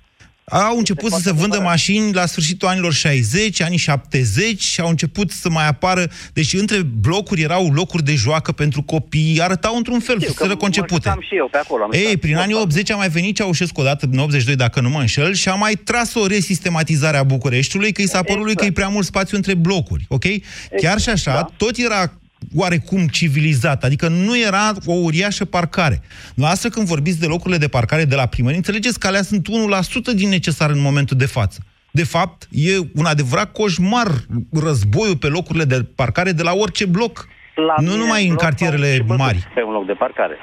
Au 0.45 0.79
început 0.79 1.13
să 1.13 1.21
se 1.23 1.33
vândă 1.33 1.61
mașini 1.61 2.13
la 2.13 2.27
sfârșitul 2.27 2.69
anilor 2.69 2.93
60, 2.93 3.61
anii 3.61 3.79
70 3.79 4.63
și 4.63 4.81
au 4.81 4.89
început 4.89 5.31
să 5.31 5.51
mai 5.51 5.67
apară... 5.69 6.11
Deci 6.33 6.53
între 6.53 6.83
blocuri 6.83 7.43
erau 7.43 7.71
locuri 7.73 8.03
de 8.05 8.15
joacă 8.15 8.53
pentru 8.53 8.83
copii, 8.83 9.41
arătau 9.43 9.77
într-un 9.77 10.01
fel, 10.01 10.15
Știu 10.15 10.27
că 10.27 10.33
fuseseră 10.33 10.49
mă 10.53 10.61
concepute. 10.61 11.09
jucam 11.09 11.21
și 11.29 11.37
eu 11.37 11.49
pe 11.51 11.59
acolo. 11.59 11.83
am 11.83 11.91
Ei, 11.93 12.05
stat. 12.05 12.15
prin 12.17 12.37
anii 12.37 12.55
80 12.55 12.91
a 12.91 12.97
mai 12.97 13.09
venit 13.09 13.37
Ceaușescu 13.37 13.81
odată, 13.81 14.09
în 14.13 14.19
82, 14.19 14.57
dacă 14.57 14.81
nu 14.81 14.89
mă 14.89 15.01
înșel, 15.01 15.35
și 15.35 15.49
a 15.49 15.55
mai 15.55 15.75
tras 15.75 16.15
o 16.15 16.27
resistematizare 16.27 17.17
a 17.17 17.23
Bucureștiului, 17.23 17.93
că 17.93 18.03
i 18.03 18.07
s-a 18.09 18.23
părut 18.23 18.45
lui 18.45 18.55
că 18.55 18.65
e 18.65 18.73
prea 18.73 18.89
mult 18.89 19.07
spațiu 19.07 19.37
între 19.37 19.55
blocuri, 19.55 20.05
ok? 20.09 20.25
Chiar 20.81 21.01
și 21.01 21.09
așa, 21.09 21.53
tot 21.57 21.77
era 21.77 22.13
oarecum 22.55 23.07
civilizat, 23.07 23.85
adică 23.85 24.09
nu 24.09 24.39
era 24.39 24.73
o 24.87 24.93
uriașă 24.93 25.45
parcare. 25.45 26.03
Noastră 26.35 26.69
când 26.69 26.87
vorbiți 26.87 27.21
de 27.21 27.27
locurile 27.27 27.59
de 27.59 27.69
parcare 27.69 28.05
de 28.05 28.15
la 28.15 28.27
primărie, 28.27 28.57
înțelegeți 28.57 28.99
că 28.99 29.07
alea 29.07 29.23
sunt 29.23 29.49
1% 30.13 30.15
din 30.15 30.29
necesar 30.29 30.71
în 30.71 30.81
momentul 30.81 31.17
de 31.17 31.27
față. 31.27 31.59
De 31.91 32.05
fapt, 32.05 32.49
e 32.51 32.79
un 32.95 33.05
adevărat 33.05 33.53
coșmar 33.53 34.09
războiul 34.53 35.17
pe 35.17 35.27
locurile 35.27 35.65
de 35.65 35.83
parcare 35.95 36.33
de 36.33 36.43
la 36.43 36.53
orice 36.53 36.87
bloc. 36.87 37.29
La 37.55 37.75
nu 37.83 37.91
mine 37.91 38.03
numai 38.03 38.23
în 38.23 38.29
bloc 38.29 38.41
cartierele 38.41 38.87
au 38.87 38.93
și 38.93 39.03
bătut 39.03 39.19
mari. 39.19 39.49
Pe 39.55 39.63
un 39.63 39.73
loc 39.73 39.87
de 39.87 39.93
parcare. 39.93 40.37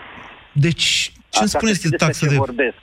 Deci, 0.53 1.11
ce 1.29 1.39
îmi 1.39 1.45
Asta 1.45 1.57
spuneți 1.57 1.77
știți 1.77 1.89
de 1.89 1.95
despre 1.97 2.05
taxă 2.05 2.25
ce 2.25 2.31
de... 2.31 2.37
vorbesc. 2.37 2.75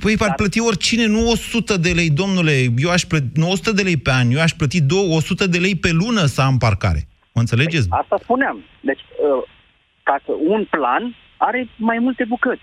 Păi 0.00 0.16
ar 0.18 0.34
plăti 0.34 0.60
oricine, 0.60 1.06
nu 1.06 1.30
100 1.30 1.76
de 1.76 1.90
lei, 1.90 2.10
domnule. 2.10 2.66
Eu 2.76 2.90
aș 2.90 3.02
plăti, 3.02 3.26
nu 3.34 3.50
100 3.50 3.72
de 3.72 3.82
lei 3.82 3.96
pe 3.96 4.10
an, 4.10 4.30
eu 4.30 4.40
aș 4.40 4.52
plăti 4.52 4.80
200, 4.80 5.14
100 5.14 5.46
de 5.46 5.58
lei 5.58 5.74
pe 5.74 5.90
lună 5.90 6.24
să 6.24 6.40
am 6.40 6.58
parcare. 6.58 7.08
Mă 7.40 7.46
înțelegeți? 7.46 7.86
Asta 7.90 8.16
spuneam. 8.22 8.56
Deci, 8.80 9.00
uh, 9.00 9.42
ca 10.02 10.16
să 10.24 10.32
un 10.54 10.64
plan 10.70 11.02
are 11.36 11.68
mai 11.76 11.98
multe 11.98 12.24
bucăți. 12.24 12.62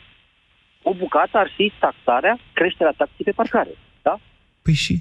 O 0.84 0.94
bucată 0.94 1.38
ar 1.38 1.50
fi 1.56 1.72
taxarea, 1.80 2.40
creșterea 2.54 2.94
taxei 2.98 3.26
pe 3.26 3.32
parcare. 3.32 3.70
Da? 4.02 4.20
Păi 4.62 4.74
și? 4.74 4.96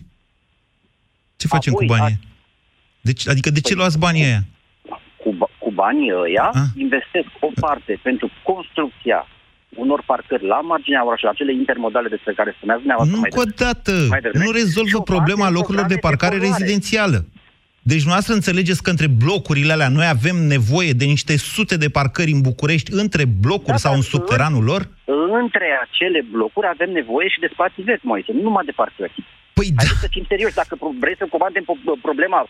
Ce 1.37 1.47
facem 1.47 1.72
Apoi, 1.72 1.87
cu 1.87 1.93
banii? 1.95 2.05
a- 2.14 2.18
ăia? 2.22 2.35
Deci, 3.01 3.29
adică 3.29 3.51
de 3.51 3.61
ce 3.61 3.72
Păi, 3.72 3.77
luați 3.81 3.99
banii 3.99 4.24
ăia? 4.24 4.43
Cu, 5.22 5.33
ba- 5.33 5.51
cu 5.59 5.70
banii 5.70 6.12
ăia 6.24 6.51
Ah. 6.53 6.68
investesc 6.74 7.29
o 7.41 7.51
parte 7.61 8.01
pentru 8.03 8.31
construcția 8.43 9.27
unor 9.83 10.03
parcări 10.07 10.47
la 10.47 10.61
marginea 10.61 11.07
orașului, 11.07 11.33
acele 11.35 11.53
intermodale 11.53 12.09
despre 12.09 12.33
care 12.33 12.51
spuneați 12.57 12.81
dumneavoastră 12.81 13.16
Nu 13.16 13.20
mai 13.22 13.31
cu 13.31 13.41
o 13.41 13.45
devreme. 13.45 13.64
dată. 13.72 13.93
mai 14.09 14.20
devreme. 14.20 14.45
Nu 14.45 14.51
rezolvă 14.51 14.89
Și 14.89 14.95
o 14.95 14.99
parte 14.99 15.12
problema 15.14 15.47
în 15.47 15.53
locurilor 15.59 15.87
de 15.87 15.95
programe 15.97 16.01
de 16.03 16.07
parcare 16.09 16.37
poluare. 16.37 16.57
rezidențială. 16.59 17.18
Deci 17.93 18.05
noastră 18.12 18.34
înțelegeți 18.34 18.82
că 18.82 18.91
între 18.91 19.07
blocurile 19.07 19.72
alea 19.72 19.89
noi 19.89 20.07
avem 20.16 20.37
nevoie 20.55 20.93
de 21.01 21.05
niște 21.05 21.37
sute 21.37 21.76
de 21.76 21.89
parcări 21.89 22.30
în 22.37 22.41
București, 22.41 22.93
între 23.03 23.24
blocuri 23.45 23.76
Da, 23.78 23.82
sau 23.84 23.91
dar 23.91 23.99
în 24.01 24.07
subteranul 24.12 24.64
lor? 24.64 24.82
Între 25.43 25.66
acele 25.84 26.20
blocuri 26.34 26.66
avem 26.74 26.91
nevoie 27.01 27.28
și 27.28 27.41
de 27.45 27.49
spații 27.53 27.82
verzi, 27.82 28.07
Moise, 28.07 28.32
nu 28.32 28.43
numai 28.43 28.64
de 28.64 28.72
parcări. 28.80 29.14
Păi 29.53 29.68
Haideți 29.76 30.01
să 30.01 30.09
fim 30.11 30.24
serioși, 30.28 30.55
dacă 30.55 30.76
pro- 30.80 30.95
vreți 31.01 31.18
să 31.18 31.26
combatem 31.30 31.64
po- 31.70 32.01
problema 32.03 32.41
uh, 32.43 32.49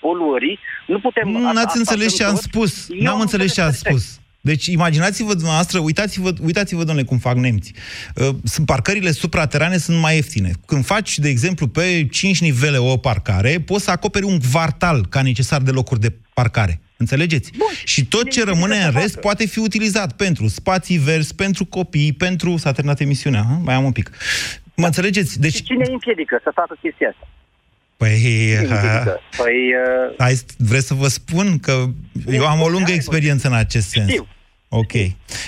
poluării, 0.00 0.58
nu 0.86 0.98
putem... 1.06 1.28
Nu, 1.28 1.36
asta- 1.36 1.52
n-ați 1.52 1.66
asta 1.66 1.78
înțeles 1.82 2.16
ce 2.16 2.24
am 2.24 2.36
sunt 2.36 2.46
spus. 2.50 2.72
Eu 2.88 2.96
N-am 3.04 3.14
am 3.14 3.20
înțeles 3.20 3.54
ce 3.54 3.60
ați 3.60 3.82
perfect. 3.82 4.02
spus. 4.04 4.19
Deci, 4.40 4.66
imaginați-vă 4.66 5.32
dumneavoastră, 5.32 5.78
uitați-vă, 5.78 6.32
uitați-vă, 6.42 6.84
domnule, 6.84 7.06
cum 7.06 7.18
fac 7.18 7.36
nemții. 7.36 7.74
Uh, 8.14 8.28
Sunt 8.44 8.66
parcările 8.66 9.10
supraterane 9.10 9.76
sunt 9.76 10.00
mai 10.00 10.14
ieftine. 10.14 10.50
Când 10.66 10.84
faci, 10.84 11.18
de 11.18 11.28
exemplu, 11.28 11.66
pe 11.66 12.06
5 12.10 12.40
nivele 12.40 12.78
o 12.78 12.96
parcare, 12.96 13.60
poți 13.66 13.84
să 13.84 13.90
acoperi 13.90 14.24
un 14.24 14.38
kvartal 14.38 15.06
ca 15.06 15.22
necesar 15.22 15.60
de 15.60 15.70
locuri 15.70 16.00
de 16.00 16.12
parcare. 16.34 16.80
Înțelegeți? 16.96 17.50
Bun. 17.56 17.68
Și 17.84 18.04
tot 18.06 18.30
ce 18.30 18.44
rămâne 18.44 18.76
în 18.76 18.90
rest 18.90 19.20
poate 19.20 19.46
fi 19.46 19.58
utilizat 19.58 20.12
pentru 20.12 20.48
spații 20.48 20.98
verzi, 20.98 21.34
pentru 21.34 21.64
copii, 21.64 22.12
pentru... 22.12 22.56
S-a 22.56 22.72
terminat 22.72 23.00
emisiunea, 23.00 23.44
ha? 23.48 23.60
mai 23.64 23.74
am 23.74 23.84
un 23.84 23.92
pic. 23.92 24.10
Mă 24.76 24.86
înțelegeți? 24.86 25.40
Deci, 25.40 25.54
Și 25.54 25.62
cine 25.62 25.84
îi 25.86 25.92
împiedică 25.92 26.40
să 26.42 26.50
facă 26.54 26.78
chestia 26.80 27.08
asta? 27.08 27.28
Păi, 28.00 28.16
Cine 28.16 28.28
îi 28.28 28.52
împiedică? 28.54 29.20
Păi, 29.36 29.54
uh, 30.08 30.14
Hai, 30.18 30.40
vreți 30.56 30.86
să 30.86 30.94
vă 30.94 31.08
spun 31.08 31.58
că 31.58 31.84
eu 32.26 32.46
am 32.46 32.60
o 32.60 32.68
lungă 32.68 32.92
experiență 32.92 33.46
în 33.48 33.54
acest 33.54 33.88
sens. 33.88 34.08
Știu. 34.08 34.26
Ok. 34.68 34.92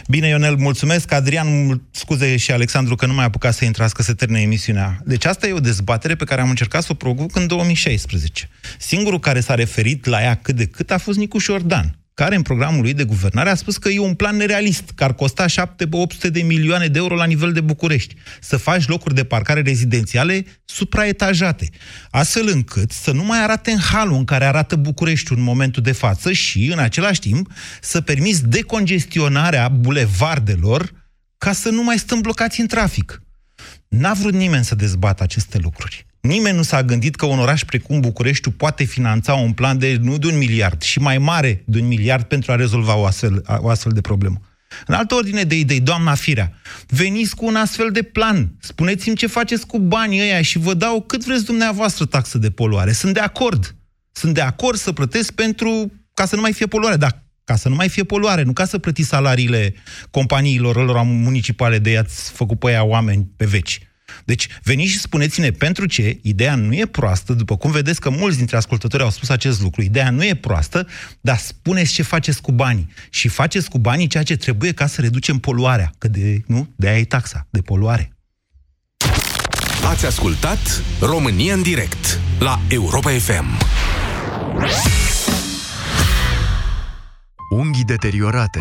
Bine, 0.09 0.28
Ionel, 0.28 0.57
mulțumesc. 0.57 1.12
Adrian, 1.12 1.66
mul- 1.66 1.82
scuze 1.90 2.36
și 2.36 2.53
Alexandru 2.53 2.94
că 2.94 3.07
nu 3.07 3.12
mai 3.12 3.22
a 3.22 3.26
apucat 3.26 3.55
să 3.55 3.64
intrați, 3.64 3.94
că 3.94 4.03
se 4.03 4.12
termine 4.12 4.40
emisiunea. 4.40 4.98
Deci 5.05 5.24
asta 5.24 5.46
e 5.46 5.53
o 5.53 5.61
dezbatere 5.61 6.14
pe 6.14 6.24
care 6.24 6.40
am 6.40 6.48
încercat 6.48 6.82
să 6.82 6.88
o 6.92 6.94
provoc 6.94 7.36
în 7.36 7.46
2016. 7.46 8.48
Singurul 8.78 9.18
care 9.18 9.40
s-a 9.40 9.55
referit 9.55 10.05
la 10.05 10.22
ea 10.22 10.34
cât 10.34 10.55
de 10.57 10.66
cât 10.66 10.90
a 10.90 10.98
fost 10.98 11.18
Nicu 11.18 11.38
Șordan, 11.38 11.96
care 12.14 12.34
în 12.34 12.42
programul 12.42 12.82
lui 12.82 12.94
de 12.94 13.04
guvernare 13.04 13.50
a 13.50 13.54
spus 13.54 13.76
că 13.76 13.88
e 13.88 13.98
un 13.98 14.14
plan 14.14 14.36
nerealist, 14.36 14.90
că 14.94 15.04
ar 15.04 15.14
costa 15.14 15.44
7-800 15.46 16.30
de 16.30 16.42
milioane 16.42 16.86
de 16.86 16.98
euro 16.98 17.14
la 17.14 17.24
nivel 17.24 17.52
de 17.52 17.60
București, 17.60 18.14
să 18.40 18.56
faci 18.56 18.86
locuri 18.86 19.14
de 19.14 19.24
parcare 19.24 19.60
rezidențiale 19.60 20.44
supraetajate, 20.64 21.68
astfel 22.10 22.48
încât 22.48 22.90
să 22.90 23.12
nu 23.12 23.24
mai 23.24 23.42
arate 23.42 23.70
în 23.70 23.78
halul 23.78 24.16
în 24.16 24.24
care 24.24 24.44
arată 24.44 24.76
București 24.76 25.32
în 25.32 25.42
momentul 25.42 25.82
de 25.82 25.92
față 25.92 26.32
și, 26.32 26.66
în 26.72 26.78
același 26.78 27.20
timp, 27.20 27.50
să 27.80 28.00
permiți 28.00 28.46
decongestionarea 28.46 29.68
bulevardelor 29.68 30.90
ca 31.38 31.52
să 31.52 31.68
nu 31.68 31.82
mai 31.82 31.98
stăm 31.98 32.20
blocați 32.20 32.60
în 32.60 32.66
trafic. 32.66 33.22
N-a 33.88 34.12
vrut 34.12 34.32
nimeni 34.32 34.64
să 34.64 34.74
dezbată 34.74 35.22
aceste 35.22 35.58
lucruri. 35.58 36.06
Nimeni 36.22 36.56
nu 36.56 36.62
s-a 36.62 36.82
gândit 36.82 37.14
că 37.14 37.26
un 37.26 37.38
oraș 37.38 37.64
precum 37.64 38.00
Bucureștiul 38.00 38.54
poate 38.54 38.84
finanța 38.84 39.34
un 39.34 39.52
plan 39.52 39.78
de 39.78 39.98
nu 40.00 40.18
de 40.18 40.26
un 40.26 40.38
miliard, 40.38 40.82
și 40.82 40.98
mai 40.98 41.18
mare 41.18 41.62
de 41.66 41.80
un 41.80 41.86
miliard 41.86 42.24
pentru 42.24 42.52
a 42.52 42.56
rezolva 42.56 42.96
o 42.96 43.04
astfel, 43.04 43.42
o 43.58 43.68
astfel 43.68 43.92
de 43.92 44.00
problemă. 44.00 44.40
În 44.86 44.94
altă 44.94 45.14
ordine 45.14 45.42
de 45.42 45.58
idei, 45.58 45.80
doamna 45.80 46.14
Firea, 46.14 46.52
veniți 46.86 47.36
cu 47.36 47.46
un 47.46 47.56
astfel 47.56 47.90
de 47.90 48.02
plan. 48.02 48.56
Spuneți-mi 48.60 49.16
ce 49.16 49.26
faceți 49.26 49.66
cu 49.66 49.78
banii 49.78 50.20
ăia 50.20 50.42
și 50.42 50.58
vă 50.58 50.74
dau 50.74 51.00
cât 51.00 51.24
vreți 51.24 51.44
dumneavoastră 51.44 52.04
taxă 52.04 52.38
de 52.38 52.50
poluare. 52.50 52.92
Sunt 52.92 53.14
de 53.14 53.20
acord. 53.20 53.76
Sunt 54.12 54.34
de 54.34 54.40
acord 54.40 54.78
să 54.78 54.92
plătesc 54.92 55.32
pentru 55.32 55.92
ca 56.14 56.26
să 56.26 56.34
nu 56.34 56.40
mai 56.40 56.52
fie 56.52 56.66
poluare, 56.66 56.96
dar 56.96 57.22
ca 57.44 57.56
să 57.56 57.68
nu 57.68 57.74
mai 57.74 57.88
fie 57.88 58.04
poluare, 58.04 58.42
nu 58.42 58.52
ca 58.52 58.64
să 58.64 58.78
plătiți 58.78 59.08
salariile 59.08 59.74
companiilor 60.10 60.84
lor 60.84 61.02
municipale 61.02 61.78
de 61.78 61.90
i-ați 61.90 62.30
făcut 62.30 62.58
pe 62.58 62.66
aia 62.66 62.84
oameni 62.84 63.28
pe 63.36 63.44
veci. 63.44 63.80
Deci, 64.24 64.48
veniți 64.62 64.90
și 64.90 64.98
spuneți-ne 64.98 65.50
pentru 65.50 65.86
ce, 65.86 66.18
ideea 66.22 66.54
nu 66.54 66.74
e 66.74 66.86
proastă, 66.86 67.32
după 67.32 67.56
cum 67.56 67.70
vedeți 67.70 68.00
că 68.00 68.10
mulți 68.10 68.36
dintre 68.36 68.56
ascultători 68.56 69.02
au 69.02 69.10
spus 69.10 69.28
acest 69.28 69.62
lucru, 69.62 69.82
ideea 69.82 70.10
nu 70.10 70.24
e 70.24 70.34
proastă, 70.34 70.86
dar 71.20 71.38
spuneți 71.38 71.92
ce 71.92 72.02
faceți 72.02 72.40
cu 72.40 72.52
banii. 72.52 72.88
Și 73.10 73.28
faceți 73.28 73.68
cu 73.68 73.78
banii 73.78 74.06
ceea 74.06 74.22
ce 74.22 74.36
trebuie 74.36 74.72
ca 74.72 74.86
să 74.86 75.00
reducem 75.00 75.38
poluarea, 75.38 75.92
că 75.98 76.08
de, 76.08 76.42
nu, 76.46 76.68
de 76.76 76.88
aia 76.88 76.98
e 76.98 77.04
taxa, 77.04 77.46
de 77.50 77.60
poluare. 77.60 78.12
Ați 79.84 80.06
ascultat 80.06 80.82
România 81.00 81.54
în 81.54 81.62
direct 81.62 82.20
la 82.38 82.60
Europa 82.68 83.10
FM. 83.10 83.58
Unghii 87.50 87.84
deteriorate, 87.84 88.60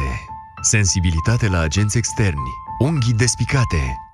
sensibilitate 0.62 1.48
la 1.48 1.60
agenți 1.60 1.98
externi, 1.98 2.50
unghii 2.80 3.14
despicate. 3.14 4.11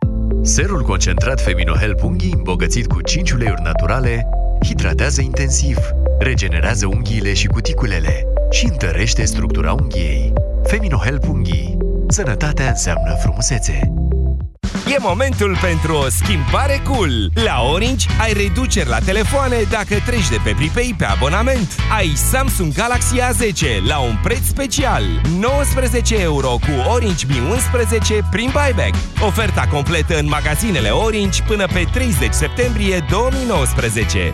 Serul 0.48 0.82
concentrat 0.82 1.42
Feminohelp 1.42 2.04
Unghii, 2.04 2.34
îmbogățit 2.36 2.88
cu 2.88 3.02
5 3.02 3.32
uleiuri 3.32 3.62
naturale, 3.64 4.28
hidratează 4.66 5.22
intensiv, 5.22 5.78
regenerează 6.20 6.86
unghiile 6.86 7.34
și 7.34 7.48
cuticulele 7.48 8.24
și 8.52 8.66
întărește 8.66 9.26
structura 9.26 9.74
unghiei. 9.74 10.34
Feminohelp 10.64 11.28
Unghii. 11.28 11.78
Sănătatea 12.08 12.70
înseamnă 12.70 13.16
frumusețe. 13.22 13.80
E 14.90 14.98
momentul 15.00 15.58
pentru 15.62 15.96
o 15.96 16.10
schimbare 16.10 16.82
cool! 16.84 17.32
La 17.34 17.62
Orange 17.62 18.08
ai 18.22 18.34
reduceri 18.34 18.90
la 18.90 19.00
telefoane 19.00 19.56
dacă 19.70 19.96
treci 20.06 20.30
de 20.30 20.40
pe 20.44 20.54
Pripei 20.56 20.96
pe 20.98 21.06
abonament. 21.06 21.76
Ai 21.98 22.14
Samsung 22.16 22.74
Galaxy 22.74 23.16
A10 23.20 23.84
la 23.88 24.00
un 24.00 24.18
preț 24.24 24.46
special. 24.46 25.04
19 25.40 26.22
euro 26.22 26.48
cu 26.50 26.90
Orange 26.94 27.26
Mi 27.28 27.40
11 27.52 28.28
prin 28.32 28.50
buyback. 28.54 28.96
Oferta 29.26 29.68
completă 29.72 30.20
în 30.20 30.28
magazinele 30.28 30.90
Orange 30.90 31.44
până 31.48 31.66
pe 31.66 31.88
30 31.94 32.34
septembrie 32.34 33.06
2019. 33.10 34.34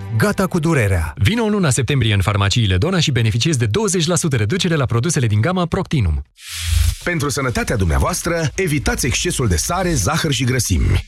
Gata 0.17 0.47
cu 0.47 0.59
durerea. 0.59 1.13
Vino 1.15 1.43
în 1.43 1.51
luna 1.51 1.69
septembrie 1.69 2.13
în 2.13 2.21
farmaciile 2.21 2.77
Dona 2.77 2.99
și 2.99 3.11
beneficiezi 3.11 3.57
de 3.57 3.65
20% 3.65 3.69
reducere 4.29 4.75
la 4.75 4.85
produsele 4.85 5.27
din 5.27 5.41
gama 5.41 5.65
Proctinum. 5.65 6.23
Pentru 7.03 7.29
sănătatea 7.29 7.75
dumneavoastră, 7.75 8.51
evitați 8.55 9.05
excesul 9.05 9.47
de 9.47 9.55
sare, 9.55 9.93
zahăr 9.93 10.31
și 10.31 10.43
grăsimi. 10.43 11.05